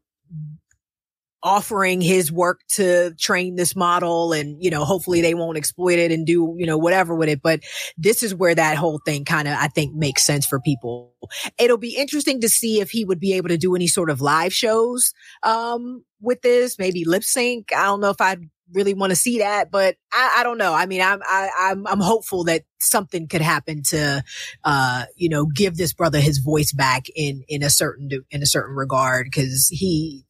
offering 1.43 2.01
his 2.01 2.31
work 2.31 2.61
to 2.69 3.15
train 3.15 3.57
this 3.57 3.75
model 3.75 4.33
and, 4.33 4.63
you 4.63 4.71
know, 4.71 4.85
hopefully 4.85 5.23
they 5.23 5.35
won't 5.35 5.57
exploit 5.57 5.99
it 5.99 6.13
and 6.13 6.27
do, 6.27 6.55
you 6.59 6.67
know, 6.67 6.77
whatever 6.77 7.15
with 7.15 7.29
it. 7.29 7.41
But 7.43 7.61
this 7.97 8.23
is 8.23 8.35
where 8.35 8.55
that 8.55 8.77
whole 8.77 9.01
thing 9.07 9.25
kind 9.25 9.49
of, 9.49 9.55
I 9.55 9.69
think 9.69 9.95
makes 9.95 10.23
sense 10.23 10.45
for 10.45 10.61
people. 10.61 11.15
It'll 11.59 11.79
be 11.79 11.97
interesting 11.97 12.41
to 12.43 12.49
see 12.49 12.81
if 12.81 12.91
he 12.91 13.05
would 13.05 13.21
be 13.21 13.33
able 13.33 13.49
to 13.49 13.57
do 13.57 13.75
any 13.75 13.87
sort 13.87 14.11
of 14.11 14.21
live 14.21 14.53
shows, 14.53 15.13
um, 15.43 16.05
with 16.21 16.43
this, 16.43 16.79
maybe 16.79 17.05
lip 17.07 17.25
sync. 17.25 17.73
I 17.75 17.85
don't 17.85 18.01
know 18.01 18.11
if 18.11 18.21
I'd 18.21 18.51
really 18.73 18.95
want 18.95 19.11
to 19.11 19.17
see 19.17 19.39
that, 19.39 19.71
but 19.71 19.97
I, 20.13 20.37
I 20.39 20.43
don't 20.43 20.59
know. 20.59 20.75
I 20.75 20.87
mean, 20.87 21.01
I'm, 21.01 21.21
I, 21.25 21.49
I'm, 21.59 21.87
I'm 21.87 22.01
hopeful 22.01 22.45
that 22.45 22.63
something 22.79 23.27
could 23.27 23.41
happen 23.41 23.83
to, 23.85 24.23
uh, 24.63 25.07
you 25.17 25.29
know, 25.29 25.47
give 25.47 25.77
this 25.77 25.93
brother 25.93 26.21
his 26.21 26.39
voice 26.39 26.73
back 26.73 27.07
in, 27.17 27.43
in 27.49 27.63
a 27.63 27.71
certain, 27.71 28.11
in 28.31 28.43
a 28.43 28.47
certain 28.47 28.77
regard. 28.77 29.33
Cause 29.33 29.69
he, 29.73 30.25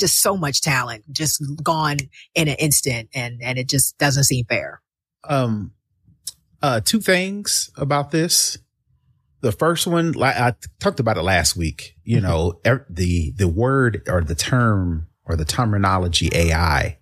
just 0.00 0.20
so 0.20 0.36
much 0.36 0.60
talent 0.60 1.04
just 1.12 1.42
gone 1.62 1.98
in 2.34 2.48
an 2.48 2.56
instant 2.58 3.08
and 3.14 3.40
and 3.42 3.58
it 3.58 3.68
just 3.68 3.96
doesn't 3.98 4.24
seem 4.24 4.44
fair. 4.46 4.80
Um 5.24 5.72
uh 6.62 6.80
two 6.80 7.00
things 7.00 7.70
about 7.76 8.10
this. 8.10 8.58
The 9.42 9.52
first 9.52 9.86
one 9.86 10.12
like 10.12 10.36
i 10.36 10.52
talked 10.80 11.00
about 11.00 11.16
it 11.16 11.22
last 11.22 11.56
week 11.56 11.94
you 12.04 12.18
mm-hmm. 12.18 12.26
know 12.26 12.60
er, 12.66 12.86
the 12.90 13.32
the 13.36 13.48
word 13.48 14.02
or 14.06 14.22
the 14.22 14.34
term 14.34 15.08
or 15.24 15.34
the 15.34 15.46
terminology 15.46 16.28
ai 16.34 16.98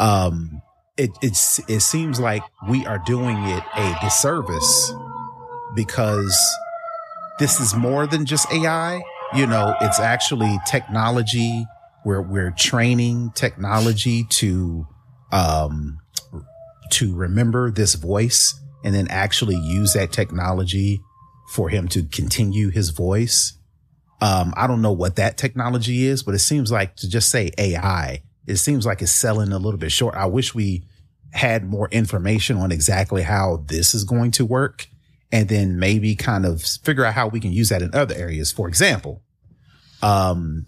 um 0.00 0.60
it 0.96 1.10
it's 1.22 1.60
it 1.68 1.80
seems 1.80 2.18
like 2.20 2.42
we 2.68 2.84
are 2.86 3.00
doing 3.06 3.36
it 3.44 3.62
a 3.76 3.96
disservice 4.02 4.92
because 5.74 6.36
this 7.38 7.60
is 7.60 7.74
more 7.74 8.06
than 8.06 8.24
just 8.24 8.50
ai 8.52 9.02
you 9.34 9.46
know 9.46 9.74
it's 9.80 10.00
actually 10.00 10.58
technology 10.66 11.66
we're 12.04 12.22
we're 12.22 12.50
training 12.50 13.32
technology 13.34 14.24
to 14.24 14.86
um 15.32 15.98
to 16.90 17.14
remember 17.14 17.70
this 17.70 17.94
voice 17.94 18.54
and 18.84 18.94
then 18.94 19.08
actually 19.08 19.56
use 19.56 19.94
that 19.94 20.12
technology 20.12 21.00
for 21.50 21.68
him 21.68 21.88
to 21.88 22.04
continue 22.04 22.70
his 22.70 22.90
voice. 22.90 23.54
Um, 24.20 24.52
I 24.56 24.66
don't 24.66 24.82
know 24.82 24.92
what 24.92 25.16
that 25.16 25.36
technology 25.36 26.04
is, 26.06 26.22
but 26.22 26.34
it 26.34 26.40
seems 26.40 26.70
like 26.70 26.96
to 26.96 27.08
just 27.08 27.30
say 27.30 27.50
AI, 27.58 28.22
it 28.46 28.56
seems 28.56 28.86
like 28.86 29.02
it's 29.02 29.12
selling 29.12 29.52
a 29.52 29.58
little 29.58 29.78
bit 29.78 29.92
short. 29.92 30.14
I 30.14 30.26
wish 30.26 30.54
we 30.54 30.84
had 31.32 31.64
more 31.64 31.88
information 31.90 32.56
on 32.56 32.70
exactly 32.70 33.22
how 33.22 33.64
this 33.66 33.94
is 33.94 34.04
going 34.04 34.30
to 34.32 34.46
work 34.46 34.86
and 35.32 35.48
then 35.48 35.78
maybe 35.78 36.14
kind 36.14 36.46
of 36.46 36.62
figure 36.62 37.04
out 37.04 37.14
how 37.14 37.26
we 37.26 37.40
can 37.40 37.52
use 37.52 37.70
that 37.70 37.82
in 37.82 37.94
other 37.94 38.14
areas. 38.14 38.52
For 38.52 38.68
example, 38.68 39.22
um, 40.02 40.66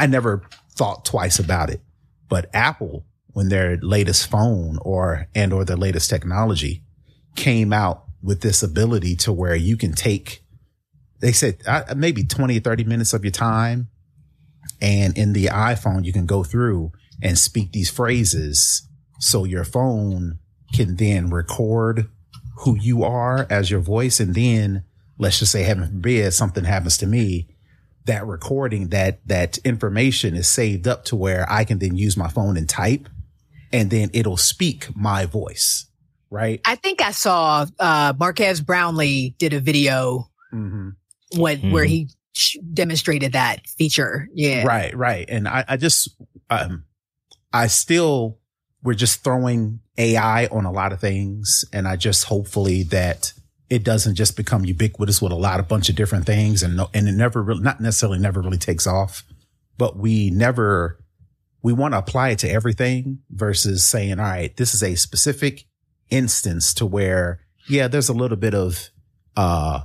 I 0.00 0.06
never 0.06 0.42
thought 0.70 1.04
twice 1.04 1.38
about 1.38 1.70
it. 1.70 1.80
But 2.28 2.50
Apple, 2.52 3.04
when 3.28 3.48
their 3.48 3.76
latest 3.78 4.28
phone 4.28 4.78
or, 4.82 5.28
and 5.34 5.52
or 5.52 5.64
their 5.64 5.76
latest 5.76 6.10
technology 6.10 6.82
came 7.34 7.72
out 7.72 8.04
with 8.22 8.40
this 8.40 8.62
ability 8.62 9.16
to 9.16 9.32
where 9.32 9.54
you 9.54 9.76
can 9.76 9.92
take, 9.92 10.42
they 11.20 11.32
said 11.32 11.60
uh, 11.66 11.94
maybe 11.96 12.24
20, 12.24 12.58
or 12.58 12.60
30 12.60 12.84
minutes 12.84 13.12
of 13.12 13.24
your 13.24 13.30
time. 13.30 13.88
And 14.80 15.16
in 15.16 15.32
the 15.32 15.46
iPhone, 15.46 16.04
you 16.04 16.12
can 16.12 16.26
go 16.26 16.44
through 16.44 16.92
and 17.22 17.38
speak 17.38 17.72
these 17.72 17.90
phrases. 17.90 18.86
So 19.20 19.44
your 19.44 19.64
phone 19.64 20.38
can 20.74 20.96
then 20.96 21.30
record 21.30 22.10
who 22.58 22.76
you 22.76 23.04
are 23.04 23.46
as 23.48 23.70
your 23.70 23.80
voice. 23.80 24.20
And 24.20 24.34
then 24.34 24.84
let's 25.18 25.38
just 25.38 25.52
say 25.52 25.62
heaven 25.62 25.86
forbid 25.86 26.32
something 26.32 26.64
happens 26.64 26.98
to 26.98 27.06
me 27.06 27.48
that 28.06 28.26
recording, 28.26 28.88
that, 28.88 29.26
that 29.28 29.58
information 29.58 30.34
is 30.34 30.48
saved 30.48 30.88
up 30.88 31.04
to 31.06 31.16
where 31.16 31.46
I 31.50 31.64
can 31.64 31.78
then 31.78 31.96
use 31.96 32.16
my 32.16 32.28
phone 32.28 32.56
and 32.56 32.68
type 32.68 33.08
and 33.72 33.90
then 33.90 34.10
it'll 34.12 34.36
speak 34.36 34.88
my 34.96 35.26
voice. 35.26 35.86
Right. 36.30 36.60
I 36.64 36.74
think 36.76 37.00
I 37.02 37.12
saw, 37.12 37.66
uh, 37.78 38.12
Marques 38.18 38.60
Brownlee 38.60 39.34
did 39.38 39.52
a 39.52 39.60
video 39.60 40.28
mm-hmm. 40.52 40.90
when, 41.38 41.58
mm-hmm. 41.58 41.70
where 41.72 41.84
he 41.84 42.08
demonstrated 42.72 43.32
that 43.32 43.66
feature. 43.66 44.28
Yeah. 44.34 44.64
Right. 44.64 44.96
Right. 44.96 45.26
And 45.28 45.46
I, 45.46 45.64
I 45.68 45.76
just, 45.76 46.16
um, 46.50 46.84
I 47.52 47.68
still, 47.68 48.38
we're 48.82 48.94
just 48.94 49.24
throwing 49.24 49.80
AI 49.98 50.46
on 50.46 50.64
a 50.64 50.72
lot 50.72 50.92
of 50.92 51.00
things. 51.00 51.64
And 51.72 51.88
I 51.88 51.96
just 51.96 52.24
hopefully 52.24 52.82
that 52.84 53.32
it 53.68 53.84
doesn't 53.84 54.14
just 54.14 54.36
become 54.36 54.64
ubiquitous 54.64 55.20
with 55.20 55.32
a 55.32 55.36
lot 55.36 55.60
of 55.60 55.68
bunch 55.68 55.88
of 55.88 55.96
different 55.96 56.26
things 56.26 56.62
and 56.62 56.76
no, 56.76 56.88
and 56.94 57.08
it 57.08 57.12
never 57.12 57.42
really, 57.42 57.62
not 57.62 57.80
necessarily 57.80 58.18
never 58.18 58.40
really 58.40 58.58
takes 58.58 58.86
off, 58.86 59.24
but 59.76 59.96
we 59.96 60.30
never, 60.30 60.98
we 61.62 61.72
want 61.72 61.92
to 61.94 61.98
apply 61.98 62.30
it 62.30 62.38
to 62.40 62.50
everything 62.50 63.18
versus 63.30 63.86
saying, 63.86 64.20
all 64.20 64.26
right, 64.26 64.56
this 64.56 64.74
is 64.74 64.82
a 64.82 64.94
specific 64.94 65.64
instance 66.10 66.72
to 66.74 66.86
where, 66.86 67.40
yeah, 67.68 67.88
there's 67.88 68.08
a 68.08 68.14
little 68.14 68.36
bit 68.36 68.54
of, 68.54 68.90
uh, 69.36 69.80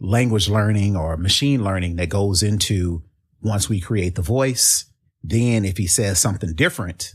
language 0.00 0.48
learning 0.48 0.96
or 0.96 1.16
machine 1.16 1.62
learning 1.62 1.96
that 1.96 2.08
goes 2.08 2.42
into 2.42 3.02
once 3.42 3.68
we 3.68 3.80
create 3.80 4.16
the 4.16 4.22
voice. 4.22 4.86
Then 5.22 5.64
if 5.64 5.76
he 5.76 5.86
says 5.86 6.18
something 6.18 6.54
different, 6.54 7.14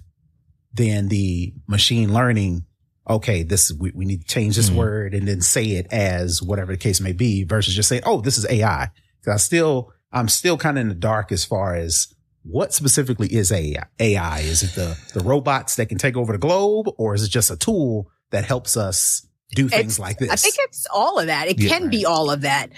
then 0.73 1.09
the 1.09 1.53
machine 1.67 2.13
learning 2.13 2.65
okay, 3.09 3.43
this, 3.43 3.73
we, 3.73 3.91
we 3.91 4.05
need 4.05 4.21
to 4.21 4.27
change 4.27 4.55
this 4.55 4.69
mm-hmm. 4.69 4.77
word 4.77 5.13
and 5.13 5.27
then 5.27 5.41
say 5.41 5.65
it 5.71 5.87
as 5.91 6.41
whatever 6.41 6.71
the 6.73 6.77
case 6.77 7.01
may 7.01 7.11
be 7.11 7.43
versus 7.43 7.73
just 7.73 7.89
saying, 7.89 8.03
oh, 8.05 8.21
this 8.21 8.37
is 8.37 8.45
AI. 8.49 8.91
Cause 9.25 9.33
I 9.33 9.37
still, 9.37 9.91
I'm 10.11 10.29
still 10.29 10.57
kind 10.57 10.77
of 10.77 10.81
in 10.83 10.89
the 10.89 10.95
dark 10.95 11.31
as 11.31 11.43
far 11.43 11.75
as 11.75 12.13
what 12.43 12.73
specifically 12.73 13.27
is 13.27 13.51
AI? 13.51 13.83
AI? 13.99 14.39
Is 14.39 14.63
it 14.63 14.75
the, 14.75 14.97
the 15.13 15.21
robots 15.21 15.75
that 15.75 15.87
can 15.87 15.97
take 15.97 16.15
over 16.15 16.31
the 16.31 16.39
globe 16.39 16.87
or 16.97 17.15
is 17.15 17.23
it 17.23 17.29
just 17.29 17.51
a 17.51 17.57
tool 17.57 18.09
that 18.31 18.45
helps 18.45 18.77
us 18.77 19.27
do 19.55 19.67
things 19.67 19.93
it's, 19.93 19.99
like 19.99 20.19
this? 20.19 20.29
I 20.29 20.35
think 20.35 20.55
it's 20.59 20.85
all 20.93 21.19
of 21.19 21.27
that. 21.27 21.47
It 21.47 21.59
yeah, 21.59 21.69
can 21.69 21.83
right. 21.83 21.91
be 21.91 22.05
all 22.05 22.29
of 22.29 22.41
that. 22.41 22.69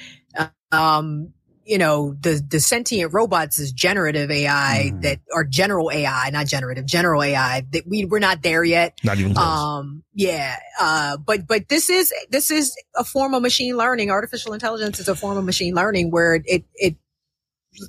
Um, 0.71 1.33
you 1.65 1.77
know, 1.77 2.15
the, 2.21 2.41
the 2.47 2.59
sentient 2.59 3.13
robots 3.13 3.59
is 3.59 3.71
generative 3.71 4.31
AI 4.31 4.91
mm. 4.93 5.01
that 5.03 5.19
are 5.33 5.43
general 5.43 5.91
AI, 5.91 6.29
not 6.31 6.47
generative, 6.47 6.85
general 6.85 7.21
AI 7.21 7.65
that 7.71 7.87
we, 7.87 8.05
we're 8.05 8.19
not 8.19 8.41
there 8.41 8.63
yet. 8.63 8.99
Not 9.03 9.19
even 9.19 9.33
close. 9.33 9.45
Um, 9.45 10.03
yeah. 10.13 10.57
Uh, 10.79 11.17
but, 11.17 11.47
but 11.47 11.69
this 11.69 11.89
is, 11.89 12.13
this 12.29 12.51
is 12.51 12.75
a 12.95 13.03
form 13.03 13.33
of 13.33 13.41
machine 13.41 13.77
learning. 13.77 14.09
Artificial 14.09 14.53
intelligence 14.53 14.99
is 14.99 15.07
a 15.07 15.15
form 15.15 15.37
of 15.37 15.45
machine 15.45 15.75
learning 15.75 16.11
where 16.11 16.41
it, 16.45 16.65
it, 16.75 16.95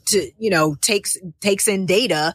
to, 0.06 0.30
you 0.38 0.50
know, 0.50 0.76
takes, 0.80 1.16
takes 1.40 1.66
in 1.66 1.86
data, 1.86 2.34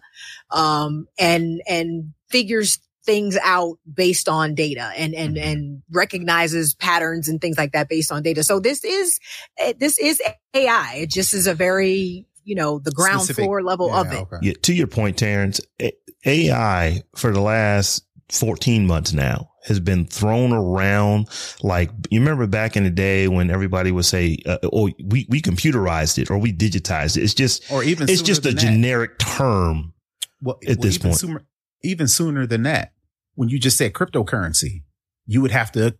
um, 0.51 1.07
and, 1.17 1.61
and 1.67 2.13
figures 2.29 2.79
things 3.07 3.37
out 3.41 3.79
based 3.91 4.27
on 4.27 4.53
data 4.53 4.91
and, 4.97 5.15
and, 5.15 5.37
mm-hmm. 5.37 5.49
and 5.49 5.81
recognizes 5.91 6.75
patterns 6.75 7.27
and 7.27 7.39
things 7.41 7.57
like 7.57 7.71
that 7.71 7.87
based 7.87 8.11
on 8.11 8.21
data. 8.21 8.43
So 8.43 8.59
this 8.59 8.83
is, 8.83 9.19
eh, 9.57 9.73
this 9.79 9.97
is 9.97 10.21
AI. 10.53 10.95
It 10.97 11.09
just 11.09 11.33
is 11.33 11.47
a 11.47 11.55
very, 11.55 12.25
you 12.43 12.53
know, 12.53 12.79
the 12.79 12.91
ground 12.91 13.21
Specific, 13.21 13.45
floor 13.45 13.63
level 13.63 13.87
yeah, 13.87 14.01
of 14.01 14.11
it. 14.11 14.19
Okay. 14.19 14.37
Yeah, 14.41 14.53
to 14.61 14.73
your 14.73 14.87
point, 14.87 15.17
Terrence, 15.17 15.61
AI 16.25 17.01
for 17.15 17.31
the 17.31 17.39
last 17.39 18.03
14 18.29 18.85
months 18.85 19.13
now 19.13 19.51
has 19.63 19.79
been 19.79 20.05
thrown 20.05 20.51
around 20.51 21.27
like 21.61 21.89
you 22.09 22.19
remember 22.19 22.45
back 22.45 22.75
in 22.75 22.83
the 22.83 22.89
day 22.89 23.29
when 23.29 23.49
everybody 23.49 23.89
would 23.89 24.03
say 24.03 24.37
uh, 24.45 24.57
oh 24.73 24.89
we 25.05 25.25
we 25.29 25.41
computerized 25.41 26.17
it 26.17 26.29
or 26.29 26.37
we 26.37 26.51
digitized 26.51 27.15
it 27.15 27.23
it's 27.23 27.33
just 27.33 27.69
or 27.71 27.83
even 27.83 28.09
it's 28.09 28.21
just 28.21 28.45
a 28.45 28.53
generic 28.53 29.17
term 29.17 29.93
well, 30.41 30.57
at 30.67 30.77
well, 30.77 30.83
this 30.83 30.97
point 30.97 31.15
sooner, 31.15 31.45
even 31.83 32.07
sooner 32.07 32.45
than 32.45 32.63
that 32.63 32.91
when 33.37 33.49
you 33.49 33.59
just 33.59 33.77
said 33.77 33.93
cryptocurrency, 33.93 34.81
you 35.27 35.41
would 35.41 35.51
have 35.51 35.71
to 35.73 35.95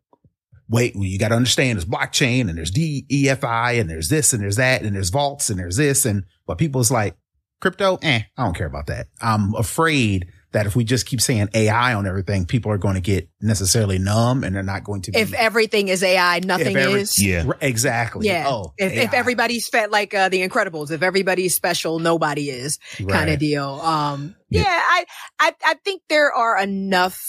wait. 0.67 0.95
Well, 0.95 1.05
you 1.05 1.19
got 1.19 1.29
to 1.29 1.35
understand 1.35 1.77
there's 1.77 1.85
blockchain 1.85 2.49
and 2.49 2.57
there's 2.57 2.71
DEFI 2.71 3.79
and 3.79 3.87
there's 3.87 4.09
this 4.09 4.33
and 4.33 4.41
there's 4.41 4.55
that 4.55 4.81
and 4.81 4.95
there's 4.95 5.11
vaults 5.11 5.51
and 5.51 5.59
there's 5.59 5.77
this. 5.77 6.05
And 6.05 6.23
but 6.47 6.57
people's 6.57 6.89
like 6.89 7.15
crypto, 7.61 7.99
eh, 8.01 8.21
I 8.35 8.43
don't 8.43 8.55
care 8.55 8.65
about 8.65 8.87
that. 8.87 9.07
I'm 9.21 9.53
afraid 9.53 10.31
that 10.51 10.65
if 10.65 10.75
we 10.75 10.83
just 10.83 11.05
keep 11.05 11.19
saying 11.19 11.49
AI 11.53 11.93
on 11.93 12.07
everything, 12.07 12.45
people 12.45 12.71
are 12.71 12.77
going 12.77 12.95
to 12.95 13.01
get 13.01 13.29
necessarily 13.41 13.99
numb 13.99 14.43
and 14.43 14.55
they're 14.55 14.63
not 14.63 14.83
going 14.83 15.01
to. 15.03 15.11
Be, 15.11 15.19
if 15.19 15.33
everything 15.33 15.89
is 15.89 16.01
AI, 16.01 16.39
nothing 16.39 16.75
every, 16.77 17.01
is. 17.01 17.21
Yeah, 17.21 17.51
exactly. 17.59 18.27
Yeah. 18.27 18.45
Oh, 18.47 18.73
if, 18.77 18.93
if 18.93 19.13
everybody's 19.13 19.67
fed 19.67 19.91
like 19.91 20.13
uh, 20.13 20.29
the 20.29 20.47
Incredibles, 20.47 20.91
if 20.91 21.03
everybody's 21.03 21.53
special, 21.53 21.99
nobody 21.99 22.49
is 22.49 22.79
right. 22.99 23.09
kind 23.09 23.29
of 23.29 23.39
deal. 23.39 23.67
Um, 23.67 24.35
yeah, 24.49 24.61
yeah, 24.61 24.67
I, 24.69 25.05
I, 25.39 25.55
I 25.65 25.73
think 25.83 26.01
there 26.07 26.31
are 26.31 26.57
enough 26.57 27.21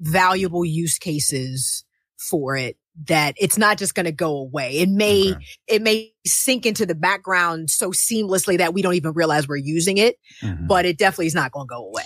valuable 0.00 0.64
use 0.64 0.98
cases 0.98 1.84
for 2.16 2.56
it 2.56 2.76
that 3.06 3.34
it's 3.38 3.56
not 3.56 3.78
just 3.78 3.94
going 3.94 4.06
to 4.06 4.12
go 4.12 4.36
away. 4.36 4.78
It 4.78 4.88
may, 4.88 5.32
okay. 5.32 5.44
it 5.66 5.82
may 5.82 6.12
sink 6.26 6.66
into 6.66 6.84
the 6.84 6.94
background 6.94 7.70
so 7.70 7.90
seamlessly 7.90 8.58
that 8.58 8.74
we 8.74 8.82
don't 8.82 8.94
even 8.94 9.12
realize 9.12 9.48
we're 9.48 9.56
using 9.56 9.96
it, 9.96 10.16
mm-hmm. 10.42 10.66
but 10.66 10.84
it 10.84 10.98
definitely 10.98 11.26
is 11.26 11.34
not 11.34 11.50
going 11.52 11.66
to 11.66 11.70
go 11.70 11.86
away. 11.86 12.02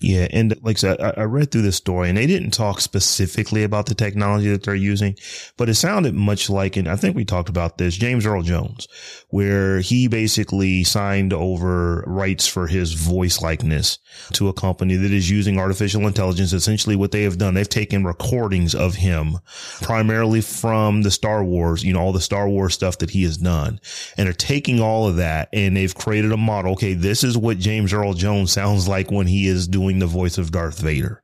Yeah. 0.00 0.26
And 0.30 0.54
like 0.62 0.76
I 0.76 0.80
said, 0.80 1.00
I, 1.00 1.14
I 1.16 1.22
read 1.22 1.50
through 1.50 1.62
this 1.62 1.76
story 1.76 2.08
and 2.08 2.18
they 2.18 2.26
didn't 2.26 2.50
talk 2.50 2.80
specifically 2.80 3.62
about 3.62 3.86
the 3.86 3.94
technology 3.94 4.50
that 4.50 4.64
they're 4.64 4.74
using, 4.74 5.16
but 5.56 5.68
it 5.68 5.74
sounded 5.76 6.14
much 6.14 6.50
like, 6.50 6.76
and 6.76 6.88
I 6.88 6.96
think 6.96 7.16
we 7.16 7.24
talked 7.24 7.48
about 7.48 7.78
this, 7.78 7.96
James 7.96 8.26
Earl 8.26 8.42
Jones, 8.42 8.86
where 9.34 9.80
he 9.80 10.06
basically 10.06 10.84
signed 10.84 11.32
over 11.32 12.04
rights 12.06 12.46
for 12.46 12.68
his 12.68 12.92
voice 12.92 13.42
likeness 13.42 13.98
to 14.32 14.46
a 14.46 14.52
company 14.52 14.94
that 14.94 15.10
is 15.10 15.28
using 15.28 15.58
artificial 15.58 16.06
intelligence. 16.06 16.52
Essentially 16.52 16.94
what 16.94 17.10
they 17.10 17.24
have 17.24 17.36
done, 17.36 17.54
they've 17.54 17.68
taken 17.68 18.04
recordings 18.04 18.76
of 18.76 18.94
him 18.94 19.36
primarily 19.82 20.40
from 20.40 21.02
the 21.02 21.10
Star 21.10 21.42
Wars, 21.42 21.82
you 21.82 21.92
know, 21.92 21.98
all 21.98 22.12
the 22.12 22.20
Star 22.20 22.48
Wars 22.48 22.74
stuff 22.74 22.98
that 22.98 23.10
he 23.10 23.24
has 23.24 23.36
done 23.36 23.80
and 24.16 24.28
are 24.28 24.32
taking 24.32 24.78
all 24.78 25.08
of 25.08 25.16
that 25.16 25.48
and 25.52 25.76
they've 25.76 25.96
created 25.96 26.30
a 26.30 26.36
model. 26.36 26.74
Okay. 26.74 26.94
This 26.94 27.24
is 27.24 27.36
what 27.36 27.58
James 27.58 27.92
Earl 27.92 28.14
Jones 28.14 28.52
sounds 28.52 28.86
like 28.86 29.10
when 29.10 29.26
he 29.26 29.48
is 29.48 29.66
doing 29.66 29.98
the 29.98 30.06
voice 30.06 30.38
of 30.38 30.52
Darth 30.52 30.78
Vader. 30.78 31.23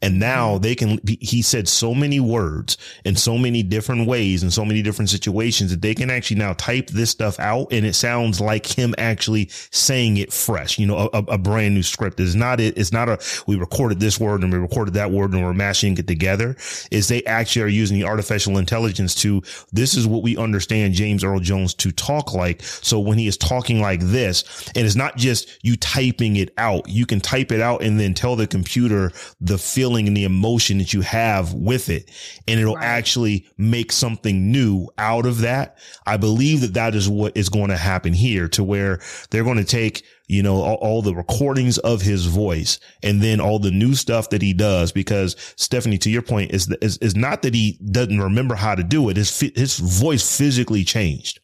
And 0.00 0.18
now 0.18 0.54
mm-hmm. 0.54 0.62
they 0.62 0.74
can, 0.74 1.00
he 1.20 1.42
said 1.42 1.68
so 1.68 1.94
many 1.94 2.20
words 2.20 2.76
in 3.04 3.16
so 3.16 3.38
many 3.38 3.62
different 3.62 4.06
ways 4.06 4.42
in 4.42 4.50
so 4.50 4.64
many 4.64 4.82
different 4.82 5.10
situations 5.10 5.70
that 5.70 5.82
they 5.82 5.94
can 5.94 6.10
actually 6.10 6.38
now 6.38 6.52
type 6.54 6.88
this 6.88 7.10
stuff 7.10 7.38
out 7.38 7.68
and 7.72 7.84
it 7.84 7.94
sounds 7.94 8.40
like 8.40 8.66
him 8.66 8.94
actually 8.98 9.48
saying 9.70 10.16
it 10.16 10.32
fresh, 10.32 10.78
you 10.78 10.86
know, 10.86 11.10
a, 11.12 11.18
a 11.18 11.38
brand 11.38 11.74
new 11.74 11.82
script. 11.82 12.20
It's 12.20 12.34
not, 12.34 12.60
it, 12.60 12.76
it's 12.76 12.92
not 12.92 13.08
a, 13.08 13.18
we 13.46 13.56
recorded 13.56 14.00
this 14.00 14.18
word 14.18 14.42
and 14.42 14.52
we 14.52 14.58
recorded 14.58 14.94
that 14.94 15.10
word 15.10 15.32
and 15.32 15.42
we're 15.42 15.52
mashing 15.52 15.96
it 15.98 16.06
together 16.06 16.56
is 16.90 17.08
they 17.08 17.22
actually 17.24 17.62
are 17.62 17.68
using 17.68 17.98
the 17.98 18.04
artificial 18.04 18.58
intelligence 18.58 19.14
to, 19.16 19.42
this 19.72 19.94
is 19.94 20.06
what 20.06 20.22
we 20.22 20.36
understand 20.36 20.94
James 20.94 21.24
Earl 21.24 21.40
Jones 21.40 21.74
to 21.74 21.92
talk 21.92 22.32
like. 22.32 22.62
So 22.62 23.00
when 23.00 23.18
he 23.18 23.26
is 23.26 23.36
talking 23.36 23.80
like 23.80 24.00
this, 24.00 24.44
and 24.74 24.86
it's 24.86 24.96
not 24.96 25.16
just 25.16 25.58
you 25.62 25.76
typing 25.76 26.36
it 26.36 26.52
out, 26.58 26.88
you 26.88 27.06
can 27.06 27.20
type 27.20 27.52
it 27.52 27.60
out 27.60 27.82
and 27.82 27.98
then 27.98 28.14
tell 28.14 28.36
the 28.36 28.46
computer 28.46 29.12
the 29.42 29.58
feeling 29.58 30.06
and 30.06 30.16
the 30.16 30.24
emotion 30.24 30.78
that 30.78 30.92
you 30.92 31.00
have 31.00 31.52
with 31.52 31.88
it. 31.88 32.10
And 32.46 32.60
it'll 32.60 32.76
right. 32.76 32.84
actually 32.84 33.46
make 33.58 33.90
something 33.90 34.52
new 34.52 34.88
out 34.98 35.26
of 35.26 35.38
that. 35.38 35.78
I 36.06 36.16
believe 36.16 36.60
that 36.60 36.74
that 36.74 36.94
is 36.94 37.08
what 37.08 37.36
is 37.36 37.48
going 37.48 37.70
to 37.70 37.76
happen 37.76 38.12
here 38.12 38.48
to 38.48 38.62
where 38.62 39.00
they're 39.30 39.44
going 39.44 39.58
to 39.58 39.64
take 39.64 40.04
you 40.28 40.42
know, 40.42 40.62
all, 40.62 40.76
all, 40.76 41.02
the 41.02 41.14
recordings 41.14 41.76
of 41.78 42.00
his 42.00 42.24
voice 42.24 42.80
and 43.02 43.20
then 43.20 43.38
all 43.38 43.58
the 43.58 43.70
new 43.70 43.94
stuff 43.94 44.30
that 44.30 44.40
he 44.40 44.54
does. 44.54 44.90
Because 44.90 45.36
Stephanie, 45.56 45.98
to 45.98 46.10
your 46.10 46.22
point 46.22 46.52
is, 46.52 46.74
is, 46.80 46.96
is 46.98 47.14
not 47.14 47.42
that 47.42 47.52
he 47.52 47.78
doesn't 47.90 48.18
remember 48.18 48.54
how 48.54 48.74
to 48.74 48.82
do 48.82 49.10
it. 49.10 49.18
His, 49.18 49.38
his 49.54 49.78
voice 49.78 50.38
physically 50.38 50.84
changed. 50.84 51.41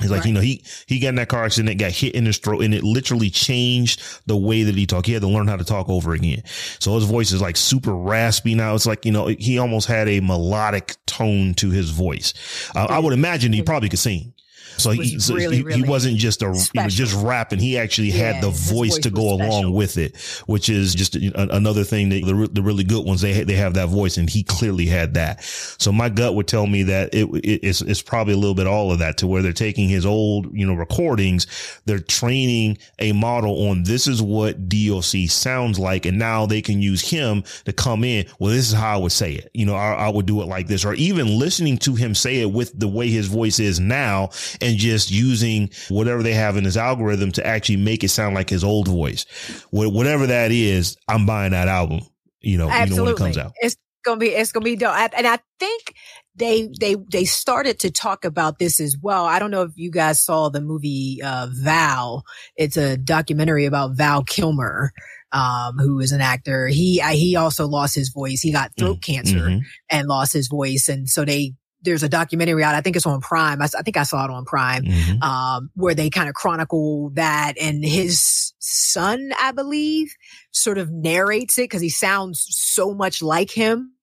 He's 0.00 0.10
like, 0.10 0.20
right. 0.20 0.28
you 0.28 0.32
know, 0.32 0.40
he, 0.40 0.64
he 0.86 0.98
got 0.98 1.10
in 1.10 1.14
that 1.16 1.28
car 1.28 1.44
accident, 1.44 1.78
got 1.78 1.92
hit 1.92 2.14
in 2.14 2.24
his 2.24 2.38
throat 2.38 2.62
and 2.62 2.72
it 2.72 2.82
literally 2.82 3.28
changed 3.28 4.00
the 4.26 4.36
way 4.36 4.62
that 4.62 4.74
he 4.74 4.86
talked. 4.86 5.06
He 5.06 5.12
had 5.12 5.22
to 5.22 5.28
learn 5.28 5.46
how 5.46 5.56
to 5.56 5.64
talk 5.64 5.88
over 5.88 6.14
again. 6.14 6.42
So 6.78 6.94
his 6.94 7.04
voice 7.04 7.32
is 7.32 7.42
like 7.42 7.56
super 7.56 7.94
raspy 7.94 8.54
now. 8.54 8.74
It's 8.74 8.86
like, 8.86 9.04
you 9.04 9.12
know, 9.12 9.26
he 9.26 9.58
almost 9.58 9.88
had 9.88 10.08
a 10.08 10.20
melodic 10.20 10.96
tone 11.06 11.54
to 11.54 11.70
his 11.70 11.90
voice. 11.90 12.32
Uh, 12.74 12.86
I 12.88 12.98
would 12.98 13.12
imagine 13.12 13.52
he 13.52 13.62
probably 13.62 13.88
could 13.88 13.98
sing. 13.98 14.32
So 14.76 14.90
he, 14.90 15.18
so 15.18 15.34
really, 15.34 15.56
he, 15.56 15.62
really 15.62 15.82
he, 15.82 15.88
wasn't 15.88 16.16
just 16.16 16.42
a, 16.42 16.52
he 16.72 16.82
was 16.82 16.94
just 16.94 17.14
rapping. 17.22 17.58
He 17.58 17.78
actually 17.78 18.08
yeah, 18.08 18.32
had 18.32 18.42
the 18.42 18.50
voice, 18.50 18.70
voice 18.70 18.98
to 18.98 19.10
go 19.10 19.34
along 19.34 19.72
with 19.72 19.98
it, 19.98 20.16
which 20.46 20.68
is 20.68 20.94
just 20.94 21.16
a, 21.16 21.54
another 21.54 21.84
thing 21.84 22.08
that 22.10 22.24
the, 22.24 22.48
the 22.52 22.62
really 22.62 22.84
good 22.84 23.06
ones, 23.06 23.20
they, 23.20 23.44
they 23.44 23.54
have 23.54 23.74
that 23.74 23.88
voice 23.88 24.16
and 24.16 24.28
he 24.28 24.42
clearly 24.42 24.86
had 24.86 25.14
that. 25.14 25.42
So 25.42 25.92
my 25.92 26.08
gut 26.08 26.34
would 26.34 26.48
tell 26.48 26.66
me 26.66 26.84
that 26.84 27.14
it, 27.14 27.26
it 27.44 27.60
it's, 27.62 27.80
it's 27.82 28.02
probably 28.02 28.34
a 28.34 28.38
little 28.38 28.54
bit 28.54 28.66
all 28.66 28.92
of 28.92 28.98
that 29.00 29.18
to 29.18 29.26
where 29.26 29.42
they're 29.42 29.52
taking 29.52 29.88
his 29.88 30.06
old, 30.06 30.52
you 30.52 30.66
know, 30.66 30.74
recordings. 30.74 31.46
They're 31.86 31.98
training 31.98 32.78
a 32.98 33.12
model 33.12 33.68
on 33.68 33.82
this 33.82 34.06
is 34.06 34.22
what 34.22 34.68
DOC 34.68 35.28
sounds 35.28 35.78
like. 35.78 36.06
And 36.06 36.18
now 36.18 36.46
they 36.46 36.62
can 36.62 36.80
use 36.80 37.08
him 37.08 37.44
to 37.64 37.72
come 37.72 38.04
in. 38.04 38.26
Well, 38.38 38.52
this 38.52 38.68
is 38.68 38.74
how 38.74 38.94
I 38.94 38.96
would 38.98 39.12
say 39.12 39.32
it. 39.34 39.50
You 39.54 39.66
know, 39.66 39.74
I, 39.74 39.92
I 39.92 40.08
would 40.08 40.26
do 40.26 40.40
it 40.42 40.46
like 40.46 40.66
this 40.66 40.84
or 40.84 40.94
even 40.94 41.38
listening 41.38 41.78
to 41.78 41.94
him 41.94 42.14
say 42.14 42.40
it 42.40 42.50
with 42.50 42.78
the 42.78 42.88
way 42.88 43.08
his 43.08 43.26
voice 43.26 43.58
is 43.58 43.80
now 43.80 44.30
and 44.60 44.76
just 44.76 45.10
using 45.10 45.70
whatever 45.88 46.22
they 46.22 46.34
have 46.34 46.56
in 46.56 46.64
his 46.64 46.76
algorithm 46.76 47.32
to 47.32 47.46
actually 47.46 47.76
make 47.76 48.04
it 48.04 48.08
sound 48.08 48.34
like 48.34 48.50
his 48.50 48.64
old 48.64 48.88
voice. 48.88 49.24
Whatever 49.70 50.26
that 50.26 50.52
is, 50.52 50.96
I'm 51.08 51.26
buying 51.26 51.52
that 51.52 51.68
album. 51.68 52.00
You 52.40 52.58
know, 52.58 52.68
Absolutely. 52.70 52.90
you 52.90 52.96
know 52.96 53.04
when 53.04 53.12
it 53.12 53.18
comes 53.18 53.38
out. 53.38 53.52
It's 53.60 53.76
gonna 54.04 54.18
be 54.18 54.28
it's 54.28 54.52
gonna 54.52 54.64
be 54.64 54.76
dope. 54.76 54.94
And 55.16 55.26
I 55.26 55.38
think 55.58 55.94
they 56.34 56.68
they 56.80 56.96
they 57.10 57.24
started 57.24 57.78
to 57.80 57.90
talk 57.90 58.24
about 58.24 58.58
this 58.58 58.80
as 58.80 58.96
well. 59.00 59.26
I 59.26 59.38
don't 59.38 59.50
know 59.50 59.62
if 59.62 59.72
you 59.76 59.90
guys 59.90 60.24
saw 60.24 60.48
the 60.48 60.60
movie 60.60 61.20
uh, 61.22 61.48
Val. 61.52 62.24
It's 62.56 62.76
a 62.76 62.96
documentary 62.96 63.66
about 63.66 63.96
Val 63.96 64.24
Kilmer 64.24 64.92
um, 65.32 65.78
who 65.78 66.00
is 66.00 66.12
an 66.12 66.20
actor. 66.20 66.66
He 66.66 67.00
he 67.12 67.36
also 67.36 67.66
lost 67.66 67.94
his 67.94 68.10
voice. 68.10 68.40
He 68.40 68.52
got 68.52 68.72
throat 68.76 69.00
mm-hmm. 69.00 69.12
cancer 69.12 69.60
and 69.88 70.08
lost 70.08 70.32
his 70.32 70.48
voice, 70.48 70.88
and 70.88 71.08
so 71.08 71.24
they 71.24 71.54
there's 71.82 72.02
a 72.02 72.08
documentary 72.08 72.62
out. 72.62 72.74
I 72.74 72.80
think 72.80 72.96
it's 72.96 73.06
on 73.06 73.20
Prime. 73.20 73.60
I, 73.62 73.68
I 73.78 73.82
think 73.82 73.96
I 73.96 74.02
saw 74.02 74.24
it 74.24 74.30
on 74.30 74.44
Prime, 74.44 74.84
mm-hmm. 74.84 75.22
um, 75.22 75.70
where 75.74 75.94
they 75.94 76.10
kind 76.10 76.28
of 76.28 76.34
chronicle 76.34 77.10
that 77.14 77.54
and 77.60 77.84
his 77.84 78.52
son, 78.58 79.30
I 79.38 79.52
believe, 79.52 80.14
sort 80.50 80.78
of 80.78 80.90
narrates 80.90 81.58
it 81.58 81.64
because 81.64 81.82
he 81.82 81.90
sounds 81.90 82.46
so 82.50 82.94
much 82.94 83.22
like 83.22 83.50
him. 83.50 83.94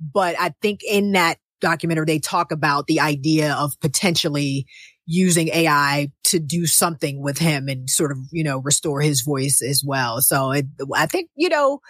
But 0.00 0.36
I 0.38 0.52
think 0.60 0.80
in 0.82 1.12
that 1.12 1.38
documentary, 1.60 2.06
they 2.06 2.18
talk 2.18 2.52
about 2.52 2.86
the 2.86 3.00
idea 3.00 3.54
of 3.54 3.72
potentially 3.80 4.66
using 5.06 5.48
AI 5.48 6.10
to 6.24 6.38
do 6.38 6.66
something 6.66 7.22
with 7.22 7.38
him 7.38 7.68
and 7.68 7.90
sort 7.90 8.12
of, 8.12 8.18
you 8.30 8.44
know, 8.44 8.58
restore 8.58 9.00
his 9.00 9.22
voice 9.22 9.60
as 9.60 9.82
well. 9.84 10.20
So 10.20 10.52
it, 10.52 10.66
I 10.94 11.06
think, 11.06 11.30
you 11.34 11.48
know, 11.48 11.80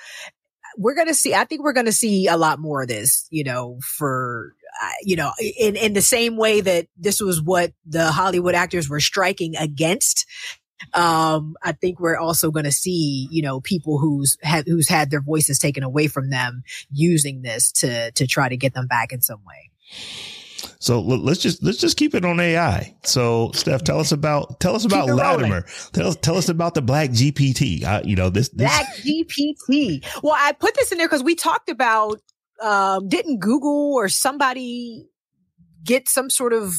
we're 0.78 0.94
going 0.94 1.08
to 1.08 1.14
see, 1.14 1.34
I 1.34 1.44
think 1.44 1.62
we're 1.62 1.74
going 1.74 1.86
to 1.86 1.92
see 1.92 2.28
a 2.28 2.36
lot 2.36 2.58
more 2.58 2.82
of 2.82 2.88
this, 2.88 3.26
you 3.30 3.44
know, 3.44 3.78
for 3.98 4.54
you 5.02 5.16
know, 5.16 5.32
in, 5.58 5.76
in 5.76 5.92
the 5.92 6.02
same 6.02 6.36
way 6.36 6.60
that 6.60 6.86
this 6.96 7.20
was 7.20 7.40
what 7.42 7.72
the 7.86 8.10
Hollywood 8.10 8.54
actors 8.54 8.88
were 8.88 9.00
striking 9.00 9.56
against. 9.56 10.26
Um, 10.94 11.56
I 11.62 11.72
think 11.72 12.00
we're 12.00 12.16
also 12.16 12.50
going 12.50 12.64
to 12.64 12.72
see, 12.72 13.28
you 13.30 13.42
know, 13.42 13.60
people 13.60 13.98
who's 13.98 14.38
had, 14.42 14.66
who's 14.66 14.88
had 14.88 15.10
their 15.10 15.20
voices 15.20 15.58
taken 15.58 15.82
away 15.82 16.06
from 16.06 16.30
them 16.30 16.62
using 16.90 17.42
this 17.42 17.70
to, 17.72 18.10
to 18.12 18.26
try 18.26 18.48
to 18.48 18.56
get 18.56 18.72
them 18.72 18.86
back 18.86 19.12
in 19.12 19.20
some 19.20 19.40
way. 19.46 19.70
So 20.78 21.00
let's 21.00 21.40
just 21.40 21.62
let's 21.62 21.78
just 21.78 21.96
keep 21.96 22.14
it 22.14 22.24
on 22.24 22.40
AI. 22.40 22.94
So 23.02 23.50
Steph, 23.54 23.84
tell 23.84 23.98
us 23.98 24.12
about 24.12 24.60
tell 24.60 24.74
us 24.74 24.84
about 24.84 25.08
Latimer. 25.08 25.64
Tell 25.92 26.08
us 26.08 26.16
tell 26.16 26.36
us 26.36 26.48
about 26.48 26.74
the 26.74 26.82
Black 26.82 27.10
GPT. 27.10 27.84
Uh, 27.84 28.00
you 28.04 28.16
know 28.16 28.30
this, 28.30 28.48
this 28.50 28.66
Black 28.66 28.86
GPT. 28.96 30.04
Well, 30.22 30.34
I 30.36 30.52
put 30.52 30.74
this 30.74 30.92
in 30.92 30.98
there 30.98 31.06
because 31.06 31.22
we 31.22 31.34
talked 31.34 31.68
about 31.68 32.20
um, 32.60 33.08
didn't 33.08 33.38
Google 33.40 33.94
or 33.94 34.08
somebody 34.08 35.08
get 35.84 36.08
some 36.08 36.30
sort 36.30 36.52
of 36.52 36.74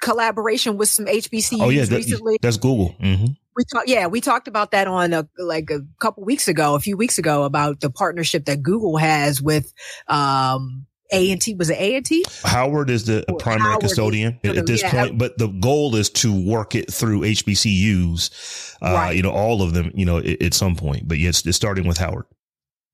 collaboration 0.00 0.76
with 0.76 0.88
some 0.88 1.06
HBCUs 1.06 1.60
oh, 1.60 1.68
yeah, 1.68 1.84
that, 1.84 1.96
recently? 1.96 2.38
That's 2.42 2.56
Google. 2.56 2.94
Mm-hmm. 3.00 3.26
We 3.54 3.64
talked, 3.64 3.88
yeah, 3.88 4.06
we 4.06 4.20
talked 4.20 4.48
about 4.48 4.70
that 4.70 4.86
on 4.86 5.12
a, 5.12 5.28
like 5.38 5.70
a 5.70 5.80
couple 6.00 6.24
weeks 6.24 6.48
ago, 6.48 6.74
a 6.74 6.80
few 6.80 6.96
weeks 6.96 7.18
ago 7.18 7.44
about 7.44 7.80
the 7.80 7.90
partnership 7.90 8.46
that 8.46 8.62
Google 8.62 8.96
has 8.96 9.42
with, 9.42 9.72
um, 10.08 10.86
a 11.12 11.30
and 11.30 11.40
T 11.40 11.54
was 11.54 11.68
it 11.68 11.78
A 11.78 11.96
and 11.96 12.06
T? 12.06 12.24
Howard 12.42 12.88
is 12.88 13.04
the 13.04 13.24
primary 13.38 13.68
Howard 13.68 13.82
custodian 13.82 14.40
is, 14.42 14.56
at 14.56 14.66
this 14.66 14.82
yeah, 14.82 14.90
point, 14.90 15.18
but 15.18 15.36
the 15.36 15.48
goal 15.48 15.94
is 15.94 16.08
to 16.10 16.32
work 16.48 16.74
it 16.74 16.90
through 16.90 17.20
HBCUs, 17.20 18.76
uh, 18.80 18.92
right. 18.92 19.16
you 19.16 19.22
know, 19.22 19.30
all 19.30 19.60
of 19.60 19.74
them, 19.74 19.90
you 19.94 20.06
know, 20.06 20.18
at, 20.18 20.40
at 20.40 20.54
some 20.54 20.74
point. 20.74 21.06
But 21.06 21.18
yes, 21.18 21.44
it's 21.44 21.56
starting 21.56 21.86
with 21.86 21.98
Howard. 21.98 22.24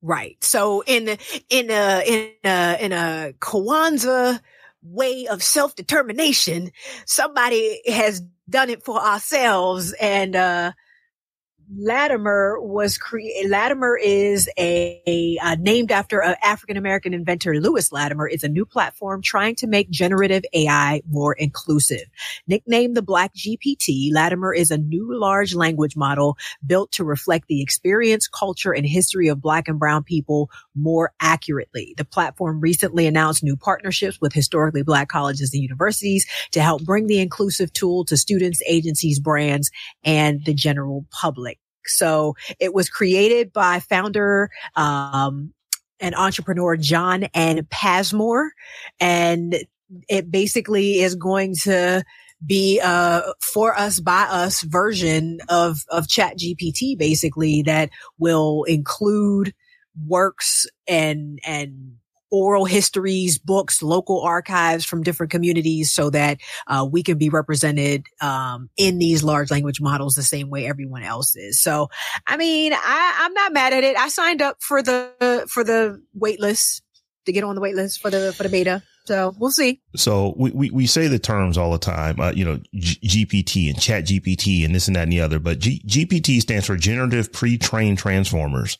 Right. 0.02 0.36
So 0.42 0.82
in 0.86 1.08
in 1.50 1.70
a 1.70 2.02
in 2.06 2.30
a 2.44 2.76
in 2.80 2.92
a 2.92 3.32
Kwanzaa 3.40 4.40
way 4.82 5.26
of 5.26 5.42
self 5.42 5.74
determination, 5.74 6.70
somebody 7.04 7.80
has 7.90 8.22
done 8.48 8.70
it 8.70 8.84
for 8.84 9.00
ourselves, 9.00 9.92
and 10.00 10.36
uh, 10.36 10.72
Latimer 11.76 12.58
was 12.60 12.96
created. 12.96 13.50
Latimer 13.50 13.98
is 14.02 14.48
a, 14.58 15.02
a 15.06 15.38
uh, 15.42 15.56
named 15.60 15.92
after 15.92 16.22
an 16.22 16.36
African 16.42 16.78
American 16.78 17.12
inventor, 17.12 17.60
Lewis 17.60 17.92
Latimer. 17.92 18.26
Is 18.26 18.42
a 18.42 18.48
new 18.48 18.64
platform 18.64 19.20
trying 19.20 19.54
to 19.56 19.66
make 19.66 19.90
generative 19.90 20.44
AI 20.54 21.02
more 21.10 21.34
inclusive. 21.34 22.04
Nicknamed 22.46 22.96
the 22.96 23.02
Black 23.02 23.34
GPT, 23.34 24.10
Latimer 24.12 24.54
is 24.54 24.70
a 24.70 24.78
new 24.78 25.14
large 25.18 25.54
language 25.54 25.94
model 25.94 26.38
built 26.66 26.90
to 26.92 27.04
reflect 27.04 27.48
the 27.48 27.60
experience, 27.60 28.28
culture, 28.28 28.72
and 28.72 28.86
history 28.86 29.28
of 29.28 29.42
Black 29.42 29.68
and 29.68 29.78
Brown 29.78 30.02
people 30.02 30.50
more 30.74 31.12
accurately. 31.20 31.94
The 31.98 32.04
platform 32.04 32.60
recently 32.60 33.06
announced 33.06 33.42
new 33.42 33.56
partnerships 33.56 34.20
with 34.20 34.32
historically 34.32 34.82
Black 34.82 35.08
colleges 35.08 35.52
and 35.52 35.62
universities 35.62 36.26
to 36.52 36.62
help 36.62 36.84
bring 36.84 37.08
the 37.08 37.20
inclusive 37.20 37.72
tool 37.74 38.06
to 38.06 38.16
students, 38.16 38.62
agencies, 38.66 39.18
brands, 39.18 39.70
and 40.02 40.44
the 40.46 40.54
general 40.54 41.04
public. 41.10 41.57
So 41.88 42.34
it 42.58 42.74
was 42.74 42.88
created 42.88 43.52
by 43.52 43.80
founder, 43.80 44.50
um, 44.76 45.52
and 46.00 46.14
entrepreneur 46.14 46.76
John 46.76 47.24
N. 47.34 47.66
Pasmore. 47.70 48.50
And 49.00 49.56
it 50.08 50.30
basically 50.30 51.00
is 51.00 51.14
going 51.14 51.54
to 51.62 52.04
be 52.44 52.78
a 52.78 53.22
for 53.42 53.76
us 53.76 54.00
by 54.00 54.22
us 54.30 54.62
version 54.62 55.40
of 55.48 55.84
of 55.88 56.08
Chat 56.08 56.38
GPT, 56.38 56.96
basically 56.96 57.62
that 57.62 57.90
will 58.18 58.64
include 58.64 59.54
works 60.06 60.66
and 60.86 61.40
and 61.44 61.96
oral 62.30 62.64
histories, 62.64 63.38
books, 63.38 63.82
local 63.82 64.20
archives 64.20 64.84
from 64.84 65.02
different 65.02 65.30
communities 65.30 65.92
so 65.92 66.10
that 66.10 66.38
uh, 66.66 66.86
we 66.90 67.02
can 67.02 67.18
be 67.18 67.28
represented 67.28 68.06
um, 68.20 68.68
in 68.76 68.98
these 68.98 69.22
large 69.22 69.50
language 69.50 69.80
models 69.80 70.14
the 70.14 70.22
same 70.22 70.50
way 70.50 70.66
everyone 70.66 71.02
else 71.02 71.36
is. 71.36 71.60
So, 71.60 71.88
I 72.26 72.36
mean, 72.36 72.72
I, 72.72 73.18
I'm 73.20 73.32
not 73.32 73.52
mad 73.52 73.72
at 73.72 73.84
it. 73.84 73.96
I 73.96 74.08
signed 74.08 74.42
up 74.42 74.56
for 74.60 74.82
the 74.82 75.46
for 75.50 75.64
the 75.64 76.02
wait 76.14 76.40
list 76.40 76.82
to 77.26 77.32
get 77.32 77.44
on 77.44 77.54
the 77.54 77.60
wait 77.60 77.74
list 77.74 78.00
for 78.00 78.10
the 78.10 78.32
for 78.32 78.42
the 78.42 78.48
beta. 78.48 78.82
So 79.08 79.34
we'll 79.38 79.50
see. 79.50 79.80
So 79.96 80.34
we, 80.36 80.50
we, 80.50 80.70
we 80.70 80.86
say 80.86 81.06
the 81.06 81.18
terms 81.18 81.56
all 81.56 81.72
the 81.72 81.78
time, 81.78 82.20
uh, 82.20 82.32
you 82.32 82.44
know, 82.44 82.60
G- 82.74 83.24
GPT 83.24 83.70
and 83.70 83.80
chat 83.80 84.04
GPT 84.04 84.66
and 84.66 84.74
this 84.74 84.86
and 84.86 84.96
that 84.96 85.04
and 85.04 85.12
the 85.12 85.22
other, 85.22 85.38
but 85.38 85.60
G- 85.60 85.82
GPT 85.86 86.42
stands 86.42 86.66
for 86.66 86.76
generative 86.76 87.32
pre-trained 87.32 87.96
transformers. 87.96 88.76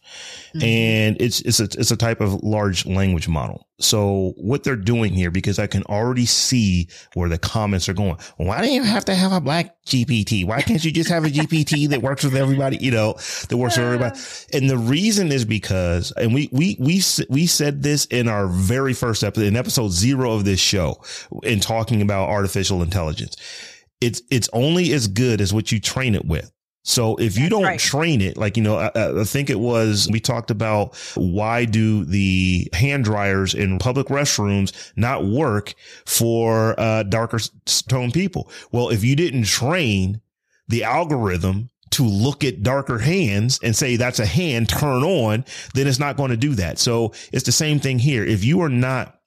Mm-hmm. 0.55 0.63
And 0.63 1.17
it's, 1.19 1.41
it's 1.41 1.61
a, 1.61 1.65
it's 1.65 1.91
a 1.91 1.97
type 1.97 2.21
of 2.21 2.43
large 2.43 2.85
language 2.85 3.27
model. 3.27 3.68
So 3.81 4.35
what 4.37 4.65
they're 4.65 4.75
doing 4.75 5.13
here, 5.13 5.31
because 5.31 5.59
I 5.61 5.69
can 5.69 5.85
already 5.85 6.27
see 6.27 6.89
where 7.15 7.29
the 7.29 7.39
comments 7.39 7.89
are 7.89 7.95
going. 7.95 8.17
Why 8.37 8.61
do 8.61 8.69
you 8.69 8.83
have 8.83 9.05
to 9.05 9.15
have 9.15 9.33
a 9.33 9.41
black 9.41 9.77
GPT? 9.85 10.45
Why 10.45 10.63
can't 10.63 10.85
you 10.85 10.91
just 10.91 11.11
have 11.11 11.25
a 11.25 11.29
GPT 11.29 11.89
that 11.91 12.03
works 12.03 12.25
with 12.25 12.35
everybody? 12.35 12.79
You 12.79 12.91
know, 12.91 13.13
that 13.49 13.57
works 13.57 13.77
with 13.77 13.87
everybody. 13.87 14.19
And 14.53 14.69
the 14.69 14.79
reason 14.79 15.31
is 15.31 15.45
because, 15.45 16.13
and 16.17 16.35
we, 16.35 16.49
we, 16.51 16.77
we, 16.81 17.01
we 17.31 17.47
said 17.47 17.83
this 17.83 18.07
in 18.07 18.29
our 18.29 18.49
very 18.49 18.95
first 18.95 19.23
episode, 19.23 19.47
in 19.47 19.57
episode 19.57 19.91
zero 19.91 20.33
of 20.33 20.45
this 20.45 20.61
show 20.61 21.01
in 21.45 21.61
talking 21.61 22.03
about 22.03 22.29
artificial 22.29 22.83
intelligence. 22.83 23.37
It's, 24.01 24.23
it's 24.31 24.49
only 24.53 24.93
as 24.93 25.07
good 25.07 25.41
as 25.41 25.53
what 25.53 25.71
you 25.71 25.81
train 25.81 26.17
it 26.17 26.25
with. 26.25 26.51
So 26.89 27.17
if 27.17 27.37
you 27.37 27.51
don't 27.51 27.65
right. 27.65 27.79
train 27.79 28.23
it, 28.23 28.39
like, 28.39 28.57
you 28.57 28.63
know, 28.63 28.79
I, 28.79 29.21
I, 29.21 29.25
think 29.25 29.51
it 29.51 29.61
was, 29.61 30.09
we 30.11 30.21
talked 30.21 30.51
about 30.51 30.97
why 31.17 31.67
do 31.67 32.07
the 32.07 32.67
hand 32.73 33.05
dryers 33.05 33.53
in 33.53 33.79
public 33.79 34.07
restrooms 34.07 34.73
not 34.97 35.27
work 35.27 35.75
for, 36.07 36.75
uh, 36.81 37.03
darker 37.03 37.41
tone 37.89 38.11
people? 38.11 38.51
Well, 38.73 38.89
if 38.89 39.05
you 39.05 39.17
didn't 39.17 39.45
train 39.45 40.23
the 40.67 40.85
algorithm 40.85 41.69
to 41.91 42.05
look 42.05 42.43
at 42.43 42.63
darker 42.63 42.99
hands 42.99 43.61
and 43.63 43.77
say 43.77 43.97
that's 43.97 44.19
a 44.19 44.27
hand 44.27 44.71
turn 44.71 45.03
on, 45.03 45.45
then 45.75 45.87
it's 45.87 45.99
not 45.99 46.17
going 46.17 46.31
to 46.31 46.39
do 46.39 46.55
that. 46.55 46.79
So 46.79 47.13
it's 47.33 47.45
the 47.45 47.53
same 47.53 47.81
thing 47.81 47.99
here. 47.99 48.25
If 48.25 48.45
you 48.45 48.63
are 48.63 48.71
not 48.71 49.18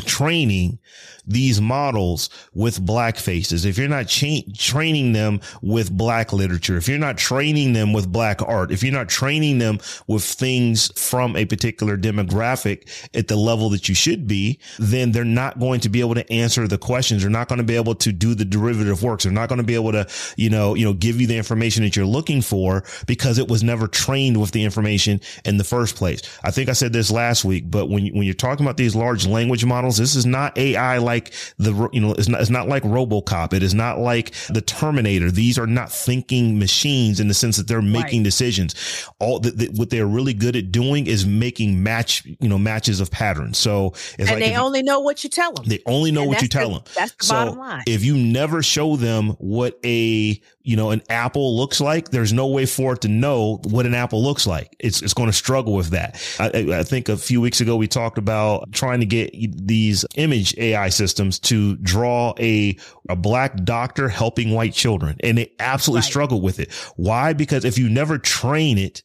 training 0.00 0.78
these 1.26 1.60
models 1.60 2.28
with 2.52 2.84
black 2.84 3.16
faces, 3.16 3.64
if 3.64 3.78
you're 3.78 3.88
not 3.88 4.08
cha- 4.08 4.42
training 4.56 5.12
them 5.12 5.40
with 5.62 5.90
black 5.90 6.32
literature, 6.32 6.76
if 6.76 6.88
you're 6.88 6.98
not 6.98 7.16
training 7.16 7.72
them 7.72 7.92
with 7.92 8.10
black 8.10 8.42
art, 8.42 8.70
if 8.70 8.82
you're 8.82 8.92
not 8.92 9.08
training 9.08 9.58
them 9.58 9.78
with 10.06 10.24
things 10.24 10.90
from 11.00 11.36
a 11.36 11.44
particular 11.44 11.96
demographic 11.96 13.08
at 13.14 13.28
the 13.28 13.36
level 13.36 13.70
that 13.70 13.88
you 13.88 13.94
should 13.94 14.26
be, 14.26 14.58
then 14.78 15.12
they're 15.12 15.24
not 15.24 15.58
going 15.58 15.80
to 15.80 15.88
be 15.88 16.00
able 16.00 16.14
to 16.14 16.30
answer 16.32 16.66
the 16.66 16.78
questions. 16.78 17.22
They're 17.22 17.30
not 17.30 17.48
going 17.48 17.58
to 17.58 17.64
be 17.64 17.76
able 17.76 17.94
to 17.96 18.12
do 18.12 18.34
the 18.34 18.44
derivative 18.44 19.02
works. 19.02 19.24
They're 19.24 19.32
not 19.32 19.48
going 19.48 19.60
to 19.60 19.64
be 19.64 19.74
able 19.76 19.92
to, 19.92 20.06
you 20.36 20.50
know, 20.50 20.74
you 20.74 20.84
know, 20.84 20.92
give 20.92 21.20
you 21.20 21.26
the 21.26 21.36
information 21.36 21.84
that 21.84 21.96
you're 21.96 22.04
looking 22.04 22.42
for 22.42 22.84
because 23.06 23.38
it 23.38 23.48
was 23.48 23.62
never 23.62 23.86
trained 23.86 24.40
with 24.40 24.50
the 24.50 24.64
information 24.64 25.20
in 25.44 25.56
the 25.56 25.64
first 25.64 25.96
place. 25.96 26.20
I 26.42 26.50
think 26.50 26.68
I 26.68 26.72
said 26.72 26.92
this 26.92 27.10
last 27.10 27.44
week, 27.44 27.70
but 27.70 27.88
when, 27.88 28.08
when 28.08 28.24
you're 28.24 28.34
talking 28.34 28.66
about 28.66 28.76
these 28.76 28.94
large 28.94 29.26
language 29.26 29.64
models, 29.64 29.83
this 29.90 30.14
is 30.14 30.26
not 30.26 30.56
AI 30.58 30.98
like 30.98 31.32
the, 31.58 31.88
you 31.92 32.00
know, 32.00 32.12
it's 32.12 32.28
not, 32.28 32.40
it's 32.40 32.50
not 32.50 32.68
like 32.68 32.82
Robocop. 32.82 33.52
It 33.52 33.62
is 33.62 33.74
not 33.74 33.98
like 33.98 34.32
the 34.48 34.60
Terminator. 34.60 35.30
These 35.30 35.58
are 35.58 35.66
not 35.66 35.90
thinking 35.90 36.58
machines 36.58 37.20
in 37.20 37.28
the 37.28 37.34
sense 37.34 37.56
that 37.56 37.68
they're 37.68 37.82
making 37.82 38.20
right. 38.20 38.24
decisions. 38.24 38.74
All 39.18 39.40
the, 39.40 39.50
the, 39.50 39.66
what 39.74 39.90
they're 39.90 40.06
really 40.06 40.34
good 40.34 40.56
at 40.56 40.72
doing 40.72 41.06
is 41.06 41.26
making 41.26 41.82
match, 41.82 42.24
you 42.24 42.48
know, 42.48 42.58
matches 42.58 43.00
of 43.00 43.10
patterns. 43.10 43.58
So 43.58 43.88
it's 43.88 44.18
and 44.18 44.30
like 44.30 44.38
they 44.38 44.56
only 44.56 44.80
you, 44.80 44.84
know 44.84 45.00
what 45.00 45.24
you 45.24 45.30
tell 45.30 45.52
them. 45.52 45.64
They 45.66 45.82
only 45.86 46.10
know 46.10 46.22
and 46.22 46.30
what 46.30 46.42
you 46.42 46.48
tell 46.48 46.68
the, 46.68 46.74
them. 46.76 46.84
That's 46.94 47.14
the 47.14 47.24
so 47.24 47.34
bottom 47.34 47.58
line. 47.58 47.82
If 47.86 48.04
you 48.04 48.16
never 48.16 48.62
show 48.62 48.96
them 48.96 49.30
what 49.38 49.78
a 49.84 50.40
you 50.64 50.76
know, 50.76 50.90
an 50.90 51.02
apple 51.10 51.56
looks 51.58 51.78
like, 51.78 52.08
there's 52.08 52.32
no 52.32 52.46
way 52.46 52.64
for 52.64 52.94
it 52.94 53.02
to 53.02 53.08
know 53.08 53.60
what 53.64 53.84
an 53.84 53.94
apple 53.94 54.22
looks 54.22 54.46
like. 54.46 54.74
It's, 54.80 55.02
it's 55.02 55.12
going 55.12 55.28
to 55.28 55.32
struggle 55.32 55.74
with 55.74 55.90
that. 55.90 56.18
I, 56.40 56.78
I 56.78 56.82
think 56.82 57.10
a 57.10 57.18
few 57.18 57.42
weeks 57.42 57.60
ago, 57.60 57.76
we 57.76 57.86
talked 57.86 58.16
about 58.16 58.72
trying 58.72 59.00
to 59.00 59.06
get 59.06 59.30
these 59.66 60.06
image 60.16 60.56
AI 60.56 60.88
systems 60.88 61.38
to 61.40 61.76
draw 61.76 62.32
a, 62.38 62.78
a 63.10 63.14
black 63.14 63.62
doctor 63.62 64.08
helping 64.08 64.52
white 64.52 64.72
children. 64.72 65.16
And 65.20 65.36
they 65.36 65.52
absolutely 65.58 65.98
right. 65.98 66.10
struggle 66.10 66.40
with 66.40 66.58
it. 66.58 66.72
Why? 66.96 67.34
Because 67.34 67.66
if 67.66 67.76
you 67.76 67.90
never 67.90 68.16
train 68.16 68.78
it, 68.78 69.02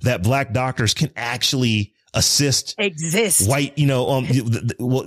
that 0.00 0.22
black 0.22 0.52
doctors 0.52 0.94
can 0.94 1.10
actually 1.16 1.93
assist 2.14 2.74
exist. 2.78 3.48
white 3.48 3.76
you 3.76 3.86
know 3.86 4.08
um 4.08 4.26
well, 4.78 5.02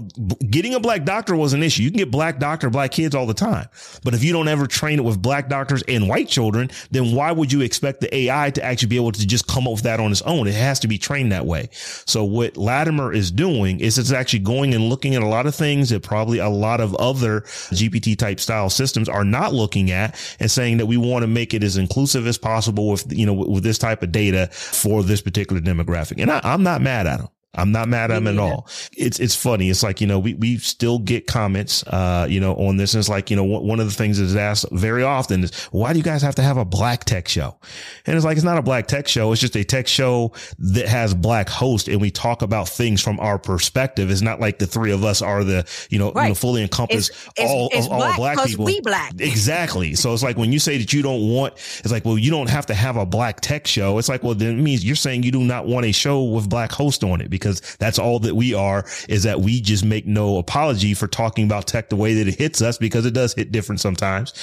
getting 0.50 0.74
a 0.74 0.80
black 0.80 1.04
doctor 1.04 1.36
was 1.36 1.54
an 1.54 1.64
issue. 1.64 1.84
You 1.84 1.92
can 1.92 1.98
get 2.00 2.12
black 2.12 2.40
doctor 2.40 2.70
black 2.70 2.92
kids 2.92 3.16
all 3.16 3.26
the 3.26 3.34
time. 3.34 3.68
But 4.04 4.14
if 4.14 4.24
you 4.24 4.34
don't 4.34 4.48
ever 4.48 4.68
train 4.68 5.00
it 5.00 5.04
with 5.04 5.22
black 5.22 5.50
doctors 5.50 5.84
and 5.88 6.08
white 6.08 6.28
children 6.28 6.70
then 6.92 7.14
why 7.14 7.32
would 7.32 7.52
you 7.52 7.62
expect 7.62 8.02
the 8.02 8.16
ai 8.16 8.52
to 8.52 8.64
actually 8.64 8.90
be 8.90 8.96
able 8.96 9.12
to 9.12 9.26
just 9.26 9.48
come 9.48 9.68
up 9.68 9.74
with 9.74 9.84
that 9.84 10.00
on 10.00 10.12
its 10.12 10.22
own? 10.24 10.48
It 10.48 10.56
has 10.56 10.80
to 10.82 10.88
be 10.88 10.98
trained 10.98 11.32
that 11.32 11.46
way. 11.46 11.70
So 11.72 12.24
what 12.24 12.58
latimer 12.58 13.14
is 13.14 13.32
doing 13.32 13.80
is 13.80 13.98
it's 13.98 14.12
actually 14.12 14.40
going 14.40 14.74
and 14.74 14.90
looking 14.90 15.16
at 15.16 15.22
a 15.22 15.28
lot 15.28 15.46
of 15.46 15.56
things 15.56 15.90
that 15.90 16.04
probably 16.04 16.40
a 16.40 16.50
lot 16.50 16.82
of 16.82 16.96
other 16.96 17.42
gpt 17.42 18.18
type 18.18 18.40
style 18.40 18.70
systems 18.70 19.10
are 19.10 19.24
not 19.24 19.54
looking 19.54 19.92
at 19.92 20.20
and 20.40 20.50
saying 20.50 20.78
that 20.78 20.86
we 20.86 20.98
want 20.98 21.24
to 21.24 21.28
make 21.28 21.54
it 21.54 21.64
as 21.64 21.78
inclusive 21.78 22.28
as 22.28 22.38
possible 22.38 22.90
with 22.90 23.12
you 23.12 23.26
know 23.26 23.34
with, 23.34 23.48
with 23.48 23.64
this 23.64 23.78
type 23.78 24.04
of 24.04 24.12
data 24.12 24.48
for 24.52 25.04
this 25.04 25.22
particular 25.22 25.62
demographic. 25.62 26.22
And 26.22 26.32
I, 26.32 26.42
i'm 26.44 26.64
not 26.64 26.82
mad 26.82 26.97
mad 26.98 27.08
at 27.08 27.20
him. 27.20 27.37
I'm 27.58 27.72
not 27.72 27.90
mad 27.90 28.12
at 28.12 28.18
him 28.18 28.28
at 28.28 28.38
all. 28.38 28.68
It's, 28.96 29.20
it's 29.20 29.36
funny. 29.36 29.70
It's 29.70 29.84
like, 29.84 30.00
you 30.00 30.08
know, 30.08 30.20
we, 30.20 30.36
we 30.36 30.58
still 30.58 31.00
get 31.00 31.28
comments, 31.28 31.84
uh, 31.88 32.28
you 32.30 32.40
know, 32.40 32.56
on 32.56 32.78
this. 32.78 32.94
And 32.94 33.00
it's 33.00 33.10
like, 33.10 33.30
you 33.30 33.36
know, 33.36 33.44
one 33.44 33.80
of 33.80 33.88
the 33.88 33.94
things 33.94 34.20
that 34.20 34.26
is 34.26 34.36
asked 34.36 34.66
very 34.72 35.04
often 35.04 35.44
is, 35.44 35.66
why 35.66 35.94
do 35.94 36.00
you 36.00 36.04
guys 36.04 36.22
have 36.22 36.36
to 36.36 36.42
have 36.42 36.58
a 36.58 36.66
black 36.66 37.04
tech 37.04 37.28
show? 37.28 37.58
And 38.06 38.16
it's 38.16 38.26
like, 38.26 38.38
it's 38.38 38.46
not 38.46 38.58
a 38.58 38.62
black 38.62 38.88
tech 38.88 39.08
show. 39.08 39.32
It's 39.32 39.42
just 39.42 39.56
a 39.56 39.64
tech 39.64 39.88
show 39.88 40.34
that 40.60 40.88
has 40.88 41.14
black 41.14 41.50
host 41.50 41.88
and 41.88 42.00
we 42.00 42.12
talk 42.12 42.42
about 42.42 42.70
things 42.70 43.02
from 43.02 43.20
our 43.20 43.40
perspective. 43.40 44.12
It's 44.12 44.22
not 44.22 44.40
like 44.40 44.60
the 44.60 44.68
three 44.68 44.92
of 44.92 45.04
us 45.04 45.22
are 45.22 45.44
the, 45.44 45.68
you 45.90 46.00
know, 46.00 46.12
right. 46.12 46.24
you 46.24 46.30
know 46.30 46.36
fully 46.36 46.62
encompass 46.62 47.10
it's, 47.10 47.28
all 47.40 47.70
it's 47.72 47.86
of 47.88 47.94
all 47.94 48.16
black 48.16 48.46
people. 48.46 48.66
We 48.66 48.82
black. 48.82 49.14
Exactly. 49.20 49.96
So 49.96 50.14
it's 50.14 50.24
like 50.24 50.38
when 50.38 50.52
you 50.52 50.60
say 50.60 50.78
that 50.78 50.94
you 50.94 51.02
don't 51.02 51.30
want, 51.30 51.54
it's 51.56 51.92
like, 51.92 52.06
well, 52.06 52.18
you 52.18 52.30
don't 52.30 52.50
have 52.50 52.66
to 52.68 52.74
have 52.74 52.98
a 52.98 53.06
black 53.06 53.42
tech 53.42 53.66
show. 53.68 53.98
It's 53.98 54.10
like, 54.10 54.24
well, 54.24 54.36
then 54.36 54.60
it 54.60 54.62
means 54.62 54.86
you're 54.86 54.96
saying 54.96 55.24
you 55.24 55.32
do 55.32 55.42
not 55.42 55.66
want 55.66 55.86
a 55.86 55.92
show 55.92 56.24
with 56.24 56.50
black 56.50 56.72
host 56.72 57.04
on 57.04 57.22
it 57.22 57.30
because 57.30 57.47
because 57.48 57.76
that's 57.78 58.00
all 58.00 58.20
that 58.20 58.36
we 58.36 58.54
are 58.54 58.86
is 59.10 59.24
that 59.24 59.42
we 59.42 59.62
just 59.62 59.86
make 59.86 60.06
no 60.06 60.38
apology 60.38 60.94
for 60.94 61.08
talking 61.08 61.46
about 61.46 61.68
tech 61.68 61.90
the 61.90 61.96
way 61.96 62.14
that 62.16 62.28
it 62.28 62.36
hits 62.36 62.62
us 62.62 62.78
because 62.78 63.06
it 63.06 63.14
does 63.14 63.34
hit 63.34 63.52
different 63.52 63.80
sometimes. 63.80 64.34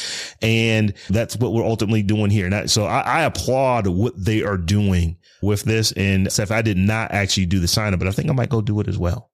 And 0.43 0.95
that's 1.09 1.37
what 1.37 1.53
we're 1.53 1.65
ultimately 1.65 2.03
doing 2.03 2.31
here. 2.31 2.47
And 2.47 2.71
so 2.71 2.87
I, 2.87 3.01
I 3.01 3.23
applaud 3.23 3.87
what 3.87 4.13
they 4.17 4.43
are 4.43 4.57
doing 4.59 5.17
with 5.43 5.63
this. 5.63 5.93
And 5.93 6.31
Steph, 6.33 6.51
I 6.51 6.63
did 6.63 6.77
not 6.77 7.11
actually 7.13 7.47
do 7.47 7.61
the 7.61 7.69
sign 7.69 7.93
up, 7.93 8.01
but 8.01 8.09
I 8.09 8.13
think 8.13 8.31
I 8.31 8.33
might 8.33 8.51
go 8.51 8.61
do 8.61 8.81
it 8.81 8.89
as 8.89 8.99
well. 8.99 9.31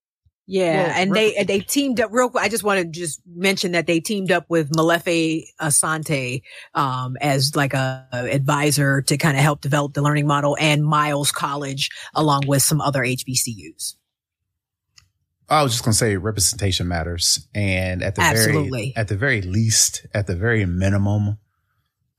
Yeah, 0.51 0.88
well, 0.88 0.96
and 0.96 1.14
they 1.14 1.44
they 1.44 1.61
teamed 1.61 2.01
up 2.01 2.11
real 2.12 2.28
quick. 2.28 2.42
I 2.42 2.48
just 2.48 2.64
want 2.64 2.80
to 2.80 2.84
just 2.84 3.20
mention 3.24 3.70
that 3.70 3.86
they 3.86 4.01
teamed 4.01 4.32
up 4.32 4.46
with 4.48 4.72
Molefi 4.72 5.44
Asante 5.61 6.42
um, 6.74 7.16
as 7.20 7.55
like 7.55 7.72
a, 7.72 8.05
a 8.12 8.34
advisor 8.34 9.01
to 9.03 9.16
kind 9.16 9.36
of 9.36 9.44
help 9.44 9.61
develop 9.61 9.92
the 9.92 10.03
learning 10.03 10.26
model, 10.26 10.57
and 10.59 10.84
Miles 10.84 11.30
College 11.30 11.90
along 12.16 12.48
with 12.48 12.62
some 12.62 12.80
other 12.80 13.03
HBCUs. 13.03 13.94
I 15.48 15.62
was 15.62 15.70
just 15.70 15.84
going 15.84 15.92
to 15.92 15.98
say 15.98 16.16
representation 16.16 16.88
matters, 16.88 17.46
and 17.55 18.03
at 18.03 18.16
the 18.16 18.22
Absolutely. 18.22 18.80
very 18.80 18.92
at 18.96 19.07
the 19.07 19.16
very 19.16 19.42
least, 19.42 20.05
at 20.12 20.26
the 20.26 20.34
very 20.34 20.66
minimum, 20.66 21.38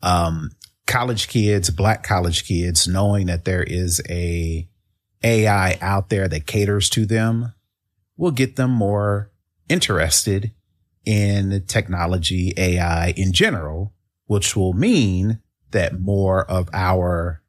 um, 0.03 0.51
college 0.87 1.27
kids, 1.27 1.69
black 1.69 2.01
college 2.03 2.47
kids, 2.47 2.87
knowing 2.87 3.25
that 3.25 3.43
there 3.43 3.63
is 3.63 4.01
a 4.09 4.69
AI 5.21 5.77
out 5.81 6.07
there 6.07 6.29
that 6.29 6.47
caters 6.47 6.89
to 6.91 7.05
them 7.05 7.53
will 8.21 8.31
get 8.31 8.55
them 8.55 8.69
more 8.69 9.31
interested 9.67 10.51
in 11.05 11.63
technology, 11.65 12.53
AI 12.55 13.13
in 13.17 13.33
general, 13.33 13.95
which 14.27 14.55
will 14.55 14.73
mean 14.73 15.39
that 15.71 15.99
more 15.99 16.45
of 16.45 16.69
our 16.71 17.41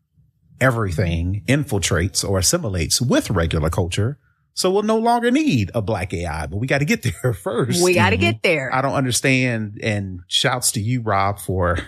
everything 0.62 1.44
infiltrates 1.46 2.26
or 2.26 2.38
assimilates 2.38 3.02
with 3.02 3.28
regular 3.28 3.68
culture. 3.68 4.18
So 4.54 4.70
we'll 4.70 4.84
no 4.84 4.96
longer 4.96 5.30
need 5.30 5.70
a 5.74 5.82
black 5.82 6.14
AI, 6.14 6.46
but 6.46 6.56
we 6.56 6.66
got 6.66 6.78
to 6.78 6.86
get 6.86 7.02
there 7.02 7.34
first. 7.34 7.84
We 7.84 7.92
got 7.92 8.10
to 8.10 8.16
mm-hmm. 8.16 8.22
get 8.22 8.42
there. 8.42 8.74
I 8.74 8.80
don't 8.80 8.94
understand. 8.94 9.78
And 9.82 10.20
shouts 10.26 10.72
to 10.72 10.80
you, 10.80 11.02
Rob, 11.02 11.38
for 11.38 11.80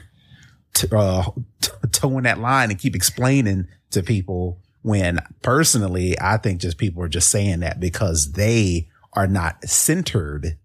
t- 0.75 0.89
uh, 0.93 1.23
t- 1.63 1.71
towing 1.91 2.25
that 2.25 2.39
line 2.39 2.69
and 2.69 2.79
keep 2.79 2.95
explaining 2.95 3.67
to 3.93 4.03
people 4.03 4.61
when 4.85 5.19
personally, 5.43 6.15
I 6.21 6.37
think 6.37 6.61
just 6.61 6.77
people 6.79 7.03
are 7.03 7.09
just 7.09 7.31
saying 7.31 7.61
that 7.61 7.81
because 7.81 8.33
they 8.33 8.89
are 9.15 9.27
not 9.27 9.65
centered 9.65 10.59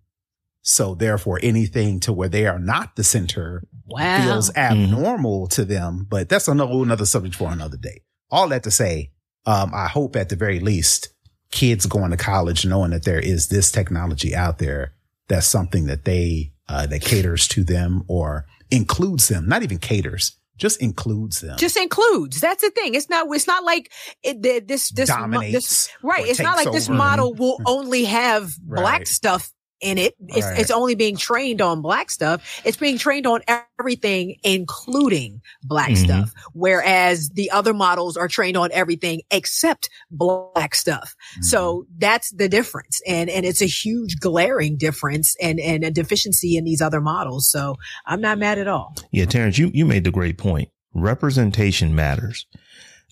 So 0.62 0.94
therefore 0.94 1.40
anything 1.42 2.00
to 2.02 2.12
where 2.14 2.28
they 2.30 2.46
are 2.46 2.60
not 2.60 2.96
the 2.96 3.04
center 3.04 3.64
Wow. 3.88 4.18
feels 4.22 4.56
abnormal 4.56 5.48
to 5.48 5.66
them. 5.66 6.06
But 6.08 6.28
that's 6.30 6.48
another 6.50 6.74
another 6.74 7.06
subject 7.06 7.36
for 7.36 7.50
another 7.52 7.78
day. 7.78 8.02
All 8.30 8.50
that 8.50 8.64
to 8.64 8.72
say, 8.72 9.12
um, 9.46 9.72
I 9.74 9.88
hope 9.88 10.16
at 10.16 10.30
the 10.30 10.36
very 10.36 10.60
least 10.60 11.10
kids 11.52 11.86
going 11.88 12.12
to 12.12 12.18
college 12.18 12.66
knowing 12.66 12.92
that 12.92 13.06
there 13.06 13.20
is 13.22 13.48
this 13.48 13.72
technology 13.72 14.36
out 14.36 14.60
there 14.60 14.94
that's 15.30 15.48
something 15.48 15.86
that 15.88 16.04
they 16.06 16.52
uh, 16.68 16.86
that 16.88 17.02
caters 17.02 17.48
to 17.48 17.64
them 17.64 18.04
or 18.08 18.46
includes 18.70 19.30
them, 19.30 19.48
not 19.48 19.64
even 19.64 19.80
caters, 19.80 20.38
just 20.60 20.82
includes 20.82 21.42
them. 21.42 21.58
just 21.58 21.78
includes. 21.78 22.40
That's 22.40 22.62
the 22.62 22.70
thing. 22.70 22.94
It's 22.94 23.10
not. 23.10 23.28
It's 23.32 23.48
not 23.48 23.64
like 23.64 23.92
it, 24.22 24.44
th- 24.44 24.68
this. 24.68 24.90
This. 24.92 25.10
mo-. 25.10 25.40
This. 25.40 25.90
Right. 26.04 26.28
It's 26.28 26.40
not 26.40 26.58
like 26.58 26.72
this 26.72 26.90
model 26.90 27.34
will 27.40 27.60
only 27.66 28.04
have 28.06 28.54
black 28.60 29.08
stuff 29.08 29.52
in 29.82 29.98
it. 29.98 30.16
It's, 30.28 30.46
Right. 30.46 30.60
it's 30.60 30.72
only 30.72 30.96
being 30.96 31.16
trained 31.18 31.62
on 31.62 31.82
black 31.82 32.12
stuff. 32.12 32.42
It's 32.66 32.78
being 32.78 32.98
trained 32.98 33.26
on 33.28 33.42
everything, 33.80 34.36
including 34.44 35.42
black 35.64 35.92
Mhm. 35.92 35.98
stuff. 35.98 36.34
Whereas 36.54 37.30
the 37.30 37.50
other 37.52 37.74
models 37.74 38.18
are 38.18 38.28
trained 38.28 38.58
on 38.58 38.70
everything 38.74 39.22
except 39.32 39.90
black 40.12 40.76
stuff. 40.76 41.16
Mm-hmm. 41.34 41.44
So 41.44 41.86
that's 41.98 42.32
the 42.32 42.50
difference. 42.50 43.02
And, 43.08 43.30
and 43.30 43.46
it's 43.46 43.62
a 43.62 43.66
huge 43.68 44.20
glaring 44.20 44.78
difference 44.78 45.36
and, 45.42 45.60
and 45.60 45.84
a 45.84 45.92
deficiency 45.92 46.58
in 46.58 46.64
these 46.66 46.82
other 46.82 47.02
models. 47.02 47.50
So 47.50 47.76
I'm 48.06 48.22
not 48.22 48.38
mad 48.38 48.58
at 48.58 48.68
all. 48.68 48.96
Yeah, 49.12 49.26
Terrence, 49.26 49.58
you, 49.58 49.72
you 49.74 49.86
made 49.86 50.04
the 50.04 50.12
great 50.12 50.38
point. 50.38 50.70
Representation 50.94 51.96
matters. 51.96 52.46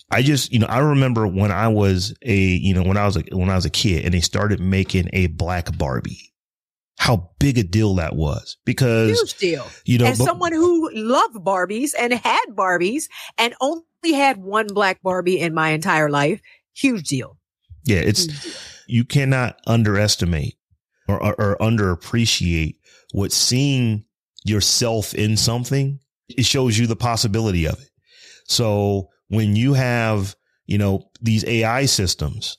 I 0.09 0.21
just, 0.21 0.53
you 0.53 0.59
know, 0.59 0.67
I 0.67 0.79
remember 0.79 1.27
when 1.27 1.51
I 1.51 1.67
was 1.67 2.13
a, 2.21 2.35
you 2.35 2.73
know, 2.73 2.83
when 2.83 2.97
I 2.97 3.05
was 3.05 3.17
a, 3.17 3.23
when 3.31 3.49
I 3.49 3.55
was 3.55 3.65
a 3.65 3.69
kid 3.69 4.05
and 4.05 4.13
they 4.13 4.21
started 4.21 4.59
making 4.59 5.09
a 5.11 5.27
black 5.27 5.77
Barbie, 5.77 6.31
how 6.97 7.29
big 7.39 7.57
a 7.57 7.63
deal 7.63 7.95
that 7.95 8.15
was 8.15 8.57
because, 8.65 9.17
Huge 9.19 9.37
deal. 9.37 9.67
you 9.85 9.97
know, 9.99 10.05
As 10.05 10.17
but- 10.17 10.25
someone 10.25 10.51
who 10.51 10.89
loved 10.93 11.35
Barbies 11.37 11.91
and 11.97 12.11
had 12.13 12.45
Barbies 12.51 13.05
and 13.37 13.53
only 13.61 13.83
had 14.13 14.37
one 14.37 14.67
black 14.67 15.01
Barbie 15.03 15.39
in 15.39 15.53
my 15.53 15.69
entire 15.69 16.09
life, 16.09 16.41
huge 16.73 17.07
deal. 17.07 17.37
yeah, 17.85 17.99
it's, 17.99 18.25
deal. 18.27 18.53
you 18.87 19.05
cannot 19.05 19.59
underestimate 19.67 20.55
or, 21.07 21.23
or, 21.23 21.35
or 21.41 21.57
underappreciate 21.59 22.75
what 23.11 23.31
seeing 23.31 24.03
yourself 24.43 25.13
in 25.13 25.37
something, 25.37 25.99
it 26.29 26.45
shows 26.45 26.77
you 26.77 26.87
the 26.87 26.95
possibility 26.95 27.65
of 27.67 27.79
it. 27.79 27.89
So 28.45 29.09
when 29.29 29.55
you 29.55 29.73
have, 29.73 30.35
you 30.65 30.77
know, 30.77 31.09
these 31.21 31.45
AI 31.45 31.85
systems 31.85 32.57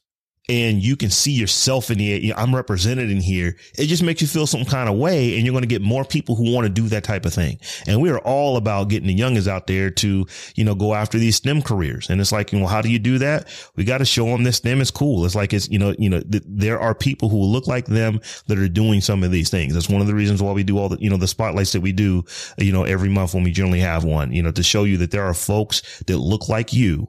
and 0.49 0.83
you 0.83 0.97
can 0.97 1.11
see 1.11 1.33
yourself 1.33 1.91
in 1.91 1.99
the, 1.99 2.33
I'm 2.35 2.55
represented 2.55 3.11
in 3.11 3.21
here. 3.21 3.57
It 3.77 3.87
just 3.87 4.03
makes 4.03 4.23
you 4.23 4.27
feel 4.27 4.47
some 4.47 4.65
kind 4.65 4.89
of 4.89 4.97
way. 4.97 5.37
And 5.37 5.45
you're 5.45 5.53
going 5.53 5.63
to 5.63 5.69
get 5.69 5.83
more 5.83 6.05
people 6.05 6.37
who 6.37 6.55
want 6.55 6.65
to 6.65 6.73
do 6.73 6.89
that 6.89 7.05
type 7.05 7.27
of 7.27 7.35
thing. 7.35 7.59
And 7.87 8.01
we 8.01 8.09
are 8.11 8.19
all 8.21 8.57
about 8.57 8.89
getting 8.89 9.09
the 9.09 9.15
youngest 9.15 9.47
out 9.47 9.67
there 9.67 9.91
to, 9.91 10.27
you 10.55 10.65
know, 10.65 10.75
go 10.75 10.95
after 10.95 11.19
these 11.19 11.37
STEM 11.37 11.63
careers. 11.63 12.09
And 12.09 12.19
it's 12.21 12.33
like, 12.33 12.53
know, 12.53 12.67
how 12.67 12.81
do 12.81 12.91
you 12.91 12.99
do 12.99 13.19
that? 13.19 13.47
We 13.77 13.85
got 13.85 13.99
to 13.99 14.07
show 14.07 14.25
them 14.25 14.43
this 14.43 14.57
STEM 14.57 14.81
is 14.81 14.91
cool. 14.91 15.27
It's 15.27 15.35
like, 15.35 15.53
it's, 15.53 15.69
you 15.69 15.79
know, 15.79 15.95
you 15.99 16.09
know, 16.09 16.21
th- 16.21 16.45
there 16.47 16.81
are 16.81 16.95
people 16.95 17.29
who 17.29 17.43
look 17.43 17.67
like 17.67 17.85
them 17.85 18.21
that 18.47 18.59
are 18.59 18.69
doing 18.69 19.03
some 19.03 19.23
of 19.23 19.31
these 19.31 19.51
things. 19.51 19.75
That's 19.75 19.91
one 19.91 20.01
of 20.01 20.07
the 20.07 20.15
reasons 20.15 20.43
why 20.43 20.53
we 20.53 20.65
do 20.65 20.79
all 20.79 20.89
the, 20.89 20.99
you 20.99 21.11
know, 21.11 21.19
the 21.19 21.29
spotlights 21.29 21.73
that 21.73 21.83
we 21.83 21.93
do, 21.93 22.25
you 22.57 22.73
know, 22.73 22.85
every 22.85 23.11
month 23.11 23.35
when 23.35 23.45
we 23.45 23.53
generally 23.53 23.81
have 23.81 24.05
one, 24.05 24.33
you 24.33 24.43
know, 24.43 24.53
to 24.53 24.63
show 24.63 24.85
you 24.85 24.97
that 24.99 25.11
there 25.11 25.25
are 25.25 25.35
folks 25.35 26.03
that 26.07 26.17
look 26.17 26.49
like 26.49 26.73
you 26.73 27.09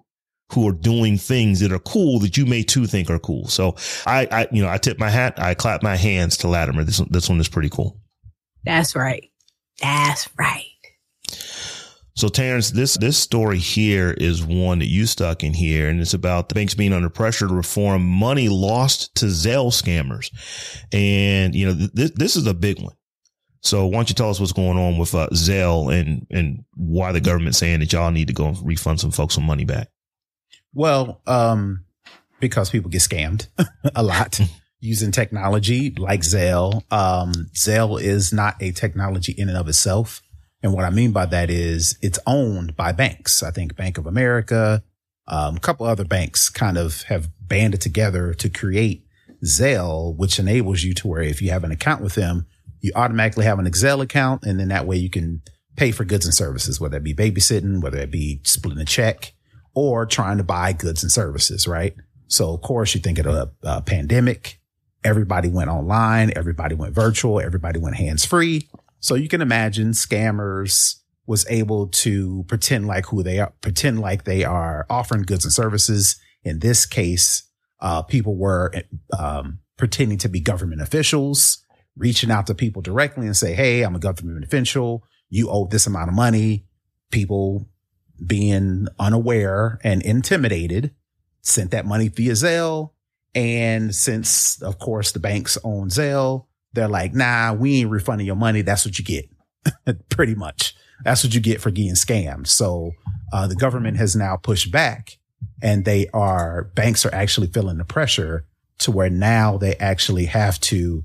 who 0.51 0.67
are 0.67 0.73
doing 0.73 1.17
things 1.17 1.59
that 1.59 1.71
are 1.71 1.79
cool 1.79 2.19
that 2.19 2.37
you 2.37 2.45
may 2.45 2.63
too 2.63 2.85
think 2.87 3.09
are 3.09 3.19
cool. 3.19 3.47
So 3.47 3.75
I, 4.05 4.27
I, 4.31 4.47
you 4.51 4.61
know, 4.63 4.69
I 4.69 4.77
tip 4.77 4.97
my 4.99 5.09
hat, 5.09 5.39
I 5.39 5.53
clap 5.53 5.83
my 5.83 5.95
hands 5.95 6.37
to 6.37 6.47
Latimer. 6.47 6.83
This, 6.83 6.99
one- 6.99 7.09
this 7.11 7.29
one 7.29 7.39
is 7.39 7.47
pretty 7.47 7.69
cool. 7.69 7.99
That's 8.65 8.95
right. 8.95 9.29
That's 9.81 10.27
right. 10.37 10.65
So 12.15 12.27
Terrence, 12.27 12.71
this, 12.71 12.97
this 12.97 13.17
story 13.17 13.59
here 13.59 14.11
is 14.11 14.43
one 14.43 14.79
that 14.79 14.87
you 14.87 15.05
stuck 15.05 15.41
in 15.43 15.53
here 15.53 15.87
and 15.87 16.01
it's 16.01 16.13
about 16.13 16.49
the 16.49 16.55
banks 16.55 16.73
being 16.73 16.91
under 16.91 17.09
pressure 17.09 17.47
to 17.47 17.53
reform 17.53 18.03
money 18.03 18.49
lost 18.49 19.15
to 19.15 19.27
Zelle 19.27 19.71
scammers. 19.71 20.29
And, 20.91 21.55
you 21.55 21.67
know, 21.67 21.75
th- 21.75 21.91
this, 21.93 22.11
this 22.11 22.35
is 22.35 22.45
a 22.45 22.53
big 22.53 22.81
one. 22.81 22.95
So 23.61 23.85
why 23.85 23.93
don't 23.99 24.09
you 24.09 24.15
tell 24.15 24.29
us 24.29 24.39
what's 24.39 24.51
going 24.51 24.77
on 24.77 24.97
with 24.97 25.15
uh, 25.15 25.29
Zelle 25.33 25.93
and, 25.97 26.25
and 26.29 26.65
why 26.75 27.13
the 27.13 27.21
government's 27.21 27.57
saying 27.57 27.79
that 27.79 27.93
y'all 27.93 28.11
need 28.11 28.27
to 28.27 28.33
go 28.33 28.47
and 28.47 28.57
refund 28.67 28.99
some 28.99 29.11
folks 29.11 29.35
some 29.35 29.45
money 29.45 29.63
back? 29.65 29.87
Well, 30.73 31.21
um, 31.25 31.85
because 32.39 32.69
people 32.69 32.89
get 32.89 33.01
scammed 33.01 33.47
a 33.95 34.03
lot 34.03 34.39
using 34.79 35.11
technology 35.11 35.93
like 35.97 36.21
Zelle. 36.21 36.83
Um, 36.91 37.33
Zelle 37.53 38.01
is 38.01 38.31
not 38.31 38.55
a 38.61 38.71
technology 38.71 39.33
in 39.33 39.49
and 39.49 39.57
of 39.57 39.67
itself. 39.67 40.21
And 40.61 40.73
what 40.73 40.85
I 40.85 40.89
mean 40.89 41.11
by 41.11 41.25
that 41.27 41.49
is 41.49 41.97
it's 42.01 42.19
owned 42.27 42.75
by 42.75 42.91
banks. 42.91 43.43
I 43.43 43.51
think 43.51 43.75
Bank 43.75 43.97
of 43.97 44.05
America, 44.05 44.83
um, 45.27 45.55
a 45.55 45.59
couple 45.59 45.85
other 45.85 46.05
banks 46.05 46.49
kind 46.49 46.77
of 46.77 47.03
have 47.03 47.29
banded 47.39 47.81
together 47.81 48.33
to 48.35 48.49
create 48.49 49.05
Zelle, 49.45 50.15
which 50.15 50.37
enables 50.37 50.83
you 50.83 50.93
to 50.95 51.07
where 51.07 51.21
if 51.21 51.41
you 51.41 51.49
have 51.51 51.63
an 51.63 51.71
account 51.71 52.01
with 52.01 52.15
them, 52.15 52.45
you 52.81 52.91
automatically 52.95 53.45
have 53.45 53.59
an 53.59 53.67
Excel 53.67 54.01
account. 54.01 54.43
And 54.43 54.59
then 54.59 54.67
that 54.69 54.85
way 54.85 54.97
you 54.97 55.09
can 55.09 55.41
pay 55.77 55.91
for 55.91 56.03
goods 56.03 56.25
and 56.25 56.33
services, 56.33 56.79
whether 56.79 56.97
it 56.97 57.03
be 57.03 57.13
babysitting, 57.13 57.81
whether 57.81 57.97
it 57.97 58.11
be 58.11 58.41
splitting 58.43 58.81
a 58.81 58.85
check 58.85 59.33
or 59.73 60.05
trying 60.05 60.37
to 60.37 60.43
buy 60.43 60.73
goods 60.73 61.03
and 61.03 61.11
services, 61.11 61.67
right? 61.67 61.95
So 62.27 62.53
of 62.53 62.61
course 62.61 62.93
you 62.93 63.01
think 63.01 63.19
of 63.19 63.25
a, 63.25 63.51
a 63.63 63.81
pandemic, 63.81 64.59
everybody 65.03 65.49
went 65.49 65.69
online, 65.69 66.31
everybody 66.35 66.75
went 66.75 66.93
virtual, 66.93 67.39
everybody 67.39 67.79
went 67.79 67.95
hands 67.95 68.25
free. 68.25 68.67
So 68.99 69.15
you 69.15 69.29
can 69.29 69.41
imagine 69.41 69.91
scammers 69.91 70.95
was 71.25 71.45
able 71.49 71.87
to 71.87 72.43
pretend 72.47 72.87
like 72.87 73.05
who 73.05 73.23
they 73.23 73.39
are, 73.39 73.53
pretend 73.61 73.99
like 73.99 74.23
they 74.23 74.43
are 74.43 74.85
offering 74.89 75.23
goods 75.23 75.45
and 75.45 75.53
services. 75.53 76.19
In 76.43 76.59
this 76.59 76.85
case, 76.85 77.43
uh, 77.79 78.01
people 78.01 78.35
were, 78.35 78.73
um, 79.17 79.59
pretending 79.77 80.17
to 80.17 80.27
be 80.27 80.41
government 80.41 80.81
officials, 80.81 81.63
reaching 81.95 82.29
out 82.29 82.47
to 82.47 82.53
people 82.53 82.81
directly 82.81 83.25
and 83.25 83.37
say, 83.37 83.53
Hey, 83.53 83.81
I'm 83.81 83.95
a 83.95 83.99
government 83.99 84.43
official. 84.43 85.03
You 85.29 85.49
owe 85.49 85.67
this 85.67 85.87
amount 85.87 86.09
of 86.09 86.15
money. 86.15 86.65
People 87.11 87.69
being 88.25 88.87
unaware 88.99 89.79
and 89.83 90.01
intimidated, 90.01 90.93
sent 91.41 91.71
that 91.71 91.85
money 91.85 92.07
via 92.07 92.33
Zelle. 92.33 92.91
And 93.35 93.93
since, 93.93 94.61
of 94.61 94.79
course, 94.79 95.11
the 95.11 95.19
banks 95.19 95.57
own 95.63 95.89
Zelle, 95.89 96.45
they're 96.73 96.87
like, 96.87 97.13
nah, 97.13 97.53
we 97.53 97.81
ain't 97.81 97.89
refunding 97.89 98.27
your 98.27 98.35
money. 98.35 98.61
That's 98.61 98.85
what 98.85 98.97
you 98.99 99.05
get. 99.05 99.29
Pretty 100.09 100.35
much. 100.35 100.75
That's 101.03 101.23
what 101.23 101.33
you 101.33 101.39
get 101.39 101.61
for 101.61 101.71
getting 101.71 101.93
scammed. 101.93 102.47
So, 102.47 102.91
uh, 103.31 103.47
the 103.47 103.55
government 103.55 103.97
has 103.97 104.15
now 104.15 104.35
pushed 104.35 104.71
back 104.71 105.17
and 105.61 105.85
they 105.85 106.07
are, 106.13 106.71
banks 106.75 107.05
are 107.05 107.13
actually 107.13 107.47
feeling 107.47 107.77
the 107.77 107.85
pressure 107.85 108.45
to 108.79 108.91
where 108.91 109.09
now 109.09 109.57
they 109.57 109.75
actually 109.75 110.25
have 110.25 110.59
to, 110.61 111.03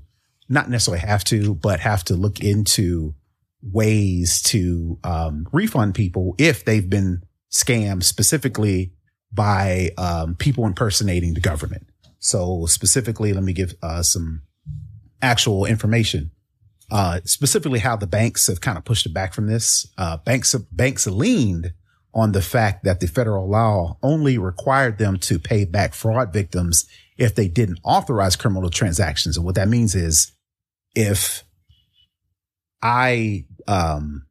not 0.49 0.69
necessarily 0.69 1.05
have 1.05 1.23
to, 1.25 1.55
but 1.55 1.79
have 1.79 2.03
to 2.05 2.15
look 2.15 2.39
into 2.39 3.13
ways 3.71 4.41
to 4.43 4.99
um, 5.03 5.47
refund 5.51 5.95
people 5.95 6.35
if 6.37 6.65
they've 6.65 6.89
been 6.89 7.23
scammed 7.51 8.03
specifically 8.03 8.93
by 9.31 9.91
um, 9.97 10.35
people 10.35 10.65
impersonating 10.65 11.33
the 11.33 11.41
government. 11.41 11.87
So 12.19 12.65
specifically, 12.65 13.33
let 13.33 13.43
me 13.43 13.53
give 13.53 13.75
uh, 13.81 14.01
some 14.01 14.41
actual 15.21 15.65
information. 15.65 16.31
Uh, 16.91 17.19
specifically 17.25 17.79
how 17.79 17.95
the 17.95 18.05
banks 18.05 18.45
have 18.45 18.61
kind 18.61 18.77
of 18.77 18.85
pushed 18.85 19.07
it 19.07 19.13
back 19.13 19.33
from 19.33 19.47
this. 19.47 19.87
Uh, 19.97 20.17
banks, 20.17 20.53
banks 20.71 21.07
leaned 21.07 21.73
on 22.13 22.31
the 22.31 22.41
fact 22.41 22.83
that 22.83 22.99
the 22.99 23.07
federal 23.07 23.49
law 23.49 23.97
only 24.03 24.37
required 24.37 24.97
them 24.99 25.17
to 25.17 25.39
pay 25.39 25.65
back 25.65 25.93
fraud 25.93 26.31
victims 26.31 26.87
if 27.17 27.33
they 27.33 27.47
didn't 27.47 27.79
authorize 27.83 28.35
criminal 28.35 28.69
transactions. 28.69 29.35
And 29.35 29.45
what 29.45 29.55
that 29.55 29.67
means 29.67 29.95
is 29.95 30.31
if 30.95 31.43
I, 32.81 33.45
um, 33.67 34.25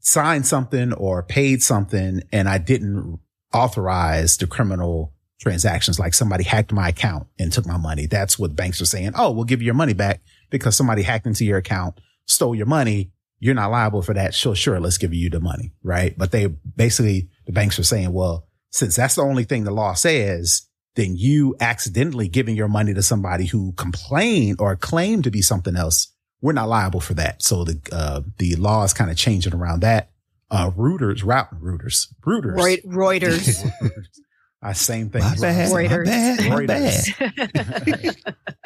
signed 0.00 0.46
something 0.46 0.92
or 0.92 1.22
paid 1.22 1.62
something 1.62 2.22
and 2.32 2.48
I 2.48 2.58
didn't 2.58 3.20
authorize 3.52 4.36
the 4.36 4.46
criminal 4.46 5.12
transactions, 5.40 5.98
like 5.98 6.14
somebody 6.14 6.44
hacked 6.44 6.72
my 6.72 6.88
account 6.88 7.26
and 7.38 7.52
took 7.52 7.66
my 7.66 7.76
money. 7.76 8.06
That's 8.06 8.38
what 8.38 8.56
banks 8.56 8.80
are 8.80 8.86
saying. 8.86 9.12
Oh, 9.16 9.32
we'll 9.32 9.44
give 9.44 9.60
you 9.60 9.66
your 9.66 9.74
money 9.74 9.92
back 9.92 10.22
because 10.50 10.76
somebody 10.76 11.02
hacked 11.02 11.26
into 11.26 11.44
your 11.44 11.58
account, 11.58 12.00
stole 12.26 12.54
your 12.54 12.66
money. 12.66 13.10
You're 13.40 13.54
not 13.54 13.72
liable 13.72 14.02
for 14.02 14.14
that. 14.14 14.34
Sure, 14.34 14.54
sure. 14.54 14.78
Let's 14.78 14.98
give 14.98 15.12
you 15.12 15.28
the 15.28 15.40
money. 15.40 15.72
Right. 15.82 16.16
But 16.16 16.30
they 16.30 16.46
basically, 16.46 17.28
the 17.46 17.52
banks 17.52 17.78
are 17.78 17.84
saying, 17.84 18.12
well, 18.12 18.46
since 18.70 18.94
that's 18.94 19.16
the 19.16 19.22
only 19.22 19.44
thing 19.44 19.64
the 19.64 19.72
law 19.72 19.94
says, 19.94 20.68
then 20.94 21.16
you 21.16 21.56
accidentally 21.58 22.28
giving 22.28 22.54
your 22.54 22.68
money 22.68 22.94
to 22.94 23.02
somebody 23.02 23.46
who 23.46 23.72
complained 23.72 24.60
or 24.60 24.76
claimed 24.76 25.24
to 25.24 25.30
be 25.30 25.42
something 25.42 25.74
else. 25.74 26.11
We're 26.42 26.52
not 26.52 26.68
liable 26.68 27.00
for 27.00 27.14
that. 27.14 27.42
So 27.42 27.64
the, 27.64 27.80
uh, 27.90 28.20
the 28.38 28.56
law 28.56 28.84
is 28.84 28.92
kind 28.92 29.10
of 29.10 29.16
changing 29.16 29.54
around 29.54 29.80
that. 29.80 30.10
Uh, 30.50 30.70
Reuters, 30.72 31.24
route 31.24 31.48
Reuters, 31.62 32.12
Reuters, 32.26 32.56
Reut- 32.56 32.84
Reuters. 32.84 33.64
Uh, 34.64 34.72
same 34.72 35.10
thing. 35.10 35.22
My 35.22 35.34
bad. 35.40 35.72
My 35.72 35.84
Reuters. 35.88 36.48
My 36.48 36.56
Reuters. 36.60 37.18
bad. 37.18 38.16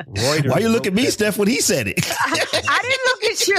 Reuters 0.10 0.50
Why 0.50 0.58
you 0.58 0.68
look 0.68 0.86
at 0.86 0.92
me, 0.92 1.06
Steph, 1.06 1.38
when 1.38 1.48
he 1.48 1.62
said 1.62 1.88
it? 1.88 1.98
I 2.12 2.80
didn't 2.82 3.06
look 3.06 3.24
at 3.24 3.48
you. 3.48 3.56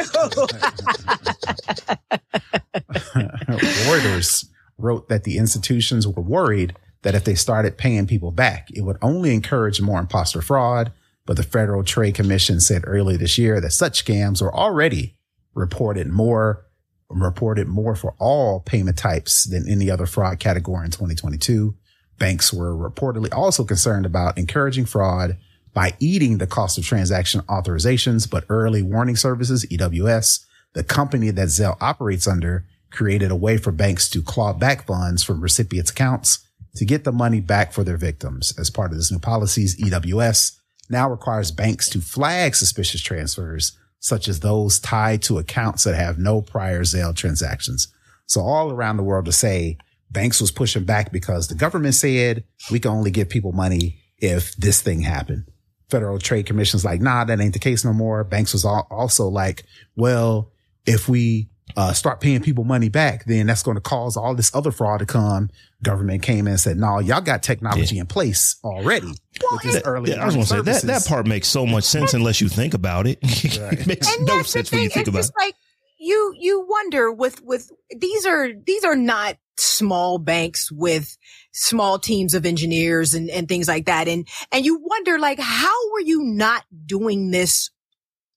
Reuters 3.90 4.46
wrote 4.78 5.10
that 5.10 5.24
the 5.24 5.38
institutions 5.40 6.06
were 6.08 6.22
worried 6.22 6.76
that 7.02 7.16
if 7.16 7.24
they 7.24 7.34
started 7.34 7.76
paying 7.76 8.06
people 8.06 8.30
back, 8.32 8.70
it 8.72 8.82
would 8.82 8.98
only 9.02 9.34
encourage 9.34 9.82
more 9.82 10.00
imposter 10.00 10.42
fraud. 10.42 10.92
But 11.28 11.36
the 11.36 11.44
Federal 11.44 11.84
Trade 11.84 12.16
Commission 12.16 12.60
said 12.60 12.84
earlier 12.88 13.18
this 13.18 13.38
year 13.38 13.62
that 13.62 13.74
such 13.74 14.04
scams 14.04 14.42
were 14.42 14.56
already 14.56 15.16
reported 15.54 16.08
more 16.08 16.64
reported 17.10 17.68
more 17.68 17.96
for 17.96 18.16
all 18.20 18.60
payment 18.60 18.98
types 18.98 19.46
than 19.46 19.70
any 19.70 19.90
other 19.90 20.06
fraud 20.06 20.40
category 20.40 20.84
in 20.84 20.92
2022. 20.92 21.74
Banks 22.18 22.52
were 22.52 22.76
reportedly 22.76 23.34
also 23.34 23.64
concerned 23.64 24.06
about 24.06 24.38
encouraging 24.38 24.86
fraud 24.86 25.38
by 25.74 25.94
eating 26.00 26.38
the 26.38 26.48
cost 26.48 26.78
of 26.78 26.84
transaction 26.84 27.42
authorizations, 27.42 28.30
but 28.30 28.44
early 28.50 28.82
warning 28.82 29.16
services, 29.16 29.66
EWS, 29.68 30.44
the 30.74 30.84
company 30.84 31.30
that 31.30 31.48
Zelle 31.48 31.78
operates 31.80 32.28
under, 32.28 32.66
created 32.92 33.32
a 33.32 33.36
way 33.36 33.58
for 33.58 33.72
banks 33.72 34.10
to 34.10 34.22
claw 34.22 34.52
back 34.52 34.86
funds 34.86 35.24
from 35.24 35.40
recipients' 35.40 35.92
accounts 35.92 36.40
to 36.76 36.84
get 36.84 37.06
the 37.06 37.12
money 37.12 37.40
back 37.40 37.72
for 37.72 37.84
their 37.84 37.98
victims. 37.98 38.54
As 38.60 38.70
part 38.70 38.92
of 38.92 38.98
this 38.98 39.12
new 39.12 39.20
policies, 39.20 39.80
EWS 39.82 40.58
now 40.90 41.10
requires 41.10 41.52
banks 41.52 41.90
to 41.90 42.02
flag 42.02 42.56
suspicious 42.56 43.02
transfers, 43.02 43.78
such 44.00 44.28
as 44.28 44.40
those 44.40 44.80
tied 44.80 45.22
to 45.24 45.38
accounts 45.38 45.84
that 45.84 45.96
have 45.96 46.18
no 46.18 46.42
prior 46.42 46.82
Zelle 46.82 47.16
transactions. 47.16 47.88
So 48.26 48.42
all 48.42 48.72
around 48.72 48.98
the 48.98 49.04
world 49.04 49.26
to 49.26 49.32
say 49.32 49.78
banks 50.12 50.40
was 50.40 50.52
pushing 50.52 50.84
back 50.84 51.12
because 51.12 51.48
the 51.48 51.56
government 51.56 51.96
said 51.96 52.44
we 52.72 52.80
can 52.80 52.92
only 52.92 53.12
give 53.12 53.30
people 53.30 53.52
money 53.52 54.02
if 54.20 54.56
this 54.56 54.82
thing 54.82 55.02
happened. 55.02 55.46
Federal 55.90 56.20
Trade 56.20 56.46
Commission's 56.46 56.84
like, 56.84 57.02
nah, 57.02 57.24
that 57.24 57.40
ain't 57.40 57.54
the 57.54 57.60
case 57.60 57.86
no 57.86 57.94
more. 57.94 58.24
Banks 58.24 58.54
was 58.54 58.66
al- 58.66 58.88
also 58.92 59.28
like, 59.28 59.64
well, 59.96 60.52
if 60.86 61.08
we 61.08 61.50
uh, 61.76 61.94
start 61.94 62.20
paying 62.20 62.42
people 62.42 62.64
money 62.64 62.90
back, 62.90 63.26
then 63.26 63.48
that's 63.48 63.64
going 63.64 63.76
to 63.76 63.82
cause 63.82 64.18
all 64.18 64.36
this 64.36 64.54
other 64.54 64.72
fraud 64.72 65.00
to 65.00 65.06
come. 65.06 65.50
Government 65.84 66.24
came 66.24 66.48
in 66.48 66.54
and 66.54 66.60
said, 66.60 66.78
no, 66.78 67.00
y'all 67.00 67.22
got 67.22 67.44
technology 67.44 68.00
in 68.00 68.08
place 68.08 68.58
already. 68.64 69.14
with 69.52 69.62
this 69.62 69.82
early 69.86 70.12
Yeah, 70.12 70.24
I 70.24 70.26
was 70.26 70.34
going 70.36 70.46
to 70.46 70.50
say 70.50 70.62
that 70.62 70.82
that 70.84 71.06
part 71.06 71.28
makes 71.28 71.48
so 71.48 71.66
much 71.66 71.84
sense 71.84 72.14
unless 72.14 72.42
you 72.42 72.50
think 72.50 72.74
about 72.74 73.06
it. 73.06 73.20
it 73.24 73.86
makes 73.86 74.12
and 74.16 74.26
no 74.26 74.38
that's 74.38 74.54
the 74.54 74.60
sense 74.60 74.72
when 74.72 74.82
you 74.82 74.90
think 74.90 75.08
It's 75.08 75.10
about 75.10 75.20
just 75.20 75.34
it. 75.38 75.44
like 75.44 75.56
you 76.00 76.34
you 76.40 76.66
wonder 76.68 77.12
with 77.12 77.44
with 77.44 77.72
these 77.96 78.26
are 78.26 78.50
these 78.66 78.84
are 78.84 78.96
not 78.96 79.38
small 79.60 80.18
banks 80.18 80.72
with 80.72 81.18
small 81.52 82.00
teams 82.00 82.34
of 82.34 82.46
engineers 82.46 83.14
and, 83.14 83.30
and 83.30 83.48
things 83.48 83.68
like 83.68 83.86
that. 83.86 84.08
And, 84.08 84.28
and 84.52 84.66
you 84.66 84.80
wonder, 84.82 85.20
like, 85.20 85.40
how 85.40 85.92
were 85.92 86.02
you 86.02 86.24
not 86.24 86.64
doing 86.86 87.32
this 87.32 87.72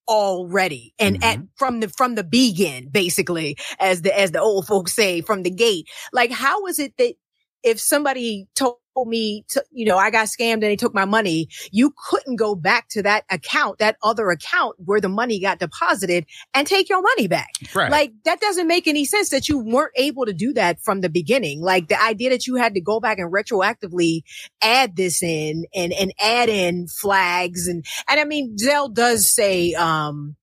already 0.09 0.93
and 0.99 1.23
at 1.23 1.37
mm-hmm. 1.37 1.45
from 1.55 1.79
the 1.79 1.89
from 1.89 2.17
the 2.17 2.25
begin 2.25 2.89
basically 2.89 3.57
as 3.79 4.03
the 4.03 4.19
as 4.19 4.33
the 4.33 4.41
old 4.41 4.67
folks 4.67 4.93
say 4.93 5.21
from 5.21 5.45
the 5.45 5.51
gate 5.51 5.89
like 6.13 6.33
how 6.33 6.67
is 6.67 6.81
it 6.81 6.93
that 6.99 7.15
if 7.63 7.81
somebody 7.81 8.47
told 8.55 8.77
me 9.07 9.45
to, 9.49 9.65
you 9.71 9.87
know 9.87 9.97
i 9.97 10.11
got 10.11 10.27
scammed 10.27 10.55
and 10.55 10.65
they 10.65 10.77
took 10.77 10.93
my 10.93 11.07
money 11.07 11.49
you 11.73 11.95
couldn't 12.09 12.37
go 12.37 12.55
back 12.55 12.87
to 12.89 13.03
that 13.03 13.25
account 13.31 13.79
that 13.79 13.97
other 14.03 14.29
account 14.31 14.75
where 14.85 15.01
the 15.01 15.09
money 15.09 15.41
got 15.41 15.59
deposited 15.59 16.27
and 16.53 16.67
take 16.67 16.89
your 16.91 17.01
money 17.01 17.27
back 17.27 17.49
Right. 17.75 17.91
like 17.91 18.13
that 18.25 18.41
doesn't 18.41 18.67
make 18.67 18.87
any 18.87 19.05
sense 19.05 19.31
that 19.31 19.49
you 19.49 19.59
weren't 19.59 19.93
able 19.97 20.27
to 20.27 20.33
do 20.33 20.53
that 20.55 20.81
from 20.83 21.01
the 21.01 21.09
beginning. 21.09 21.61
Like 21.61 21.89
the 21.89 22.03
idea 22.03 22.31
that 22.31 22.47
you 22.47 22.57
had 22.57 22.75
to 22.75 22.81
go 22.81 23.01
back 23.01 23.19
and 23.19 23.33
retroactively 23.33 24.23
add 24.63 24.97
this 24.97 25.23
in 25.23 25.67
and, 25.75 25.93
and 25.93 26.13
add 26.21 26.49
in 26.49 26.89
flags 26.89 27.69
and, 27.69 27.85
and 28.09 28.21
I 28.21 28.25
mean, 28.25 28.57
Zelle 28.57 28.93
does 28.93 29.33
say, 29.33 29.75
um, 29.75 30.37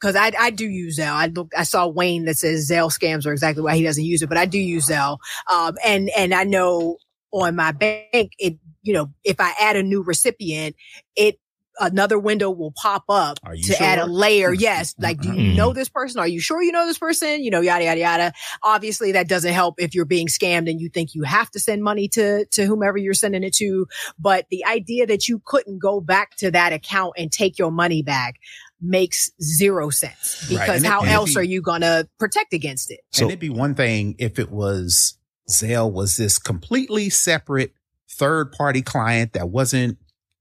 Cause 0.00 0.14
I, 0.16 0.32
I 0.38 0.50
do 0.50 0.68
use 0.68 0.98
Zelle. 0.98 1.12
I 1.12 1.26
look, 1.26 1.50
I 1.56 1.64
saw 1.64 1.86
Wayne 1.88 2.24
that 2.26 2.38
says 2.38 2.70
Zelle 2.70 2.90
scams 2.90 3.26
are 3.26 3.32
exactly 3.32 3.62
why 3.62 3.76
he 3.76 3.82
doesn't 3.82 4.04
use 4.04 4.22
it, 4.22 4.28
but 4.28 4.38
I 4.38 4.46
do 4.46 4.58
use 4.58 4.88
Zelle. 4.88 5.18
Um, 5.52 5.76
and, 5.84 6.10
and 6.16 6.32
I 6.32 6.44
know 6.44 6.98
on 7.32 7.56
my 7.56 7.72
bank, 7.72 8.32
it, 8.38 8.58
you 8.82 8.94
know, 8.94 9.10
if 9.24 9.40
I 9.40 9.52
add 9.60 9.76
a 9.76 9.82
new 9.82 10.02
recipient, 10.02 10.76
it, 11.16 11.38
another 11.80 12.18
window 12.18 12.50
will 12.50 12.72
pop 12.72 13.04
up 13.08 13.38
to 13.62 13.80
add 13.80 13.98
a 14.00 14.06
layer. 14.06 14.52
Yes. 14.52 14.96
Like, 14.98 15.20
do 15.20 15.28
you 15.28 15.34
Mhm. 15.52 15.56
know 15.56 15.72
this 15.72 15.88
person? 15.88 16.18
Are 16.18 16.26
you 16.26 16.40
sure 16.40 16.60
you 16.60 16.72
know 16.72 16.86
this 16.86 16.98
person? 16.98 17.42
You 17.44 17.52
know, 17.52 17.60
yada, 17.60 17.84
yada, 17.84 18.00
yada. 18.00 18.32
Obviously 18.64 19.12
that 19.12 19.28
doesn't 19.28 19.52
help 19.52 19.76
if 19.78 19.94
you're 19.94 20.04
being 20.04 20.26
scammed 20.26 20.68
and 20.68 20.80
you 20.80 20.88
think 20.88 21.14
you 21.14 21.22
have 21.22 21.50
to 21.52 21.60
send 21.60 21.84
money 21.84 22.08
to, 22.08 22.46
to 22.46 22.64
whomever 22.64 22.98
you're 22.98 23.14
sending 23.14 23.44
it 23.44 23.54
to. 23.56 23.86
But 24.18 24.46
the 24.50 24.64
idea 24.64 25.06
that 25.06 25.28
you 25.28 25.40
couldn't 25.44 25.78
go 25.78 26.00
back 26.00 26.34
to 26.38 26.50
that 26.50 26.72
account 26.72 27.12
and 27.16 27.30
take 27.30 27.58
your 27.58 27.70
money 27.70 28.02
back 28.02 28.36
makes 28.80 29.30
zero 29.42 29.90
sense 29.90 30.46
because 30.48 30.76
And 30.76 30.84
it- 30.84 30.88
how 30.88 31.02
it 31.02 31.08
else 31.08 31.34
be- 31.34 31.40
are 31.40 31.44
you 31.44 31.60
going 31.62 31.80
to 31.82 32.08
protect 32.18 32.52
against 32.52 32.90
it? 32.90 33.00
So 33.12 33.22
and 33.22 33.30
it'd 33.30 33.40
be 33.40 33.50
one 33.50 33.74
thing 33.74 34.14
if 34.18 34.38
it 34.38 34.50
was 34.50 35.18
Zelle 35.50 35.90
was 35.92 36.16
this 36.16 36.38
completely 36.38 37.08
separate 37.10 37.72
third 38.10 38.52
party 38.52 38.82
client 38.82 39.32
that 39.32 39.48
wasn't 39.48 39.98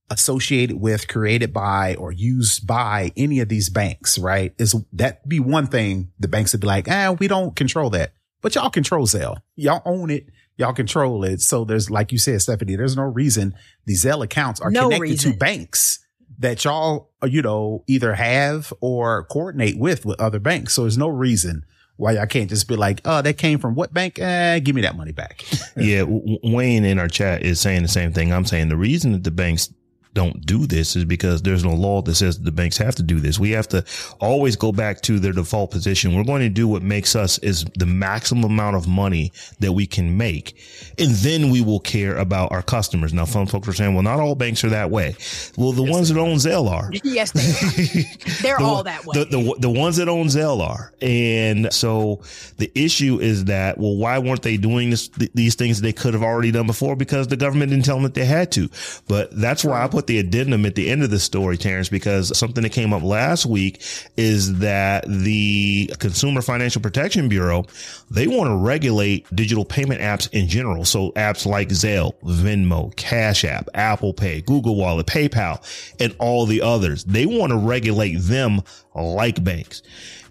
associated 0.09 0.79
with, 0.79 1.07
created 1.07 1.51
by, 1.51 1.95
or 1.95 2.11
used 2.11 2.65
by 2.65 3.11
any 3.17 3.39
of 3.39 3.49
these 3.49 3.69
banks, 3.69 4.17
right? 4.17 4.53
Is 4.57 4.75
that 4.93 5.27
be 5.27 5.39
one 5.39 5.67
thing 5.67 6.11
the 6.19 6.27
banks 6.29 6.53
would 6.53 6.61
be 6.61 6.67
like, 6.67 6.87
ah, 6.89 7.15
we 7.19 7.27
don't 7.27 7.55
control 7.55 7.89
that. 7.91 8.13
But 8.41 8.55
y'all 8.55 8.69
control 8.69 9.05
Zelle. 9.07 9.37
Y'all 9.55 9.81
own 9.85 10.09
it. 10.09 10.27
Y'all 10.55 10.73
control 10.73 11.23
it. 11.23 11.41
So 11.41 11.65
there's, 11.65 11.89
like 11.89 12.11
you 12.11 12.17
said, 12.17 12.41
Stephanie, 12.41 12.75
there's 12.75 12.95
no 12.95 13.03
reason 13.03 13.53
these 13.85 14.03
Zelle 14.05 14.23
accounts 14.23 14.59
are 14.61 14.71
No 14.71 14.83
connected 14.85 15.01
reason. 15.01 15.31
to 15.33 15.37
banks 15.37 15.99
that 16.39 16.63
y'all, 16.63 17.09
you 17.23 17.41
know, 17.41 17.83
either 17.87 18.13
have 18.13 18.71
or 18.79 19.23
coordinate 19.25 19.77
with, 19.77 20.05
with 20.05 20.19
other 20.21 20.39
banks. 20.39 20.73
So 20.73 20.83
there's 20.83 20.97
no 20.97 21.07
reason 21.07 21.65
why 21.95 22.11
y'all 22.11 22.27
can't 22.27 22.49
just 22.49 22.67
be 22.67 22.75
like, 22.75 23.01
oh, 23.05 23.21
that 23.23 23.37
came 23.39 23.57
from 23.57 23.73
what 23.73 23.91
bank? 23.93 24.19
Eh, 24.19 24.59
give 24.59 24.75
me 24.75 24.81
that 24.81 24.95
money 24.95 25.11
back. 25.11 25.43
Yeah, 25.75 26.01
W- 26.01 26.37
Wayne 26.43 26.85
in 26.85 26.99
our 26.99 27.07
chat 27.07 27.43
is 27.43 27.59
saying 27.59 27.81
the 27.83 27.87
same 27.87 28.13
thing. 28.13 28.31
I'm 28.33 28.45
saying 28.45 28.69
the 28.69 28.77
reason 28.77 29.11
that 29.13 29.23
the 29.23 29.31
banks 29.31 29.71
don't 30.17 30.43
do 30.47 30.65
this 30.65 30.95
is 30.95 31.05
because 31.05 31.43
there's 31.43 31.63
no 31.63 31.75
law 31.75 32.01
that 32.01 32.15
says 32.15 32.39
the 32.39 32.51
banks 32.51 32.75
have 32.77 32.95
to 32.95 33.03
do 33.03 33.19
this. 33.19 33.37
We 33.37 33.51
have 33.51 33.67
to 33.67 33.85
always 34.19 34.55
go 34.55 34.71
back 34.71 35.01
to 35.01 35.19
their 35.19 35.31
default 35.31 35.69
position. 35.69 36.15
We're 36.15 36.23
going 36.23 36.41
to 36.41 36.49
do 36.49 36.67
what 36.67 36.81
makes 36.81 37.15
us 37.15 37.37
is 37.37 37.65
the 37.75 37.85
maximum 37.85 38.43
amount 38.45 38.77
of 38.77 38.87
money 38.87 39.31
that 39.59 39.73
we 39.73 39.85
can 39.85 40.17
make. 40.17 40.59
And 40.97 41.11
then 41.11 41.51
we 41.51 41.61
will 41.61 41.79
care 41.79 42.17
about 42.17 42.51
our 42.51 42.63
customers. 42.63 43.13
Now, 43.13 43.25
some 43.25 43.45
folks 43.45 43.67
are 43.67 43.73
saying, 43.73 43.93
well, 43.93 44.01
not 44.01 44.19
all 44.19 44.33
banks 44.33 44.63
are 44.63 44.69
that 44.69 44.89
way. 44.89 45.15
Well, 45.55 45.71
the 45.71 45.83
ones 45.83 46.09
that 46.09 46.19
own 46.19 46.37
Zelle 46.37 46.67
are. 46.67 46.89
yes, 47.03 47.31
they 47.31 47.41
are. 47.41 48.41
They're 48.41 48.57
The 48.57 48.63
all 48.63 48.83
that 48.83 49.05
way. 49.05 49.19
The, 49.19 49.25
the 49.25 49.55
the 49.59 49.69
ones 49.69 49.97
that 49.97 50.09
own 50.09 50.27
Zelle 50.27 50.61
are, 50.61 50.93
and 50.99 51.71
so 51.71 52.21
the 52.57 52.71
issue 52.73 53.19
is 53.19 53.45
that 53.45 53.77
well, 53.77 53.95
why 53.95 54.17
weren't 54.17 54.41
they 54.41 54.57
doing 54.57 54.89
this 54.89 55.09
th- 55.09 55.31
these 55.33 55.55
things 55.55 55.81
they 55.81 55.93
could 55.93 56.13
have 56.15 56.23
already 56.23 56.51
done 56.51 56.65
before? 56.65 56.95
Because 56.95 57.27
the 57.27 57.37
government 57.37 57.69
didn't 57.69 57.85
tell 57.85 57.97
them 57.97 58.03
that 58.03 58.15
they 58.15 58.25
had 58.25 58.51
to. 58.53 58.69
But 59.07 59.29
that's 59.39 59.63
why 59.63 59.83
I 59.83 59.87
put 59.87 60.06
the 60.07 60.19
addendum 60.19 60.65
at 60.65 60.75
the 60.75 60.89
end 60.89 61.03
of 61.03 61.09
the 61.09 61.19
story, 61.19 61.57
Terrence, 61.57 61.89
because 61.89 62.37
something 62.37 62.63
that 62.63 62.71
came 62.71 62.93
up 62.93 63.03
last 63.03 63.45
week 63.45 63.81
is 64.15 64.59
that 64.59 65.05
the 65.07 65.93
Consumer 65.99 66.41
Financial 66.41 66.81
Protection 66.81 67.29
Bureau 67.29 67.65
they 68.09 68.27
want 68.27 68.49
to 68.49 68.55
regulate 68.55 69.25
digital 69.35 69.65
payment 69.65 70.01
apps 70.01 70.29
in 70.31 70.47
general. 70.47 70.85
So 70.85 71.11
apps 71.11 71.45
like 71.45 71.69
Zelle, 71.69 72.13
Venmo, 72.21 72.95
Cash 72.95 73.43
App, 73.43 73.69
Apple 73.73 74.13
Pay, 74.13 74.41
Google 74.41 74.75
Wallet, 74.75 75.05
PayPal, 75.07 75.61
and 75.99 76.15
all 76.19 76.45
the 76.45 76.61
others. 76.61 77.03
They 77.03 77.25
want 77.25 77.51
to 77.51 77.57
regulate 77.57 78.15
them 78.15 78.61
like 78.95 79.43
banks. 79.43 79.81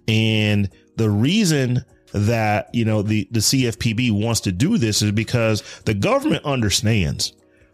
And 0.08 0.70
the 0.96 1.10
reason 1.10 1.84
that, 2.12 2.70
you 2.72 2.84
know, 2.84 3.02
the, 3.02 3.28
the 3.30 3.40
CFPB 3.40 4.12
wants 4.12 4.40
to 4.40 4.52
do 4.52 4.78
this 4.78 5.02
is 5.02 5.12
because 5.12 5.62
the 5.84 5.94
government 5.94 6.44
understands 6.44 7.32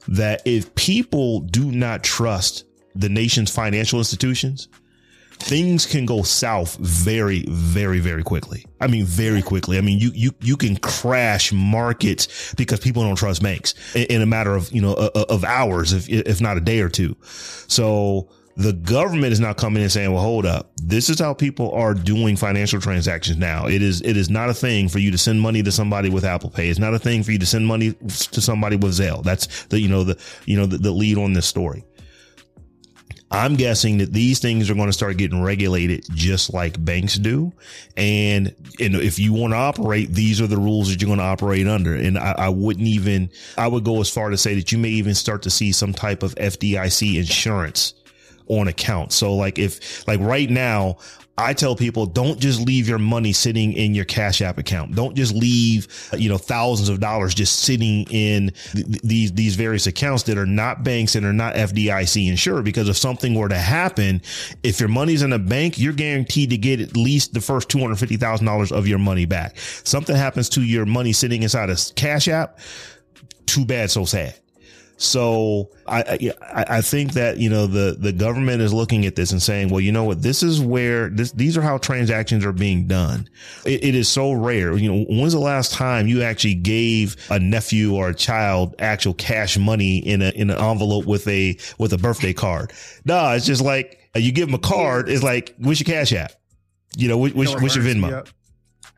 that 0.09 0.43
if 0.45 0.75
people 0.75 1.41
do 1.41 1.71
not 1.71 2.03
trust 2.03 2.65
the 2.95 3.09
nation's 3.09 3.51
financial 3.51 3.99
institutions, 3.99 4.69
things 5.39 5.87
can 5.87 6.07
go 6.07 6.23
south 6.23 6.77
very, 6.77 7.45
very, 7.49 7.99
very 7.99 8.23
quickly. 8.23 8.65
I 8.81 8.87
mean, 8.87 9.05
very 9.05 9.43
quickly. 9.43 9.79
I 9.79 9.81
mean, 9.81 9.99
you, 9.99 10.11
you, 10.15 10.33
you 10.41 10.57
can 10.57 10.77
crash 10.77 11.53
markets 11.53 12.55
because 12.55 12.81
people 12.81 13.03
don't 13.03 13.17
trust 13.17 13.43
banks 13.43 13.75
in, 13.95 14.05
in 14.05 14.23
a 14.23 14.27
matter 14.27 14.55
of, 14.55 14.71
you 14.73 14.81
know, 14.81 14.95
of, 14.95 15.25
of 15.25 15.45
hours, 15.45 15.93
if, 15.93 16.09
if 16.09 16.41
not 16.41 16.57
a 16.57 16.61
day 16.61 16.81
or 16.81 16.89
two. 16.89 17.17
So 17.23 18.29
the 18.57 18.73
government 18.73 19.33
is 19.33 19.41
now 19.41 19.53
coming 19.53 19.83
and 19.83 19.91
saying, 19.91 20.13
well, 20.13 20.23
hold 20.23 20.45
up. 20.45 20.73
This 20.77 21.09
is 21.09 21.19
how 21.19 21.33
people 21.33 21.73
are 21.73 21.95
doing 21.95 22.37
financial 22.37 22.81
transactions 22.81 23.39
now. 23.39 23.67
It 23.67 23.83
is, 23.83 24.03
it 24.03 24.17
is 24.17 24.29
not 24.29 24.51
a 24.51 24.55
thing 24.55 24.89
for 24.89 24.99
you 24.99 25.11
to 25.11 25.19
send 25.19 25.41
money 25.41 25.63
to 25.63 25.73
somebody 25.73 26.11
with 26.11 26.25
Apple 26.25 26.51
Pay. 26.51 26.69
It's 26.69 26.79
not 26.79 26.95
a 26.95 26.99
thing 26.99 27.23
for 27.23 27.33
you 27.33 27.39
to 27.39 27.47
send 27.47 27.67
money 27.67 27.93
to 27.93 28.41
somebody 28.41 28.77
with 28.77 28.93
Zelle. 28.93 29.23
That's 29.23 29.65
the, 29.67 29.81
you 29.81 29.89
know, 29.89 30.05
the, 30.05 30.21
you 30.45 30.57
know, 30.57 30.67
the, 30.67 30.79
the 30.79 30.91
lead 30.91 31.19
on 31.19 31.33
this 31.33 31.47
story. 31.47 31.85
I'm 33.31 33.57
guessing 33.57 33.97
that 33.99 34.13
these 34.13 34.41
things 34.41 34.69
are 34.69 34.75
going 34.75 34.89
to 34.89 34.93
start 34.93 35.17
getting 35.17 35.43
regulated 35.43 36.05
just 36.11 36.53
like 36.53 36.83
banks 36.85 37.15
do. 37.15 37.51
And, 37.97 38.49
and 38.79 38.95
if 38.97 39.19
you 39.19 39.33
want 39.33 39.55
to 39.55 39.57
operate, 39.57 40.13
these 40.13 40.43
are 40.43 40.47
the 40.47 40.59
rules 40.59 40.91
that 40.91 41.01
you're 41.01 41.07
going 41.07 41.19
to 41.19 41.25
operate 41.25 41.67
under. 41.67 41.95
And 41.95 42.19
I, 42.19 42.35
I 42.37 42.49
wouldn't 42.51 42.87
even, 42.87 43.31
I 43.57 43.69
would 43.69 43.85
go 43.85 44.03
as 44.03 44.11
far 44.11 44.29
to 44.29 44.37
say 44.37 44.55
that 44.57 44.71
you 44.71 44.77
may 44.77 44.91
even 44.91 45.15
start 45.15 45.41
to 45.43 45.51
see 45.51 45.73
some 45.73 45.95
type 45.95 46.23
of 46.23 46.35
FDIC 46.35 47.17
insurance 47.17 47.95
on 48.49 48.69
account. 48.69 49.13
So 49.13 49.35
like 49.35 49.59
if 49.59 50.07
like 50.07 50.21
right 50.21 50.51
now, 50.51 50.99
I 51.39 51.55
tell 51.55 51.75
people 51.75 52.05
don't 52.05 52.39
just 52.39 52.61
leave 52.61 52.87
your 52.87 52.99
money 52.99 53.33
sitting 53.33 53.73
in 53.73 53.95
your 53.95 54.05
Cash 54.05 54.43
App 54.43 54.59
account. 54.59 54.95
Don't 54.95 55.17
just 55.17 55.35
leave, 55.35 55.89
you 56.13 56.29
know, 56.29 56.37
thousands 56.37 56.91
of 56.91 57.01
dollars 57.01 57.35
just 57.35 57.61
sitting 57.61 58.05
in 58.11 58.53
th- 58.73 58.87
these, 59.03 59.33
these 59.33 59.57
various 59.57 59.87
accounts 59.87 60.25
that 60.25 60.37
are 60.37 60.47
not 60.47 60.85
banks 60.85 61.15
and 61.15 61.25
are 61.25 61.33
not 61.33 61.55
FDIC 61.55 62.29
insured. 62.29 62.67
Because 62.67 62.87
if 62.89 62.99
something 62.99 63.35
were 63.35 63.49
to 63.49 63.57
happen, 63.57 64.21
if 64.63 64.79
your 64.79 64.91
money's 64.91 65.23
in 65.23 65.33
a 65.33 65.39
bank, 65.39 65.79
you're 65.79 65.95
guaranteed 65.95 66.51
to 66.51 66.59
get 66.59 66.81
at 66.81 66.97
least 66.97 67.33
the 67.33 67.41
first 67.41 67.71
$250,000 67.71 68.71
of 68.71 68.87
your 68.87 68.99
money 68.99 69.25
back. 69.25 69.59
Something 69.59 70.17
happens 70.17 70.51
to 70.51 70.63
your 70.63 70.85
money 70.85 71.15
sitting 71.15 71.43
inside 71.43 71.71
a 71.71 71.77
Cash 71.97 72.29
App. 72.29 72.59
Too 73.47 73.65
bad, 73.65 73.91
so 73.91 74.05
sad. 74.05 74.35
So 75.03 75.71
I, 75.87 76.33
I, 76.41 76.65
I 76.77 76.81
think 76.81 77.15
that, 77.15 77.39
you 77.39 77.51
know, 77.51 77.67
the, 77.67 77.97
the 77.99 78.13
government 78.13 78.63
is 78.63 78.73
looking 78.73 79.05
at 79.05 79.17
this 79.17 79.33
and 79.33 79.43
saying, 79.43 79.69
well, 79.69 79.81
you 79.81 79.91
know 79.91 80.05
what? 80.05 80.23
This 80.23 80.45
is 80.45 80.61
where 80.61 81.09
this, 81.09 81.33
these 81.33 81.57
are 81.57 81.63
how 81.63 81.79
transactions 81.79 82.45
are 82.45 82.53
being 82.53 82.87
done. 82.87 83.29
It, 83.67 83.83
it 83.83 83.95
is 83.97 84.09
so 84.09 84.33
rare. 84.33 84.77
You 84.77 84.93
know, 84.93 85.05
when's 85.11 85.33
the 85.33 85.41
last 85.41 85.73
time 85.73 86.07
you 86.07 86.23
actually 86.23 86.55
gave 86.55 87.17
a 87.31 87.41
nephew 87.41 87.97
or 87.97 88.11
a 88.11 88.15
child 88.15 88.77
actual 88.79 89.15
cash 89.15 89.59
money 89.59 89.99
in 89.99 90.23
a, 90.23 90.31
in 90.31 90.51
an 90.51 90.59
envelope 90.59 91.05
with 91.05 91.27
a, 91.27 91.59
with 91.79 91.93
a 91.93 91.99
birthday 91.99 92.33
card? 92.33 92.73
No, 93.05 93.33
it's 93.33 93.47
just 93.47 93.61
like 93.63 94.09
uh, 94.15 94.21
you 94.21 94.31
give 94.31 94.47
them 94.47 94.55
a 94.55 94.59
card. 94.59 95.09
It's 95.09 95.25
like, 95.25 95.53
what's 95.59 95.81
your 95.81 95.93
cash 95.93 96.13
app? 96.13 96.33
You 96.97 97.09
know, 97.09 97.19
which, 97.19 97.35
You 97.35 97.45
know 97.45 97.53
what 97.55 97.63
what's 97.63 97.75
your 97.75 97.85
Venmo? 97.85 98.29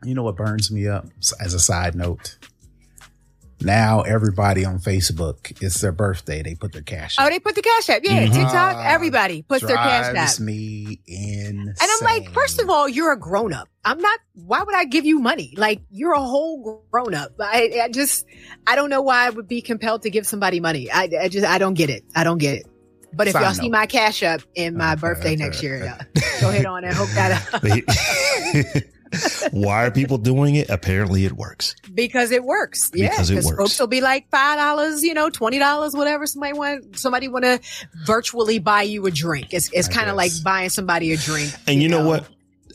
You 0.03 0.13
know 0.13 0.23
what 0.23 0.35
burns 0.35 0.71
me 0.71 0.87
up? 0.87 1.07
As 1.39 1.55
a 1.55 1.59
side 1.59 1.95
note, 1.95 2.37
now 3.61 4.01
everybody 4.01 4.65
on 4.65 4.79
Facebook, 4.79 5.61
it's 5.61 5.79
their 5.81 5.91
birthday. 5.91 6.41
They 6.43 6.55
put 6.55 6.73
their 6.73 6.81
cash. 6.81 7.15
Oh, 7.19 7.29
they 7.29 7.39
put 7.39 7.55
the 7.55 7.61
cash 7.61 7.89
app. 7.89 8.01
Yeah, 8.03 8.25
Mhm. 8.27 8.33
TikTok. 8.33 8.75
Ah, 8.75 8.83
Everybody 8.87 9.41
puts 9.41 9.65
their 9.65 9.75
cash 9.77 10.15
app. 10.15 10.39
me 10.39 10.99
insane. 11.07 11.67
And 11.69 11.75
I'm 11.81 12.03
like, 12.03 12.31
first 12.33 12.61
of 12.61 12.69
all, 12.69 12.87
you're 12.89 13.11
a 13.11 13.19
grown 13.19 13.53
up. 13.53 13.67
I'm 13.83 13.99
not. 13.99 14.19
Why 14.33 14.61
would 14.63 14.75
I 14.75 14.85
give 14.85 15.05
you 15.05 15.19
money? 15.19 15.53
Like 15.57 15.81
you're 15.89 16.13
a 16.13 16.19
whole 16.21 16.83
grown 16.91 17.13
up. 17.13 17.31
I, 17.39 17.81
I 17.83 17.89
just, 17.89 18.25
I 18.67 18.75
don't 18.75 18.89
know 18.89 19.01
why 19.01 19.27
I 19.27 19.29
would 19.29 19.47
be 19.47 19.61
compelled 19.61 20.01
to 20.03 20.09
give 20.09 20.25
somebody 20.27 20.59
money. 20.59 20.91
I, 20.91 21.09
I 21.21 21.27
just, 21.29 21.45
I 21.45 21.57
don't 21.57 21.75
get 21.75 21.89
it. 21.89 22.03
I 22.15 22.23
don't 22.23 22.37
get 22.39 22.55
it. 22.55 22.65
But 23.13 23.27
if 23.27 23.33
Side 23.33 23.41
y'all 23.43 23.49
note. 23.51 23.61
see 23.61 23.69
my 23.69 23.85
cash 23.85 24.23
up 24.23 24.41
in 24.55 24.75
my 24.75 24.95
birthday 24.95 25.37
next 25.37 25.63
year, 25.63 25.97
go 26.41 26.49
ahead 26.49 26.65
on 26.65 26.83
and 26.83 26.93
hook 26.93 27.09
that 27.11 27.53
up 27.53 28.83
Why 29.51 29.85
are 29.85 29.91
people 29.91 30.17
doing 30.17 30.55
it? 30.55 30.69
Apparently 30.69 31.25
it 31.25 31.33
works. 31.33 31.75
because 31.93 32.31
it 32.31 32.43
works. 32.43 32.91
Yeah, 32.93 33.09
Because 33.09 33.29
it 33.29 33.43
works. 33.43 33.57
folks 33.57 33.79
will 33.79 33.87
be 33.87 34.01
like 34.01 34.29
five 34.29 34.57
dollars, 34.57 35.03
you 35.03 35.13
know, 35.13 35.29
twenty 35.29 35.59
dollars, 35.59 35.93
whatever. 35.95 36.25
Somebody 36.27 36.53
want, 36.53 36.97
somebody 36.99 37.27
want 37.27 37.45
to 37.45 37.59
virtually 38.05 38.59
buy 38.59 38.83
you 38.83 39.05
a 39.05 39.11
drink. 39.11 39.47
It's 39.53 39.69
it's 39.73 39.87
kind 39.87 40.09
of 40.09 40.15
like 40.15 40.31
buying 40.43 40.69
somebody 40.69 41.11
a 41.13 41.17
drink. 41.17 41.51
And 41.67 41.81
you 41.81 41.89
know 41.89 42.05
what? 42.07 42.27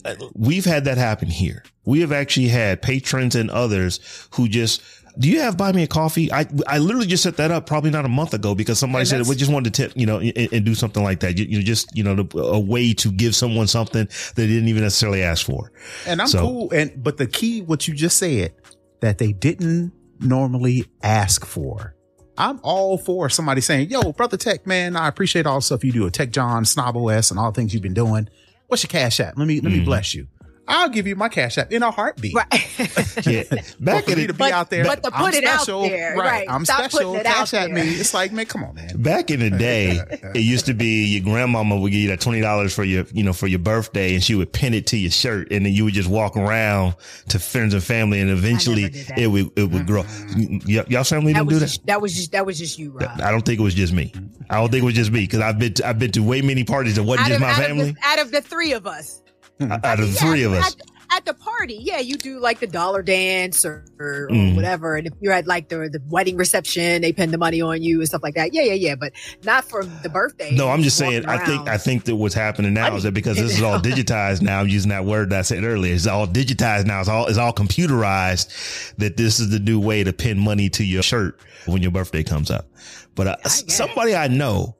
Uh, 0.03 0.15
We've 0.33 0.65
had 0.65 0.85
that 0.85 0.97
happen 0.97 1.27
here. 1.27 1.63
We 1.85 1.99
have 2.01 2.11
actually 2.11 2.47
had 2.47 2.81
patrons 2.81 3.35
and 3.35 3.49
others 3.51 3.99
who 4.31 4.47
just, 4.47 4.81
do 5.17 5.29
you 5.29 5.39
have 5.41 5.57
buy 5.57 5.71
me 5.71 5.83
a 5.83 5.87
coffee? 5.87 6.31
I, 6.31 6.45
I 6.67 6.77
literally 6.79 7.07
just 7.07 7.23
set 7.23 7.37
that 7.37 7.51
up 7.51 7.65
probably 7.65 7.91
not 7.91 8.05
a 8.05 8.09
month 8.09 8.33
ago 8.33 8.55
because 8.55 8.79
somebody 8.79 9.05
said 9.05 9.25
we 9.27 9.35
just 9.35 9.51
wanted 9.51 9.73
to 9.73 9.81
tip, 9.83 9.93
you 9.97 10.05
know, 10.05 10.19
and, 10.19 10.35
and 10.53 10.65
do 10.65 10.73
something 10.75 11.03
like 11.03 11.19
that. 11.21 11.37
You, 11.37 11.45
you 11.45 11.63
just, 11.63 11.95
you 11.95 12.03
know, 12.03 12.15
the- 12.15 12.37
a 12.39 12.59
way 12.59 12.93
to 12.93 13.11
give 13.11 13.35
someone 13.35 13.67
something 13.67 14.07
they 14.35 14.47
didn't 14.47 14.67
even 14.69 14.83
necessarily 14.83 15.21
ask 15.23 15.45
for. 15.45 15.71
And 16.07 16.21
I'm 16.21 16.27
So- 16.27 16.41
cool. 16.41 16.71
And 16.71 17.03
but 17.03 17.17
the 17.17 17.27
key, 17.27 17.61
what 17.61 17.87
you 17.87 17.93
just 17.93 18.17
said, 18.17 18.53
that 19.01 19.17
they 19.17 19.31
didn't 19.33 19.91
normally 20.19 20.85
ask 21.03 21.45
for. 21.45 21.95
I'm 22.37 22.59
all 22.63 22.97
for 22.97 23.29
somebody 23.29 23.61
saying, 23.61 23.89
"Yo, 23.89 24.13
brother 24.13 24.37
Tech, 24.37 24.65
man, 24.65 24.95
I 24.95 25.07
appreciate 25.07 25.45
all 25.45 25.57
the 25.57 25.61
stuff 25.61 25.83
you 25.83 25.91
do 25.91 26.07
at 26.07 26.13
Tech 26.13 26.31
Jawn, 26.31 26.65
Snob 26.65 26.95
OS, 26.95 27.29
and 27.31 27.39
all 27.39 27.51
the 27.51 27.55
things 27.59 27.73
you've 27.73 27.83
been 27.83 27.93
doing. 27.93 28.29
What's 28.67 28.83
your 28.83 28.87
cash 28.89 29.19
app? 29.19 29.37
Let 29.37 29.47
me 29.47 29.59
let 29.59 29.71
me 29.71 29.81
Mhm. 29.81 29.85
bless 29.85 30.15
you. 30.15 30.27
I'll 30.67 30.89
give 30.89 31.05
you 31.07 31.15
my 31.15 31.27
cash 31.29 31.57
app 31.57 31.71
in 31.71 31.83
a 31.83 31.91
heartbeat. 31.91 32.33
Right. 32.35 32.47
Yeah. 33.27 33.43
Back 33.79 34.05
for 34.05 34.11
in 34.11 34.17
the, 34.19 34.27
to 34.27 34.33
be 34.33 34.37
But- 34.37 34.51
out 34.53 34.69
there, 34.69 34.83
but 34.85 35.03
to 35.03 35.13
I'm 35.13 35.25
put 35.25 35.33
it 35.35 35.43
out 35.43 35.65
there, 35.65 36.15
right? 36.15 36.17
right. 36.17 36.49
I'm 36.49 36.63
Stop 36.65 36.79
special. 36.91 37.11
putting 37.11 37.19
it 37.21 37.25
out 37.25 37.35
Cash 37.49 37.53
at 37.53 37.71
me. 37.71 37.81
It's 37.81 38.13
like, 38.13 38.31
man, 38.31 38.45
come 38.45 38.63
on, 38.63 38.75
man. 38.75 39.01
Back 39.01 39.29
in 39.29 39.39
the 39.41 39.49
day, 39.57 39.99
it 40.33 40.39
used 40.39 40.65
to 40.67 40.73
be 40.73 41.05
your 41.17 41.23
grandmama 41.23 41.77
would 41.77 41.91
give 41.91 41.99
you 42.01 42.07
that 42.09 42.21
twenty 42.21 42.41
dollars 42.41 42.73
for 42.73 42.83
your, 42.83 43.05
you 43.13 43.23
know, 43.23 43.33
for 43.33 43.47
your 43.47 43.59
birthday, 43.59 44.13
and 44.13 44.23
she 44.23 44.33
would 44.35 44.51
pin 44.53 44.73
it 44.73 44.87
to 44.87 44.97
your 44.97 45.11
shirt, 45.11 45.51
and 45.51 45.65
then 45.65 45.73
you 45.73 45.83
would 45.85 45.93
just 45.93 46.09
walk 46.09 46.35
around 46.37 46.95
to 47.29 47.39
friends 47.39 47.73
and 47.73 47.83
family, 47.83 48.19
and 48.21 48.29
eventually 48.31 48.85
it 49.17 49.27
would 49.27 49.51
it 49.57 49.69
would 49.69 49.85
grow. 49.85 50.03
Mm-hmm. 50.03 50.57
Y- 50.77 50.85
y'all 50.87 51.03
family 51.03 51.33
that 51.33 51.39
didn't 51.39 51.49
do 51.49 51.59
that. 51.59 51.65
just, 51.65 51.85
that 51.85 52.01
was 52.01 52.15
just 52.15 52.31
that 52.31 52.45
was 52.45 52.57
just 52.57 52.79
you, 52.79 52.91
Rob. 52.91 53.09
I 53.21 53.31
don't 53.31 53.45
think 53.45 53.59
it 53.59 53.63
was 53.63 53.75
just 53.75 53.93
me. 53.93 54.13
I 54.49 54.55
don't 54.55 54.69
think 54.71 54.81
it 54.83 54.85
was 54.85 54.95
just 54.95 55.11
me 55.11 55.21
because 55.21 55.39
I've 55.41 55.59
been 55.59 55.73
to, 55.75 55.87
I've 55.87 55.99
been 55.99 56.11
to 56.13 56.21
way 56.23 56.41
many 56.41 56.63
parties 56.63 56.95
that 56.95 57.03
wasn't 57.03 57.25
out, 57.25 57.29
just 57.29 57.35
of, 57.35 57.41
my 57.41 57.51
out, 57.51 57.57
family. 57.57 57.89
Of 57.89 57.95
the, 57.95 58.01
out 58.03 58.19
of 58.19 58.31
the 58.31 58.41
three 58.41 58.73
of 58.73 58.87
us, 58.87 59.20
out 59.61 59.99
of 59.99 60.13
the 60.13 60.19
three 60.19 60.43
of 60.43 60.53
us, 60.53 60.75
At, 61.11 61.17
at 61.17 61.25
the 61.25 61.33
party, 61.33 61.77
yeah, 61.81 61.99
you 61.99 62.15
do 62.15 62.39
like 62.39 62.59
the 62.59 62.67
dollar 62.67 63.01
dance 63.01 63.65
or, 63.65 63.83
or, 63.99 64.27
Mm. 64.31 64.55
whatever. 64.55 64.95
And 64.95 65.07
if 65.07 65.13
you're 65.19 65.33
at 65.33 65.45
like 65.45 65.67
the 65.69 65.89
the 65.91 66.01
wedding 66.07 66.37
reception, 66.37 67.01
they 67.01 67.11
pin 67.11 67.31
the 67.31 67.37
money 67.37 67.61
on 67.61 67.81
you 67.81 67.99
and 67.99 68.07
stuff 68.07 68.23
like 68.23 68.35
that. 68.35 68.53
Yeah, 68.53 68.61
yeah, 68.61 68.73
yeah. 68.73 68.95
But 68.95 69.11
not 69.43 69.65
for 69.65 69.83
the 69.83 70.09
birthday. 70.09 70.55
no, 70.55 70.69
I'm 70.69 70.83
just 70.83 70.97
saying. 70.97 71.25
I 71.25 71.37
think. 71.45 71.67
I 71.67 71.77
think 71.77 72.05
that 72.05 72.15
what's 72.15 72.33
happening 72.35 72.73
now 72.73 72.95
is 72.95 73.03
that 73.03 73.13
because 73.13 73.37
this 73.37 73.53
is 73.57 73.61
all 73.61 73.79
digitized 73.91 74.41
now. 74.41 74.61
I'm 74.61 74.69
using 74.69 74.89
that 74.89 75.03
word 75.05 75.29
that 75.31 75.39
I 75.39 75.41
said 75.41 75.63
earlier. 75.63 75.93
It's 75.93 76.07
all 76.07 76.27
digitized 76.27 76.85
now. 76.85 77.01
It's 77.01 77.09
all 77.09 77.27
it's 77.27 77.37
all 77.37 77.53
computerized. 77.53 78.95
That 78.95 79.17
this 79.17 79.39
is 79.39 79.49
the 79.49 79.59
new 79.59 79.79
way 79.79 80.03
to 80.03 80.13
pin 80.13 80.39
money 80.39 80.69
to 80.69 80.83
your 80.85 81.03
shirt 81.03 81.39
when 81.65 81.81
your 81.81 81.91
birthday 81.91 82.23
comes 82.23 82.49
up. 82.49 82.67
But 83.15 83.27
uh, 83.27 83.35
guess. 83.43 83.73
somebody 83.75 84.15
I 84.15 84.27
know 84.29 84.77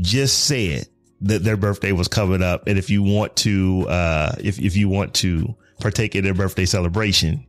just 0.00 0.44
said 0.44 0.86
that 1.22 1.42
their 1.44 1.56
birthday 1.56 1.92
was 1.92 2.08
coming 2.08 2.42
up, 2.42 2.66
and 2.66 2.78
if 2.78 2.90
you 2.90 3.02
want 3.02 3.34
to, 3.36 3.86
uh, 3.88 4.34
if 4.38 4.58
if 4.60 4.76
you 4.76 4.88
want 4.88 5.14
to 5.14 5.54
partake 5.80 6.14
in 6.14 6.24
their 6.24 6.34
birthday 6.34 6.64
celebration. 6.66 7.44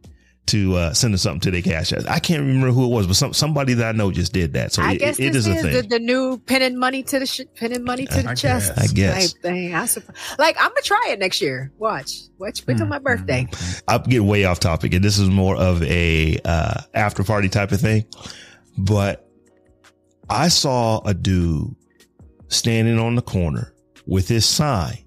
To 0.46 0.76
uh, 0.78 0.94
send 0.96 1.14
them 1.14 1.20
something 1.20 1.42
to 1.42 1.52
their 1.52 1.62
cash 1.62 1.94
app. 1.94 2.06
I 2.08 2.18
can't 2.18 2.42
remember 2.42 2.72
who 2.72 2.86
it 2.86 2.88
was, 2.88 3.06
but 3.06 3.16
some 3.16 3.34
somebody 3.34 3.76
that 3.76 3.88
I 3.88 3.92
know 3.96 4.10
just 4.10 4.34
did 4.34 4.54
that. 4.54 4.74
So 4.74 4.82
I 4.82 4.94
it, 4.94 4.98
guess 4.98 5.20
it 5.20 5.36
is 5.36 5.46
a 5.46 5.54
thing. 5.54 5.74
the, 5.74 5.82
the 5.88 6.00
new 6.00 6.40
pinning 6.40 6.76
money 6.76 7.04
to 7.04 7.20
the 7.20 7.28
sh- 7.28 7.42
pinning 7.54 7.84
money 7.84 8.08
to 8.08 8.22
the 8.24 8.30
I 8.32 8.34
chest. 8.34 8.74
guess. 8.76 8.78
I 8.80 8.88
guess. 8.92 9.34
type 9.34 9.42
thing. 9.44 9.76
I 9.76 9.84
supp- 9.84 10.40
like 10.40 10.56
I'm 10.60 10.70
gonna 10.70 10.82
try 10.82 11.10
it 11.12 11.20
next 11.20 11.40
year. 11.40 11.72
Watch, 11.78 12.22
watch, 12.40 12.66
wait 12.66 12.78
till 12.78 12.88
Hmm. 12.88 12.90
my 12.90 12.98
birthday. 12.98 13.48
I'm 13.88 14.02
getting 14.02 14.26
way 14.26 14.46
off 14.46 14.60
topic, 14.60 14.96
and 14.96 15.06
this 15.06 15.20
is 15.20 15.30
more 15.30 15.56
of 15.56 15.84
a 15.84 16.40
uh, 16.44 16.82
after 16.96 17.24
party 17.24 17.50
type 17.50 17.72
of 17.72 17.80
thing. 17.80 18.06
But 18.76 19.30
I 20.32 20.48
saw 20.48 21.02
a 21.06 21.14
dude 21.14 21.76
standing 22.50 23.00
on 23.00 23.16
the 23.16 23.22
corner 23.22 23.74
with 24.06 24.28
his 24.28 24.46
sign, 24.46 24.98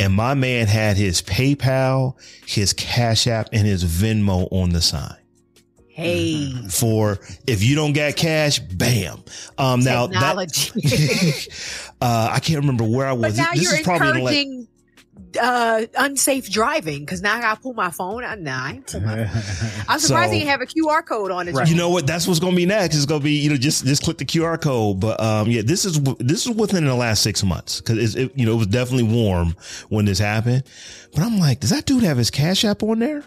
and 0.00 0.12
my 0.12 0.34
man 0.34 0.66
had 0.66 0.96
his 0.96 1.22
PayPal, 1.22 2.14
his 2.46 2.72
Cash 2.72 3.26
App, 3.26 3.48
and 3.52 3.66
his 3.66 3.84
Venmo 3.84 4.48
on 4.50 4.70
the 4.70 4.80
sign. 4.80 5.16
Hey, 5.88 6.50
For 6.70 7.20
if 7.46 7.62
you 7.62 7.76
don't 7.76 7.92
get 7.92 8.16
cash, 8.16 8.58
bam. 8.58 9.22
Um, 9.58 9.78
now 9.84 10.08
technology. 10.08 10.72
that 10.80 11.92
uh, 12.00 12.30
I 12.32 12.40
can't 12.40 12.58
remember 12.58 12.82
where 12.82 13.06
I 13.06 13.12
was. 13.12 13.36
but 13.36 13.42
now 13.42 13.52
this 13.52 13.62
you're 13.62 13.74
is 13.76 13.82
probably 13.82 14.08
in 14.08 14.14
the 14.16 14.22
la- 14.22 14.28
encouraging 14.30 14.68
uh, 15.40 15.86
unsafe 15.98 16.50
driving 16.50 17.00
because 17.00 17.22
now 17.22 17.36
I 17.36 17.40
gotta 17.40 17.60
pull 17.60 17.74
my 17.74 17.90
phone. 17.90 18.24
I, 18.24 18.34
nah, 18.36 18.64
I 18.64 18.70
ain't 18.72 18.86
pull 18.86 19.00
my 19.00 19.26
phone. 19.26 19.84
I'm 19.88 19.98
surprised 19.98 20.02
So- 20.02 20.16
they 20.30 20.38
didn't 20.38 20.50
have 20.50 20.60
a 20.60 20.66
QR 20.66 21.04
code 21.04 21.30
on 21.30 21.48
it. 21.48 21.54
Right. 21.54 21.68
You 21.68 21.76
know 21.76 21.90
what? 21.90 22.06
That's 22.06 22.26
what's 22.26 22.40
going 22.40 22.52
to 22.52 22.56
be 22.56 22.66
next. 22.66 22.96
It's 22.96 23.06
going 23.06 23.20
to 23.20 23.24
be 23.24 23.32
you 23.32 23.50
know 23.50 23.56
just 23.56 23.84
just 23.84 24.02
click 24.02 24.18
the 24.18 24.24
QR 24.24 24.60
code. 24.60 25.00
But 25.00 25.20
um, 25.20 25.48
yeah, 25.50 25.62
this 25.64 25.84
is 25.84 26.00
this 26.18 26.46
is 26.46 26.54
within 26.54 26.84
the 26.84 26.94
last 26.94 27.22
six 27.22 27.42
months 27.42 27.80
because 27.80 28.14
it 28.16 28.32
you 28.36 28.46
know 28.46 28.52
it 28.54 28.58
was 28.58 28.66
definitely 28.68 29.12
warm 29.14 29.54
when 29.88 30.04
this 30.04 30.18
happened. 30.18 30.64
But 31.14 31.22
I'm 31.22 31.38
like, 31.38 31.60
does 31.60 31.70
that 31.70 31.84
dude 31.86 32.02
have 32.02 32.16
his 32.16 32.30
Cash 32.30 32.64
App 32.64 32.82
on 32.82 32.98
there? 32.98 33.24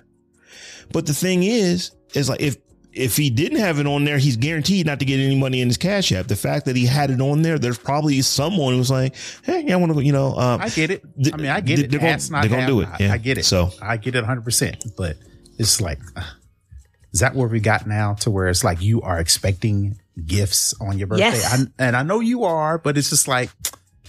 But 0.92 1.06
the 1.06 1.14
thing 1.14 1.44
is, 1.44 1.92
is 2.14 2.30
like 2.30 2.42
if 2.42 2.58
if 2.98 3.16
he 3.18 3.30
didn't 3.30 3.60
have 3.60 3.80
it 3.80 3.88
on 3.88 4.04
there, 4.06 4.18
he's 4.18 4.36
guaranteed 4.38 4.86
not 4.86 5.00
to 5.00 5.06
get 5.06 5.20
any 5.20 5.38
money 5.38 5.62
in 5.62 5.68
his 5.68 5.78
Cash 5.78 6.12
App. 6.12 6.28
The 6.28 6.36
fact 6.36 6.66
that 6.66 6.76
he 6.76 6.86
had 6.86 7.10
it 7.12 7.22
on 7.22 7.42
there, 7.44 7.58
there's 7.60 7.78
probably 7.78 8.22
someone 8.22 8.74
who's 8.74 8.90
like, 8.92 9.16
hey, 9.44 9.64
yeah, 9.66 9.74
I 9.74 9.78
want 9.78 9.94
to, 9.94 10.02
you 10.04 10.12
know, 10.12 10.36
um, 10.38 10.62
I 10.62 10.70
get 10.70 10.92
it. 10.92 11.04
I 11.34 11.38
mean, 11.38 11.48
I 11.48 11.62
get 11.62 11.76
th- 11.78 11.80
it. 11.88 11.92
they're 11.92 12.00
gonna- 12.00 12.12
That's 12.12 12.30
not 12.30 12.42
they're 12.42 12.50
gonna 12.50 12.68
do 12.68 12.82
it. 12.82 12.90
I- 12.90 12.98
Yeah. 13.00 13.14
I 13.14 13.18
get 13.18 13.38
it. 13.38 13.46
So- 13.46 13.72
I 13.82 13.98
get 13.98 14.16
it 14.16 14.20
100. 14.20 14.44
percent 14.44 14.84
But 14.98 15.18
it's 15.58 15.80
like, 15.82 16.00
uh, 16.16 16.24
is 17.14 17.20
that 17.22 17.36
where 17.36 17.48
we 17.48 17.60
got 17.60 17.88
now? 17.88 18.14
To 18.16 18.32
where 18.32 18.48
it's 18.48 18.64
like 18.64 18.82
you 18.82 19.02
are 19.02 19.20
expecting 19.20 20.00
gifts 20.26 20.74
on 20.82 20.98
your 20.98 21.08
birthday, 21.08 21.26
Yes. 21.26 21.54
I, 21.80 21.84
and 21.88 21.96
I 21.96 22.04
know 22.04 22.20
you 22.20 22.44
are, 22.44 22.78
but 22.78 22.98
it's 22.98 23.10
just 23.10 23.28
like 23.28 23.50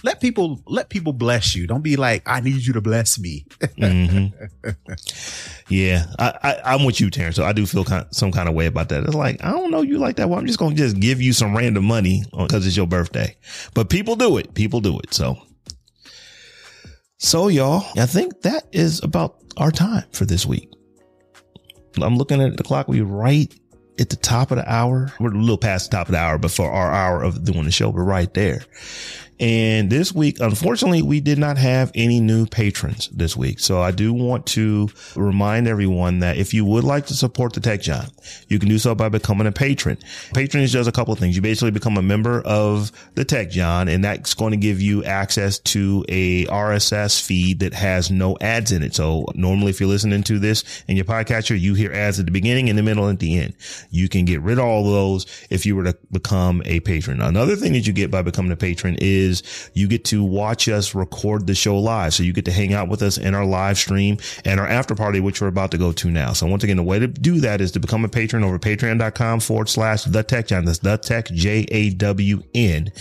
let 0.03 0.21
people 0.21 0.61
let 0.65 0.89
people 0.89 1.13
bless 1.13 1.55
you. 1.55 1.67
Don't 1.67 1.81
be 1.81 1.95
like, 1.95 2.23
I 2.25 2.41
need 2.41 2.65
you 2.65 2.73
to 2.73 2.81
bless 2.81 3.19
me. 3.19 3.45
mm-hmm. 3.59 4.69
Yeah, 5.69 6.05
I, 6.17 6.59
I, 6.63 6.75
am 6.75 6.85
with 6.85 6.99
you, 6.99 7.09
Terrence. 7.09 7.35
So 7.35 7.43
I 7.43 7.53
do 7.53 7.65
feel 7.65 7.83
kind, 7.83 8.05
some 8.11 8.31
kind 8.31 8.49
of 8.49 8.55
way 8.55 8.65
about 8.65 8.89
that. 8.89 9.03
It's 9.03 9.13
like 9.13 9.43
I 9.43 9.51
don't 9.51 9.71
know 9.71 9.81
you 9.81 9.97
like 9.97 10.15
that. 10.17 10.29
Well, 10.29 10.39
I'm 10.39 10.45
just 10.45 10.59
gonna 10.59 10.75
just 10.75 10.99
give 10.99 11.21
you 11.21 11.33
some 11.33 11.55
random 11.55 11.85
money 11.85 12.23
because 12.37 12.65
it's 12.65 12.77
your 12.77 12.87
birthday. 12.87 13.35
But 13.73 13.89
people 13.89 14.15
do 14.15 14.37
it. 14.37 14.53
People 14.53 14.81
do 14.81 14.99
it. 14.99 15.13
So, 15.13 15.37
so 17.17 17.47
y'all, 17.47 17.83
I 17.97 18.05
think 18.05 18.41
that 18.41 18.63
is 18.71 19.03
about 19.03 19.37
our 19.57 19.71
time 19.71 20.05
for 20.11 20.25
this 20.25 20.45
week. 20.45 20.69
I'm 22.01 22.17
looking 22.17 22.41
at 22.41 22.57
the 22.57 22.63
clock. 22.63 22.87
We 22.87 23.01
right 23.01 23.53
at 23.99 24.09
the 24.09 24.15
top 24.15 24.51
of 24.51 24.57
the 24.57 24.71
hour. 24.71 25.11
We're 25.19 25.31
a 25.31 25.37
little 25.37 25.57
past 25.57 25.91
the 25.91 25.97
top 25.97 26.07
of 26.07 26.13
the 26.13 26.19
hour 26.19 26.37
before 26.37 26.71
our 26.71 26.91
hour 26.91 27.21
of 27.21 27.43
doing 27.43 27.65
the 27.65 27.71
show. 27.71 27.89
We're 27.89 28.03
right 28.03 28.33
there. 28.33 28.63
And 29.39 29.89
this 29.89 30.13
week, 30.13 30.39
unfortunately, 30.41 31.01
we 31.01 31.21
did 31.21 31.37
not 31.37 31.57
have 31.57 31.91
any 31.95 32.19
new 32.19 32.45
patrons 32.45 33.07
this 33.09 33.37
week. 33.37 33.59
So 33.59 33.81
I 33.81 33.91
do 33.91 34.11
want 34.11 34.45
to 34.47 34.89
remind 35.15 35.67
everyone 35.67 36.19
that 36.19 36.37
if 36.37 36.53
you 36.53 36.65
would 36.65 36.83
like 36.83 37.05
to 37.05 37.13
support 37.13 37.53
the 37.53 37.61
Tech 37.61 37.81
Jawn, 37.81 38.07
you 38.49 38.59
can 38.59 38.67
do 38.67 38.77
so 38.77 38.93
by 38.95 39.07
becoming 39.07 39.47
a 39.47 39.51
patron. 39.51 39.97
Patronage 40.33 40.73
does 40.73 40.87
a 40.87 40.91
couple 40.91 41.13
of 41.13 41.19
things. 41.19 41.37
You 41.37 41.41
basically 41.41 41.71
become 41.71 41.95
a 41.95 42.01
member 42.01 42.41
of 42.41 42.91
the 43.15 43.23
Tech 43.23 43.49
Jawn, 43.49 43.87
and 43.87 44.03
that's 44.03 44.33
going 44.33 44.51
to 44.51 44.57
give 44.57 44.81
you 44.81 45.05
access 45.05 45.59
to 45.59 46.03
a 46.09 46.45
RSS 46.47 47.21
feed 47.21 47.59
that 47.59 47.73
has 47.73 48.11
no 48.11 48.37
ads 48.41 48.73
in 48.73 48.83
it. 48.83 48.93
So 48.93 49.25
normally, 49.35 49.69
if 49.69 49.79
you're 49.79 49.87
listening 49.87 50.23
to 50.23 50.39
this 50.39 50.83
in 50.89 50.97
your 50.97 51.05
podcatcher, 51.05 51.57
you 51.57 51.75
hear 51.75 51.93
ads 51.93 52.19
at 52.19 52.25
the 52.25 52.31
beginning, 52.31 52.67
in 52.67 52.75
the 52.75 52.83
middle, 52.83 53.05
and 53.05 53.15
at 53.15 53.19
the 53.19 53.39
end. 53.39 53.55
You 53.89 54.09
can 54.09 54.25
get 54.25 54.41
rid 54.41 54.59
of 54.59 54.65
all 54.65 54.85
of 54.85 54.91
those 54.91 55.47
if 55.49 55.65
you 55.65 55.77
were 55.77 55.85
to 55.85 55.97
become 56.11 56.61
a 56.65 56.81
patron. 56.81 57.21
Another 57.21 57.55
thing 57.55 57.71
that 57.73 57.87
you 57.87 57.93
get 57.93 58.11
by 58.11 58.21
becoming 58.21 58.51
a 58.51 58.57
patron 58.57 58.97
is 58.99 59.28
is 59.29 59.69
you 59.73 59.87
get 59.87 60.03
to 60.05 60.23
watch 60.23 60.67
us 60.67 60.93
record 60.95 61.47
the 61.47 61.55
show 61.55 61.77
live. 61.77 62.13
So 62.13 62.23
you 62.23 62.33
get 62.33 62.45
to 62.45 62.51
hang 62.51 62.73
out 62.73 62.89
with 62.89 63.01
us 63.01 63.17
in 63.17 63.35
our 63.35 63.45
live 63.45 63.77
stream 63.77 64.17
and 64.43 64.59
our 64.59 64.67
after 64.67 64.95
party, 64.95 65.19
which 65.19 65.41
we're 65.41 65.47
about 65.47 65.71
to 65.71 65.77
go 65.77 65.91
to 65.93 66.11
now. 66.11 66.33
So 66.33 66.47
once 66.47 66.63
again, 66.63 66.77
the 66.77 66.83
way 66.83 66.99
to 66.99 67.07
do 67.07 67.39
that 67.41 67.61
is 67.61 67.71
to 67.73 67.79
become 67.79 68.03
a 68.03 68.09
patron 68.09 68.43
over 68.43 68.59
patreon.com 68.59 69.39
forward 69.39 69.69
slash 69.69 70.03
the 70.03 70.23
tech 70.23 70.47
Jawn. 70.47 70.65
That's 70.65 70.79
the 70.79 70.97
tech 70.97 71.25
J 71.27 71.65
A 71.69 71.91
W 71.91 72.43
N. 72.53 72.91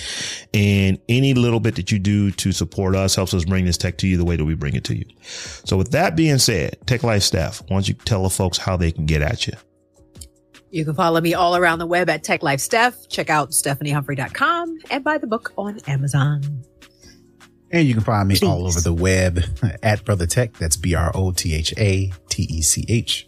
And 0.54 1.00
any 1.08 1.34
little 1.34 1.60
bit 1.60 1.76
that 1.76 1.90
you 1.90 1.98
do 1.98 2.30
to 2.32 2.52
support 2.52 2.94
us 2.94 3.14
helps 3.14 3.34
us 3.34 3.44
bring 3.44 3.64
this 3.64 3.78
tech 3.78 3.98
to 3.98 4.06
you 4.06 4.16
the 4.16 4.24
way 4.24 4.36
that 4.36 4.44
we 4.44 4.54
bring 4.54 4.74
it 4.74 4.84
to 4.84 4.96
you. 4.96 5.06
So 5.22 5.76
with 5.76 5.90
that 5.92 6.16
being 6.16 6.38
said, 6.38 6.76
Tech 6.86 7.02
Life 7.02 7.22
Steph, 7.22 7.60
why 7.62 7.76
don't 7.76 7.88
you 7.88 7.94
tell 7.94 8.22
the 8.22 8.30
folks 8.30 8.58
how 8.58 8.76
they 8.76 8.92
can 8.92 9.06
get 9.06 9.22
at 9.22 9.46
you? 9.46 9.54
You 10.70 10.84
can 10.84 10.94
follow 10.94 11.20
me 11.20 11.34
all 11.34 11.56
around 11.56 11.78
the 11.78 11.86
web 11.86 12.10
at 12.10 12.22
Tech 12.22 12.42
Life 12.42 12.60
Steph. 12.60 13.08
Check 13.08 13.30
out 13.30 13.50
stephaniehumphrey.com 13.50 14.78
and 14.90 15.02
buy 15.02 15.18
the 15.18 15.26
book 15.26 15.52
on 15.56 15.78
Amazon. 15.86 16.42
And 17.70 17.86
you 17.86 17.94
can 17.94 18.02
find 18.02 18.28
me 18.28 18.34
Please. 18.34 18.46
all 18.46 18.66
over 18.66 18.80
the 18.80 18.92
web 18.92 19.40
at 19.82 20.04
Brother 20.04 20.26
Tech. 20.26 20.54
That's 20.54 20.76
B 20.76 20.94
R 20.94 21.10
O 21.14 21.32
T 21.32 21.54
H 21.54 21.74
A 21.78 22.12
T 22.28 22.42
E 22.44 22.62
C 22.62 22.84
H. 22.88 23.26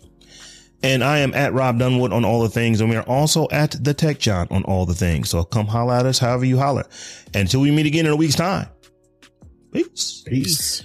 And 0.82 1.05
I 1.05 1.18
am 1.18 1.34
at 1.34 1.53
Rob 1.53 1.78
Dunwood 1.78 2.12
on 2.12 2.24
all 2.24 2.41
the 2.43 2.49
things. 2.49 2.80
And 2.80 2.88
we 2.88 2.97
are 2.97 3.03
also 3.03 3.47
at 3.51 3.76
the 3.84 3.93
Tech 3.93 4.18
Jawn 4.18 4.47
on 4.51 4.64
all 4.64 4.86
the 4.86 4.95
things. 4.95 5.28
So 5.28 5.45
come 5.45 5.66
holler 5.66 5.95
at 5.95 6.07
us 6.07 6.18
however 6.18 6.47
you 6.47 6.59
holler. 6.59 6.84
And 7.34 7.43
until 7.43 7.61
we 7.61 7.70
meet 7.70 7.86
again 7.86 8.07
in 8.07 8.12
a 8.12 8.16
week's 8.16 8.34
time. 8.34 8.68
Peace. 9.72 10.22
Peace. 10.26 10.84